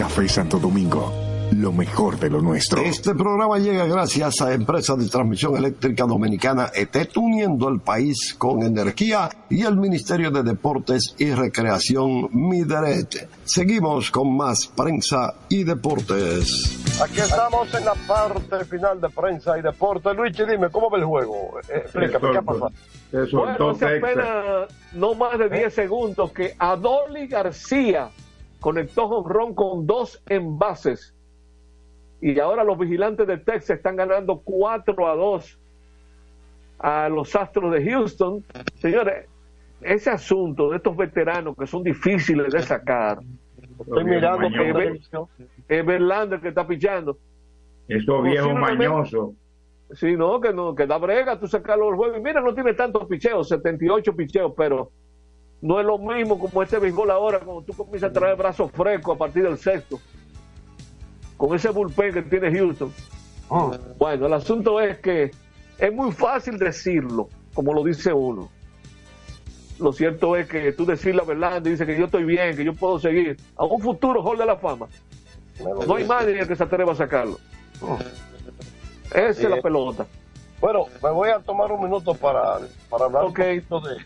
Café 0.00 0.26
Santo 0.30 0.58
Domingo, 0.58 1.12
lo 1.52 1.72
mejor 1.72 2.18
de 2.18 2.30
lo 2.30 2.40
nuestro. 2.40 2.80
Este 2.80 3.14
programa 3.14 3.58
llega 3.58 3.84
gracias 3.84 4.40
a 4.40 4.54
Empresa 4.54 4.96
de 4.96 5.06
Transmisión 5.10 5.58
Eléctrica 5.58 6.06
Dominicana 6.06 6.70
ET, 6.74 7.14
uniendo 7.18 7.68
el 7.68 7.80
país 7.80 8.34
con 8.38 8.62
energía 8.62 9.28
y 9.50 9.62
el 9.62 9.76
Ministerio 9.76 10.30
de 10.30 10.42
Deportes 10.42 11.14
y 11.18 11.30
Recreación 11.34 12.30
Mideret. 12.32 13.28
Seguimos 13.44 14.10
con 14.10 14.34
más 14.34 14.68
prensa 14.68 15.34
y 15.50 15.64
deportes. 15.64 16.80
Aquí 16.98 17.20
estamos 17.20 17.74
en 17.74 17.84
la 17.84 17.94
parte 18.08 18.64
final 18.64 19.02
de 19.02 19.10
prensa 19.10 19.58
y 19.58 19.60
deportes. 19.60 20.16
Luigi, 20.16 20.44
dime, 20.50 20.70
¿cómo 20.70 20.88
ve 20.88 21.00
el 21.00 21.04
juego? 21.04 21.60
Eh, 21.68 21.76
explícame, 21.76 22.30
¿qué 22.32 22.38
ha 22.38 22.42
pasado? 22.42 22.72
Bueno, 23.32 23.70
hace 23.72 23.98
apenas 23.98 24.68
no 24.94 25.14
más 25.14 25.38
de 25.38 25.50
10 25.50 25.74
segundos 25.74 26.32
que 26.32 26.54
Adoli 26.58 27.26
García 27.26 28.08
conectó 28.60 29.08
jonrón 29.08 29.54
con 29.54 29.86
dos 29.86 30.22
envases. 30.28 31.14
Y 32.20 32.38
ahora 32.38 32.64
los 32.64 32.78
vigilantes 32.78 33.26
de 33.26 33.38
Texas 33.38 33.78
están 33.78 33.96
ganando 33.96 34.40
4 34.44 35.08
a 35.08 35.16
2 35.16 35.58
a 36.80 37.08
los 37.08 37.34
Astros 37.34 37.72
de 37.72 37.90
Houston. 37.90 38.44
Señores, 38.76 39.26
ese 39.80 40.10
asunto 40.10 40.70
de 40.70 40.76
estos 40.76 40.96
veteranos 40.96 41.56
que 41.58 41.66
son 41.66 41.82
difíciles 41.82 42.52
de 42.52 42.62
sacar. 42.62 43.20
Estoy 43.80 44.04
mirando 44.04 44.48
por 44.50 44.60
es, 44.66 44.72
televisión. 44.74 45.24
es 45.68 45.86
Verlander 45.86 46.40
que 46.40 46.48
está 46.48 46.66
pichando. 46.66 47.16
Viejos 47.88 48.06
Posiblemente- 48.06 48.88
mañosos. 48.88 49.30
Sí, 49.92 50.16
no, 50.16 50.40
que 50.40 50.52
no, 50.52 50.74
que 50.74 50.86
da 50.86 50.98
brega, 50.98 51.40
tú 51.40 51.48
sacarlo 51.48 51.86
del 51.86 51.96
juego. 51.96 52.16
Y 52.16 52.20
mira, 52.20 52.40
no 52.40 52.54
tiene 52.54 52.74
tantos 52.74 53.06
picheos, 53.08 53.48
78 53.48 54.14
picheos, 54.14 54.52
pero 54.56 54.90
no 55.62 55.78
es 55.78 55.86
lo 55.86 55.98
mismo 55.98 56.38
como 56.38 56.62
este 56.62 56.78
béisbol 56.78 57.10
ahora, 57.10 57.40
cuando 57.40 57.62
tú 57.62 57.74
comienzas 57.74 58.10
a 58.10 58.12
traer 58.12 58.36
brazos 58.36 58.70
frescos 58.72 59.14
a 59.14 59.18
partir 59.18 59.42
del 59.42 59.58
sexto. 59.58 60.00
Con 61.36 61.54
ese 61.54 61.70
bullpen 61.70 62.12
que 62.12 62.22
tiene 62.22 62.56
Houston. 62.56 62.92
Bueno, 63.98 64.26
el 64.26 64.32
asunto 64.32 64.80
es 64.80 64.98
que 64.98 65.30
es 65.78 65.92
muy 65.92 66.12
fácil 66.12 66.58
decirlo, 66.58 67.28
como 67.54 67.74
lo 67.74 67.82
dice 67.82 68.12
uno. 68.12 68.48
Lo 69.78 69.92
cierto 69.92 70.36
es 70.36 70.46
que 70.46 70.72
tú 70.72 70.84
decir 70.84 71.14
la 71.14 71.24
verdad, 71.24 71.60
dice 71.62 71.86
que 71.86 71.98
yo 71.98 72.04
estoy 72.04 72.24
bien, 72.24 72.54
que 72.54 72.64
yo 72.64 72.74
puedo 72.74 72.98
seguir 72.98 73.38
a 73.56 73.64
un 73.64 73.80
futuro 73.80 74.22
Hall 74.22 74.38
de 74.38 74.46
la 74.46 74.56
Fama. 74.56 74.88
No 75.86 75.94
hay 75.94 76.06
nadie 76.06 76.46
que 76.46 76.56
se 76.56 76.62
atreva 76.62 76.92
a 76.92 76.96
sacarlo. 76.96 77.38
Esa 79.10 79.28
es 79.28 79.42
la 79.42 79.60
pelota. 79.60 80.06
Bueno, 80.60 80.86
me 81.02 81.10
voy 81.10 81.30
a 81.30 81.38
tomar 81.38 81.72
un 81.72 81.82
minuto 81.82 82.14
para, 82.14 82.58
para 82.90 83.06
hablar, 83.06 83.24
un 83.24 83.32
poquito 83.32 83.80
de, 83.80 83.96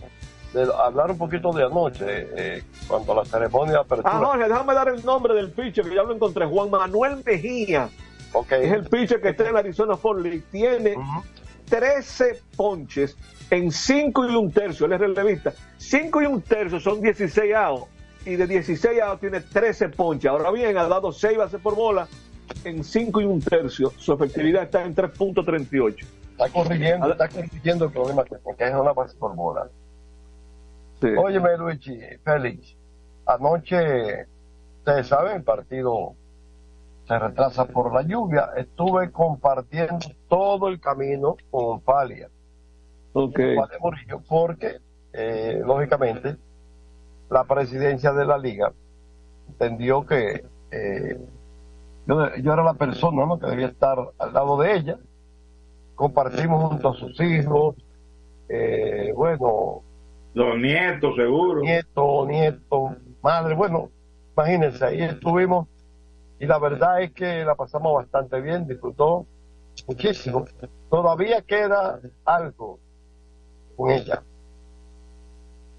de- 0.54 0.72
hablar 0.72 1.10
un 1.10 1.18
poquito 1.18 1.52
de 1.52 1.64
anoche, 1.64 2.04
eh, 2.08 2.62
cuando 2.88 3.14
la 3.14 3.24
ceremonia 3.24 3.72
de 3.74 3.80
apertura. 3.80 4.10
Ah, 4.14 4.24
Jorge, 4.24 4.44
déjame 4.48 4.74
dar 4.74 4.88
el 4.88 5.04
nombre 5.04 5.34
del 5.34 5.50
pitcher 5.50 5.84
que 5.88 5.94
ya 5.94 6.02
lo 6.02 6.14
encontré. 6.14 6.46
Juan 6.46 6.70
Manuel 6.70 7.22
Mejía. 7.24 7.88
Es 8.64 8.72
el 8.72 8.84
pitcher 8.84 9.20
que 9.20 9.28
está 9.28 9.46
en 9.46 9.54
la 9.54 9.60
Arizona 9.60 9.96
Fall 9.96 10.22
League. 10.22 10.42
Tiene 10.50 10.94
13 11.68 12.40
ponches 12.56 13.16
en 13.50 13.70
5 13.70 14.26
y 14.28 14.34
un 14.34 14.50
tercio. 14.50 14.86
Él 14.86 14.92
es 14.94 15.00
relevista. 15.00 15.52
5 15.78 16.22
y 16.22 16.26
un 16.26 16.42
tercio 16.42 16.80
son 16.80 17.00
16 17.00 17.54
outs. 17.54 17.86
Y 18.26 18.36
de 18.36 18.46
16 18.46 19.00
outs 19.02 19.20
tiene 19.20 19.40
13 19.40 19.88
ponches. 19.90 20.30
Ahora 20.30 20.50
bien, 20.50 20.76
ha 20.78 20.88
dado 20.88 21.12
6 21.12 21.36
bases 21.36 21.60
por 21.60 21.74
bola 21.74 22.08
en 22.64 22.82
5 22.82 23.20
y 23.20 23.24
un 23.24 23.40
tercio. 23.40 23.92
Su 23.98 24.12
efectividad 24.14 24.64
está 24.64 24.82
en 24.82 24.94
3.38. 24.94 26.04
Está 26.32 26.48
corrigiendo, 26.48 27.12
está 27.12 27.28
corrigiendo 27.28 27.84
el 27.84 27.92
problema 27.92 28.24
que, 28.24 28.34
que 28.58 28.64
es 28.64 28.74
una 28.74 28.92
base 28.92 29.16
por 29.16 29.34
bola. 29.36 29.68
Óyeme, 31.16 31.56
Luigi, 31.56 32.00
Félix, 32.24 32.76
anoche, 33.26 34.26
ustedes 34.78 35.06
saben, 35.06 35.36
el 35.36 35.42
partido 35.42 36.14
se 37.06 37.18
retrasa 37.18 37.66
por 37.66 37.92
la 37.92 38.02
lluvia. 38.02 38.50
Estuve 38.56 39.10
compartiendo 39.10 39.98
todo 40.28 40.68
el 40.68 40.80
camino 40.80 41.36
con 41.50 41.80
Palia. 41.80 42.28
Ok. 43.12 43.38
Juan 43.54 43.68
de 43.70 43.78
Morillo, 43.78 44.20
porque, 44.28 44.78
eh, 45.12 45.60
lógicamente, 45.64 46.36
la 47.30 47.44
presidencia 47.44 48.12
de 48.12 48.24
la 48.24 48.38
liga 48.38 48.72
entendió 49.48 50.04
que 50.06 50.44
eh, 50.70 51.18
yo, 52.06 52.34
yo 52.36 52.52
era 52.52 52.62
la 52.62 52.74
persona 52.74 53.24
¿no? 53.24 53.38
que 53.38 53.46
debía 53.46 53.68
estar 53.68 53.98
al 54.18 54.32
lado 54.32 54.58
de 54.58 54.76
ella. 54.76 54.98
Compartimos 55.94 56.70
junto 56.70 56.88
a 56.88 56.94
sus 56.94 57.20
hijos, 57.20 57.76
eh, 58.48 59.12
bueno, 59.14 59.82
Los 60.34 60.58
nietos, 60.58 61.14
seguro. 61.16 61.60
nieto, 61.62 62.26
nieto, 62.26 62.96
madre, 63.22 63.54
bueno, 63.54 63.90
imagínense, 64.36 64.84
ahí 64.84 65.02
estuvimos 65.02 65.68
y 66.40 66.46
la 66.46 66.58
verdad 66.58 67.02
es 67.02 67.12
que 67.12 67.44
la 67.44 67.54
pasamos 67.54 67.94
bastante 67.94 68.40
bien, 68.40 68.66
disfrutó 68.66 69.26
muchísimo. 69.86 70.44
Todavía 70.90 71.40
queda 71.42 72.00
algo 72.24 72.78
con 73.76 73.90
ella. 73.90 74.22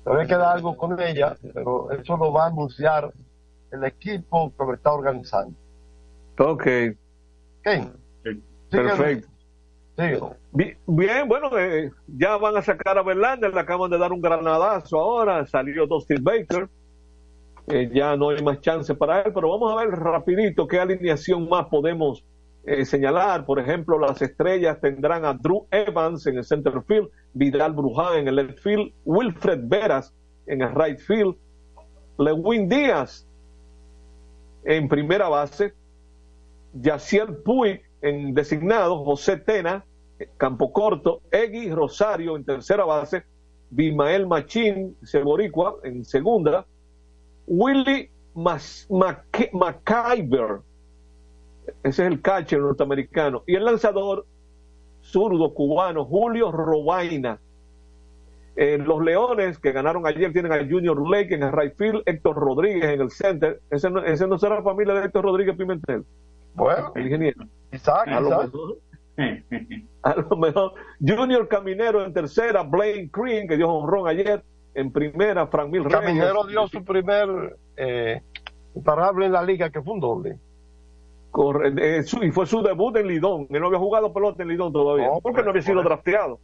Todavía 0.03 0.27
queda 0.27 0.51
algo 0.51 0.77
con 0.77 0.99
ella, 0.99 1.35
pero 1.53 1.91
eso 1.91 2.15
lo 2.15 2.31
va 2.31 2.45
a 2.45 2.47
anunciar 2.47 3.11
el 3.71 3.83
equipo 3.83 4.53
que 4.57 4.65
lo 4.65 4.73
está 4.73 4.93
organizando. 4.93 5.55
Ok. 6.39 6.63
¿Qué? 6.63 7.89
Perfecto. 8.69 9.27
Bien, 10.87 11.27
bueno, 11.27 11.57
eh, 11.57 11.91
ya 12.07 12.37
van 12.37 12.57
a 12.57 12.61
sacar 12.61 12.97
a 12.97 13.03
Verlander, 13.03 13.53
le 13.53 13.59
acaban 13.61 13.91
de 13.91 13.97
dar 13.97 14.11
un 14.13 14.21
granadazo 14.21 14.99
ahora, 14.99 15.45
salió 15.45 15.87
Dustin 15.87 16.23
Baker, 16.23 16.69
Eh, 17.67 17.89
ya 17.93 18.15
no 18.15 18.29
hay 18.29 18.43
más 18.43 18.61
chance 18.61 18.93
para 18.95 19.21
él, 19.21 19.33
pero 19.33 19.49
vamos 19.49 19.71
a 19.73 19.77
ver 19.85 19.89
rapidito 19.89 20.67
qué 20.67 20.79
alineación 20.79 21.49
más 21.49 21.67
podemos 21.67 22.23
eh, 22.65 22.85
señalar. 22.85 23.45
Por 23.45 23.59
ejemplo, 23.59 23.99
las 23.99 24.21
estrellas 24.21 24.79
tendrán 24.81 25.25
a 25.25 25.33
Drew 25.33 25.67
Evans 25.71 26.27
en 26.27 26.37
el 26.37 26.43
center 26.45 26.73
field, 26.87 27.09
Vidal 27.33 27.73
Bruján 27.73 28.17
en 28.19 28.27
el 28.27 28.35
left 28.35 28.59
field, 28.59 28.93
Wilfred 29.05 29.61
Veras 29.63 30.13
en 30.47 30.61
el 30.61 30.75
right 30.75 30.99
field, 30.99 31.35
Lewin 32.19 32.69
Díaz 32.69 33.27
en 34.63 34.87
primera 34.87 35.29
base, 35.29 35.73
Yaciel 36.73 37.37
Puig 37.43 37.81
en 38.05 38.33
designado, 38.33 39.03
José 39.03 39.37
Tena, 39.37 39.83
campo 40.37 40.71
corto, 40.71 41.21
Egui 41.31 41.71
Rosario 41.71 42.35
en 42.37 42.45
tercera 42.45 42.85
base, 42.85 43.23
Bimael 43.69 44.27
Machín, 44.27 44.95
Seboricua 45.03 45.77
en 45.83 46.05
segunda, 46.05 46.65
Willy 47.47 48.09
Mas- 48.35 48.87
McIver, 48.89 50.59
ese 51.83 52.05
es 52.05 52.11
el 52.11 52.21
catcher 52.21 52.59
norteamericano, 52.59 53.43
y 53.47 53.55
el 53.55 53.65
lanzador 53.65 54.25
zurdo 55.01 55.53
cubano 55.53 56.05
Julio 56.05 56.51
Robaina. 56.51 57.39
Eh, 58.57 58.77
los 58.77 59.03
Leones 59.03 59.59
que 59.59 59.73
ganaron 59.73 60.07
ayer 60.07 60.31
tienen 60.31 60.53
a 60.53 60.59
Junior 60.59 60.97
Lake 61.09 61.35
en 61.35 61.43
el 61.43 61.51
right 61.51 61.75
field, 61.75 62.03
Héctor 62.05 62.35
Rodríguez 62.37 62.85
en 62.85 63.01
el 63.01 63.11
center. 63.11 63.59
Ese 63.69 63.89
no, 63.89 64.01
ese 64.03 64.27
no 64.27 64.37
será 64.37 64.63
familia 64.63 64.93
de 64.93 65.05
Héctor 65.05 65.25
Rodríguez 65.25 65.57
Pimentel. 65.57 66.05
Bueno, 66.55 66.91
ingeniero. 66.95 67.45
Isaac, 67.71 68.07
A 68.07 68.19
lo 68.19 68.27
Isaac. 68.29 68.43
mejor. 68.45 68.77
A 70.03 70.15
lo 70.15 70.37
mejor. 70.37 70.73
Junior 70.99 71.47
Caminero 71.47 72.03
en 72.03 72.13
tercera, 72.13 72.63
Blaine 72.63 73.09
Green, 73.11 73.47
que 73.47 73.57
dio 73.57 73.69
honrón 73.69 74.07
ayer. 74.07 74.43
En 74.73 74.91
primera, 74.91 75.47
Frank 75.47 75.69
Mil 75.69 75.85
Reyes. 75.85 75.99
Caminero 76.01 76.43
dio 76.45 76.67
su 76.67 76.83
primer 76.83 77.55
eh, 77.77 78.21
imparable 78.75 79.25
en 79.27 79.31
la 79.31 79.41
liga, 79.41 79.69
que 79.69 79.81
fue 79.81 79.93
un 79.93 79.99
doble. 80.01 80.37
Corre- 81.31 81.73
eh, 81.77 82.03
su- 82.03 82.23
y 82.23 82.31
fue 82.31 82.45
su 82.45 82.61
debut 82.61 82.95
en 82.97 83.07
Lidón. 83.07 83.47
Él 83.49 83.61
no 83.61 83.67
había 83.67 83.79
jugado 83.79 84.11
pelota 84.13 84.43
en 84.43 84.49
Lidón 84.49 84.73
todavía. 84.73 85.07
porque 85.23 85.43
no 85.43 85.49
había 85.51 85.61
sido 85.61 85.81
drafteado. 85.81 86.39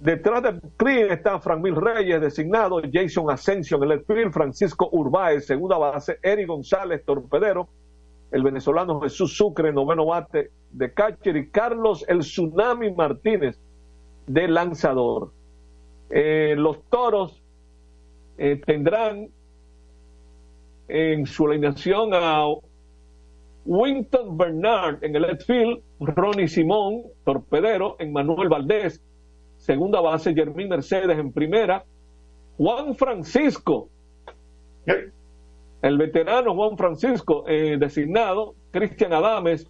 Detrás 0.00 0.42
de 0.42 0.60
Clean 0.76 1.10
está 1.12 1.38
Franmil 1.38 1.76
Reyes, 1.76 2.20
designado, 2.20 2.80
Jason 2.92 3.30
Asensio 3.30 3.82
en 3.84 3.90
el 3.92 4.04
field, 4.04 4.32
Francisco 4.32 4.88
Urbáez, 4.90 5.46
segunda 5.46 5.78
base, 5.78 6.18
Eric 6.22 6.48
González, 6.48 7.04
torpedero, 7.04 7.68
el 8.32 8.42
venezolano 8.42 9.00
Jesús 9.00 9.36
Sucre, 9.36 9.72
noveno 9.72 10.06
bate 10.06 10.50
de 10.70 10.92
catcher, 10.92 11.36
y 11.36 11.50
Carlos 11.50 12.04
el 12.08 12.20
Tsunami 12.20 12.92
Martínez, 12.92 13.58
de 14.26 14.48
lanzador. 14.48 15.32
Eh, 16.10 16.54
los 16.56 16.82
toros 16.90 17.42
eh, 18.38 18.60
tendrán 18.64 19.28
en 20.88 21.26
su 21.26 21.46
alineación 21.46 22.10
a 22.14 22.44
Winton 23.64 24.36
Bernard 24.36 25.04
en 25.04 25.14
el 25.16 25.22
left 25.22 25.46
field, 25.46 25.80
Ronnie 26.00 26.48
Simón, 26.48 27.02
torpedero, 27.24 27.96
Emmanuel 27.98 28.48
Valdés, 28.48 29.00
segunda 29.56 30.00
base, 30.00 30.34
Jermín 30.34 30.68
Mercedes 30.68 31.18
en 31.18 31.32
primera, 31.32 31.84
Juan 32.56 32.94
Francisco, 32.94 33.88
el 35.82 35.98
veterano 35.98 36.54
Juan 36.54 36.78
Francisco 36.78 37.44
eh, 37.48 37.76
designado, 37.78 38.54
Cristian 38.70 39.12
Adames, 39.12 39.68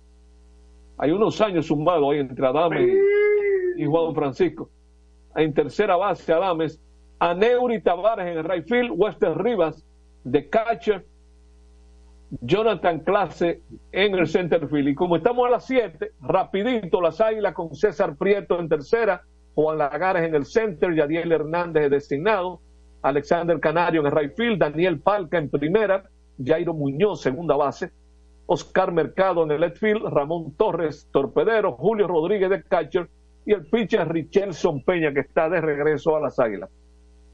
hay 0.99 1.11
unos 1.11 1.41
años 1.41 1.67
sumados 1.67 2.13
ahí 2.13 2.19
entre 2.19 2.47
Adames 2.47 2.89
y, 3.79 3.87
Juan 3.87 4.15
Francisco, 4.15 4.69
en 5.35 5.55
tercera 5.55 5.97
base 5.97 6.33
Adames, 6.33 6.79
Aneuri 7.19 7.81
Tavares 7.81 8.27
en 8.27 8.39
el 8.39 8.45
right 8.45 8.69
field, 8.69 8.93
Wester 8.95 9.37
Rivas 9.37 9.85
de 10.25 10.49
catcher, 10.49 11.07
Jonathan 12.41 13.01
Clase 13.01 13.63
en 13.93 14.15
el 14.15 14.27
center 14.27 14.69
field. 14.69 14.89
Y 14.89 14.95
como 14.95 15.17
estamos 15.17 15.47
a 15.47 15.51
las 15.51 15.67
7, 15.67 16.13
rapidito 16.21 17.01
las 17.01 17.21
águilas 17.21 17.55
con 17.55 17.75
César 17.75 18.17
Prieto 18.17 18.59
en 18.61 18.69
tercera, 18.69 19.23
Juan 19.55 19.79
Lagares 19.79 20.25
en 20.25 20.35
el 20.35 20.45
center, 20.45 20.95
Yadiel 20.95 21.33
Hernández 21.33 21.91
designado, 21.91 22.61
Alexander 23.03 23.59
Canario 23.61 24.01
en 24.01 24.07
el 24.07 24.13
right 24.13 24.35
field, 24.37 24.59
Daniel 24.59 25.01
Palca 25.01 25.39
en 25.39 25.51
primera, 25.51 26.05
Jairo 26.43 26.75
Muñoz 26.75 27.21
segunda 27.21 27.57
base, 27.57 27.91
Oscar 28.47 28.93
Mercado 28.93 29.45
en 29.45 29.51
el 29.51 29.61
left 29.61 29.79
field, 29.79 30.05
Ramón 30.05 30.55
Torres 30.57 31.09
torpedero, 31.13 31.73
Julio 31.73 32.07
Rodríguez 32.07 32.51
de 32.51 32.63
catcher 32.63 33.09
y 33.45 33.53
el 33.53 33.67
pitcher 33.67 34.09
Richelson 34.09 34.83
Peña 34.83 35.13
que 35.13 35.21
está 35.21 35.49
de 35.49 35.61
regreso 35.61 36.17
a 36.17 36.21
las 36.21 36.39
águilas. 36.39 36.71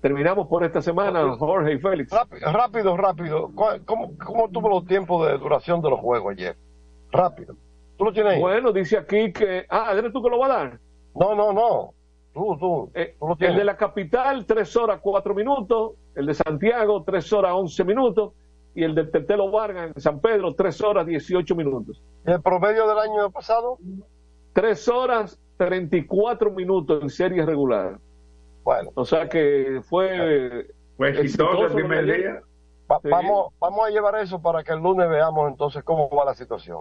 Terminamos 0.00 0.46
por 0.46 0.64
esta 0.64 0.80
semana, 0.80 1.36
Jorge 1.36 1.72
y 1.72 1.78
Félix. 1.78 2.12
Rápido, 2.12 2.52
rápido, 2.52 2.96
rápido. 2.96 3.50
¿Cómo, 3.84 4.12
cómo 4.16 4.48
tuvo 4.48 4.68
los 4.68 4.86
tiempos 4.86 5.26
de 5.26 5.36
duración 5.38 5.82
de 5.82 5.90
los 5.90 5.98
juegos 5.98 6.32
ayer? 6.32 6.56
Rápido. 7.10 7.56
¿Tú 7.96 8.04
lo 8.04 8.12
tienes 8.12 8.34
ahí? 8.34 8.40
Bueno, 8.40 8.72
dice 8.72 8.96
aquí 8.96 9.32
que... 9.32 9.66
Ah, 9.68 9.92
¿eres 9.96 10.12
tú 10.12 10.22
que 10.22 10.30
lo 10.30 10.38
va 10.38 10.46
a 10.46 10.48
dar? 10.50 10.78
No, 11.16 11.34
no, 11.34 11.52
no. 11.52 11.94
Tú, 12.38 12.56
tú. 12.58 12.90
Eh, 12.94 13.16
tú 13.18 13.26
lo 13.28 13.36
el 13.40 13.56
de 13.56 13.64
la 13.64 13.76
capital, 13.76 14.46
3 14.46 14.76
horas 14.76 15.00
4 15.02 15.34
minutos. 15.34 15.92
El 16.14 16.26
de 16.26 16.34
Santiago, 16.34 17.02
3 17.04 17.32
horas 17.32 17.52
11 17.54 17.84
minutos. 17.84 18.32
Y 18.74 18.84
el 18.84 18.94
del 18.94 19.10
Tetelo 19.10 19.50
Vargas 19.50 19.90
en 19.96 20.00
San 20.00 20.20
Pedro, 20.20 20.54
3 20.54 20.80
horas 20.82 21.06
18 21.06 21.54
minutos. 21.56 22.00
¿Y 22.26 22.30
el 22.30 22.40
promedio 22.40 22.86
del 22.88 22.98
año 22.98 23.30
pasado? 23.32 23.78
3 24.52 24.88
horas 24.88 25.38
34 25.56 26.50
minutos 26.52 27.02
en 27.02 27.10
serie 27.10 27.44
regular. 27.44 27.98
Bueno. 28.62 28.90
O 28.94 29.04
sea 29.04 29.28
que 29.28 29.80
fue... 29.88 30.68
Fue 30.96 31.10
exitoso 31.10 31.66
el 31.66 31.72
primer 31.72 32.04
día. 32.06 32.42
Va- 32.90 33.00
Sí. 33.02 33.08
vamos, 33.10 33.52
vamos 33.60 33.86
a 33.86 33.90
llevar 33.90 34.16
eso 34.16 34.40
para 34.40 34.62
que 34.64 34.72
el 34.72 34.78
lunes 34.78 35.08
veamos 35.08 35.50
entonces 35.50 35.82
cómo 35.84 36.08
va 36.10 36.24
la 36.24 36.34
situación. 36.34 36.78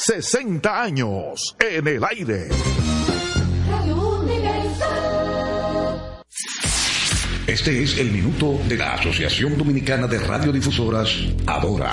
60 0.03 0.83
años 0.83 1.55
en 1.59 1.87
el 1.87 2.03
aire. 2.03 2.49
Este 7.51 7.83
es 7.83 7.99
el 7.99 8.13
minuto 8.13 8.61
de 8.69 8.77
la 8.77 8.95
Asociación 8.95 9.59
Dominicana 9.59 10.07
de 10.07 10.21
Radiodifusoras, 10.21 11.11
Adora. 11.49 11.91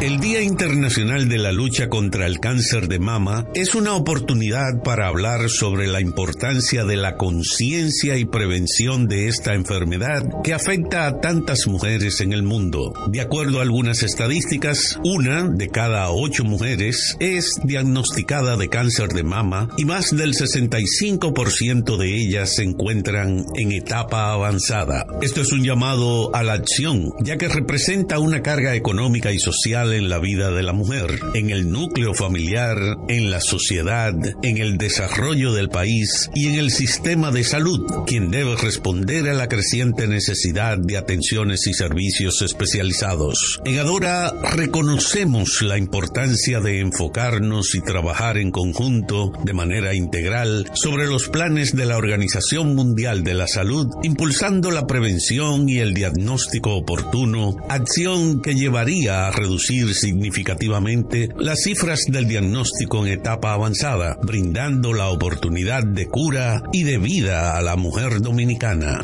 El 0.00 0.18
Día 0.18 0.42
Internacional 0.42 1.28
de 1.28 1.38
la 1.38 1.52
Lucha 1.52 1.88
contra 1.88 2.26
el 2.26 2.40
Cáncer 2.40 2.88
de 2.88 2.98
Mama 2.98 3.46
es 3.54 3.76
una 3.76 3.94
oportunidad 3.94 4.82
para 4.82 5.06
hablar 5.06 5.48
sobre 5.50 5.86
la 5.86 6.00
importancia 6.00 6.84
de 6.84 6.96
la 6.96 7.16
conciencia 7.16 8.16
y 8.16 8.24
prevención 8.24 9.06
de 9.06 9.28
esta 9.28 9.54
enfermedad 9.54 10.24
que 10.42 10.52
afecta 10.52 11.06
a 11.06 11.20
tantas 11.20 11.68
mujeres 11.68 12.20
en 12.20 12.32
el 12.32 12.42
mundo. 12.42 12.92
De 13.08 13.20
acuerdo 13.20 13.60
a 13.60 13.62
algunas 13.62 14.02
estadísticas, 14.02 14.98
una 15.04 15.48
de 15.48 15.68
cada 15.68 16.10
ocho 16.10 16.42
mujeres 16.42 17.16
es 17.20 17.60
diagnosticada 17.62 18.56
de 18.56 18.68
cáncer 18.68 19.10
de 19.10 19.22
mama 19.22 19.68
y 19.76 19.84
más 19.84 20.16
del 20.16 20.34
65% 20.34 21.96
de 21.96 22.16
ellas 22.16 22.56
se 22.56 22.64
encuentran 22.64 23.44
en 23.54 23.70
etapa 23.70 24.32
avanzada. 24.32 24.87
Esto 25.20 25.42
es 25.42 25.52
un 25.52 25.64
llamado 25.64 26.34
a 26.34 26.42
la 26.42 26.54
acción, 26.54 27.12
ya 27.20 27.36
que 27.36 27.48
representa 27.48 28.18
una 28.18 28.42
carga 28.42 28.74
económica 28.74 29.32
y 29.32 29.38
social 29.38 29.92
en 29.92 30.08
la 30.08 30.18
vida 30.18 30.50
de 30.50 30.62
la 30.62 30.72
mujer, 30.72 31.20
en 31.34 31.50
el 31.50 31.70
núcleo 31.70 32.14
familiar, 32.14 32.78
en 33.08 33.30
la 33.30 33.40
sociedad, 33.40 34.14
en 34.42 34.58
el 34.58 34.78
desarrollo 34.78 35.52
del 35.52 35.68
país 35.68 36.30
y 36.34 36.48
en 36.48 36.54
el 36.54 36.70
sistema 36.70 37.30
de 37.30 37.44
salud, 37.44 38.04
quien 38.06 38.30
debe 38.30 38.56
responder 38.56 39.28
a 39.28 39.34
la 39.34 39.48
creciente 39.48 40.06
necesidad 40.06 40.78
de 40.78 40.96
atenciones 40.96 41.66
y 41.66 41.74
servicios 41.74 42.40
especializados. 42.42 43.60
En 43.64 43.78
Adora 43.78 44.32
reconocemos 44.54 45.62
la 45.62 45.76
importancia 45.76 46.60
de 46.60 46.80
enfocarnos 46.80 47.74
y 47.74 47.80
trabajar 47.80 48.38
en 48.38 48.50
conjunto 48.50 49.32
de 49.44 49.52
manera 49.52 49.94
integral 49.94 50.70
sobre 50.74 51.06
los 51.06 51.28
planes 51.28 51.76
de 51.76 51.86
la 51.86 51.98
Organización 51.98 52.74
Mundial 52.74 53.22
de 53.24 53.34
la 53.34 53.46
Salud, 53.46 53.88
impulsando 54.02 54.70
la 54.70 54.77
prevención 54.86 55.68
y 55.68 55.78
el 55.78 55.94
diagnóstico 55.94 56.76
oportuno, 56.76 57.56
acción 57.68 58.40
que 58.40 58.54
llevaría 58.54 59.26
a 59.26 59.30
reducir 59.30 59.94
significativamente 59.94 61.28
las 61.36 61.62
cifras 61.62 62.04
del 62.08 62.28
diagnóstico 62.28 63.04
en 63.04 63.12
etapa 63.12 63.52
avanzada, 63.52 64.18
brindando 64.22 64.92
la 64.92 65.08
oportunidad 65.08 65.84
de 65.84 66.06
cura 66.06 66.62
y 66.72 66.84
de 66.84 66.98
vida 66.98 67.56
a 67.56 67.62
la 67.62 67.76
mujer 67.76 68.20
dominicana. 68.20 69.00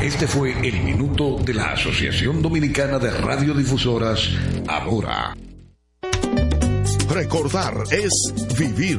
Este 0.00 0.26
fue 0.26 0.52
el 0.66 0.82
minuto 0.82 1.38
de 1.44 1.54
la 1.54 1.72
Asociación 1.72 2.42
Dominicana 2.42 2.98
de 2.98 3.10
Radiodifusoras, 3.10 4.30
Adora. 4.66 5.36
Recordar 7.08 7.84
es 7.90 8.12
vivir. 8.58 8.98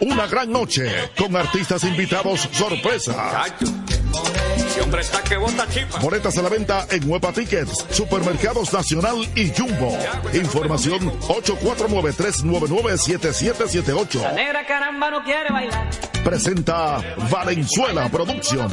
Una 0.00 0.26
gran 0.28 0.52
noche 0.52 0.88
con 1.18 1.34
artistas 1.34 1.82
invitados 1.82 2.48
sorpresa. 2.52 3.42
Boletas 6.00 6.38
a 6.38 6.42
la 6.42 6.48
venta 6.48 6.86
en 6.90 7.10
Huepa 7.10 7.32
Tickets, 7.32 7.86
Supermercados 7.90 8.72
Nacional 8.72 9.16
y 9.34 9.50
Jumbo. 9.50 9.98
Información 10.32 11.12
849-399-7778. 11.22 14.22
La 14.22 14.30
negra 14.32 14.64
caramba 14.64 15.10
no 15.10 15.24
quiere 15.24 15.50
bailar. 15.50 15.90
Presenta 16.22 17.02
Valenzuela 17.30 18.08
Productions. 18.08 18.72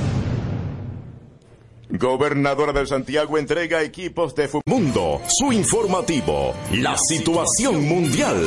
Gobernadora 2.01 2.73
de 2.73 2.87
Santiago 2.87 3.37
entrega 3.37 3.83
equipos 3.83 4.33
de 4.33 4.49
Mundo, 4.65 5.21
su 5.27 5.53
informativo, 5.53 6.55
la 6.71 6.97
situación 6.97 7.87
mundial. 7.87 8.43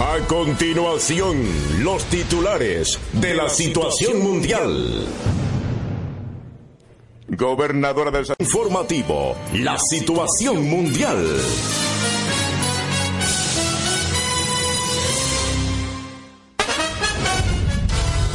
A 0.00 0.18
continuación, 0.26 1.46
los 1.84 2.02
titulares 2.06 2.98
de 3.12 3.34
la 3.34 3.48
situación 3.48 4.20
mundial. 4.24 5.06
Gobernadora 7.28 8.10
del 8.10 8.26
informativo, 8.40 9.36
la 9.52 9.78
situación 9.78 10.68
mundial. 10.68 11.24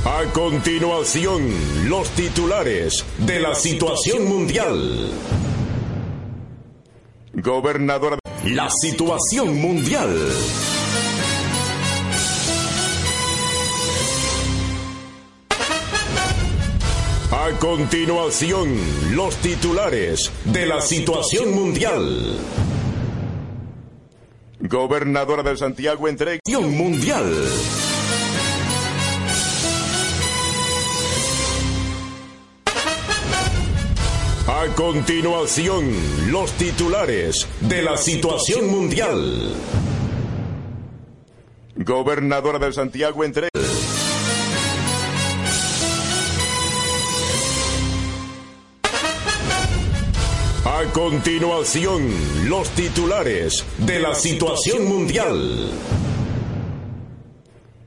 A 0.09 0.23
continuación, 0.31 1.89
los 1.89 2.09
titulares 2.11 3.03
de 3.17 3.41
la 3.41 3.53
situación 3.53 4.23
mundial. 4.23 5.11
Gobernadora 7.33 8.17
la 8.45 8.69
situación 8.69 9.59
mundial. 9.59 10.17
A 17.29 17.49
continuación, 17.59 18.79
los 19.13 19.35
titulares 19.35 20.31
de 20.45 20.65
la 20.67 20.79
situación 20.79 21.53
mundial. 21.53 22.39
Gobernadora 24.61 25.43
de 25.43 25.57
Santiago 25.57 26.07
entrega 26.07 26.39
mundial. 26.61 27.25
Continuación, 34.77 35.91
los 36.31 36.51
titulares 36.51 37.47
de 37.61 37.81
la 37.81 37.97
situación 37.97 38.69
mundial. 38.69 39.55
Gobernadora 41.77 42.59
de 42.59 42.71
Santiago 42.71 43.23
entrega. 43.23 43.49
A 50.63 50.83
continuación, 50.93 52.07
los 52.47 52.69
titulares 52.69 53.65
de 53.79 53.99
la 53.99 54.13
situación 54.13 54.85
mundial. 54.85 55.71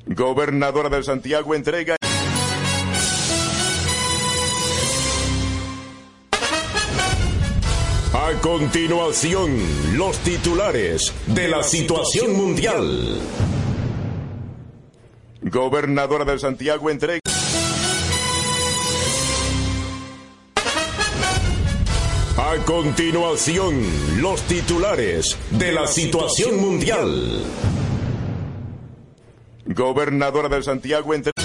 Gobernadora 0.06 0.88
de 0.88 1.04
Santiago 1.04 1.54
entrega. 1.54 1.99
Continuación, 8.40 9.50
los 9.96 10.16
titulares 10.18 11.12
de 11.26 11.48
la 11.48 11.62
situación 11.62 12.36
mundial. 12.36 13.20
Gobernadora 15.42 16.24
de 16.24 16.38
Santiago 16.38 16.88
entrega. 16.90 17.20
A 22.38 22.56
continuación, 22.64 23.82
los 24.20 24.40
titulares 24.42 25.36
de 25.50 25.72
la 25.72 25.86
situación 25.86 26.60
mundial. 26.60 27.44
Gobernadora 29.66 30.48
de 30.48 30.62
Santiago 30.62 31.14
entre. 31.14 31.39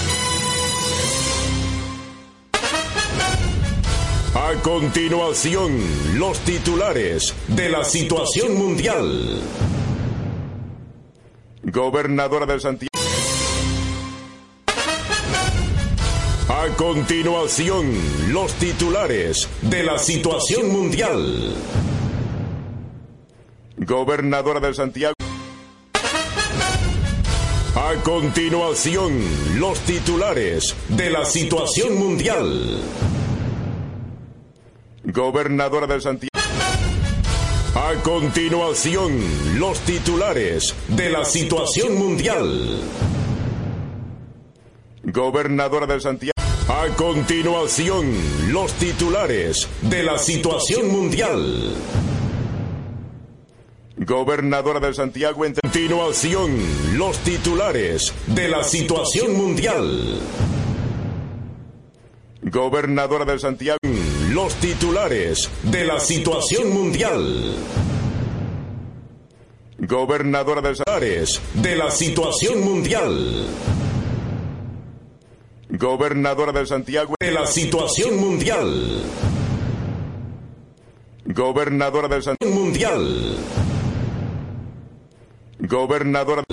Continuación, 4.66 5.78
los 6.18 6.40
titulares 6.40 7.32
de 7.46 7.68
la 7.68 7.84
situación 7.84 8.58
mundial. 8.58 9.40
Gobernadora 11.62 12.46
de 12.46 12.58
Santiago. 12.58 12.90
A 16.48 16.66
continuación, 16.76 17.92
los 18.32 18.52
titulares 18.54 19.48
de 19.62 19.84
la 19.84 19.98
situación 19.98 20.72
mundial. 20.72 21.54
Gobernadora 23.76 24.58
de 24.58 24.74
Santiago. 24.74 25.14
A 27.76 28.02
continuación, 28.02 29.12
los 29.60 29.78
titulares 29.82 30.74
de 30.88 31.10
la 31.10 31.24
situación 31.24 31.96
mundial. 32.00 32.80
Gobernadora 35.12 35.86
de 35.86 36.00
Santiago. 36.00 36.30
A 37.76 37.94
continuación, 38.02 39.12
los 39.56 39.78
titulares 39.80 40.74
de 40.88 41.10
la 41.10 41.24
situación 41.24 41.96
mundial. 41.96 42.80
Gobernadora 45.04 45.86
de 45.86 46.00
Santiago. 46.00 46.32
A 46.66 46.88
continuación, 46.96 48.12
los 48.50 48.72
titulares 48.72 49.68
de 49.82 50.02
la 50.02 50.18
situación 50.18 50.88
mundial. 50.88 51.72
Gobernadora 53.98 54.80
de 54.80 54.92
Santiago. 54.92 55.44
En 55.44 55.54
continuación, 55.54 56.50
los 56.98 57.16
titulares 57.18 58.12
de 58.26 58.48
la 58.48 58.64
situación 58.64 59.36
mundial. 59.36 60.20
Gobernadora 62.42 63.24
de 63.24 63.38
Santiago. 63.38 63.78
Los 64.36 64.54
titulares 64.56 65.50
de 65.62 65.86
la 65.86 65.98
situación 65.98 66.68
mundial. 66.68 67.54
Gobernadora 69.78 70.60
de 70.60 70.74
Santiago. 70.74 71.46
De 71.54 71.74
la 71.74 71.90
situación 71.90 72.60
mundial. 72.62 73.46
Gobernadora 75.70 76.52
de 76.52 76.66
Santiago. 76.66 77.14
De 77.18 77.30
la 77.30 77.46
situación 77.46 78.20
mundial. 78.20 79.02
Gobernadora 81.24 82.08
de 82.08 82.20
Santiago. 82.20 82.54
Mundial. 82.54 83.36
Gobernadora. 85.60 86.44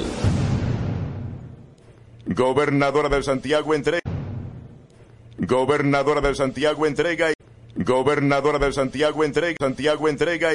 Gobernadora 2.27 3.10
de 3.10 3.23
Santiago 3.23 3.73
entrega. 3.73 4.10
Gobernadora 5.38 6.22
de 6.22 6.34
Santiago 6.34 6.85
entrega. 6.85 7.34
Gobernadora 7.84 8.60
de 8.60 8.72
Santiago 8.73 9.23
entrega. 9.23 9.57
Santiago 9.60 10.07
entrega. 10.07 10.49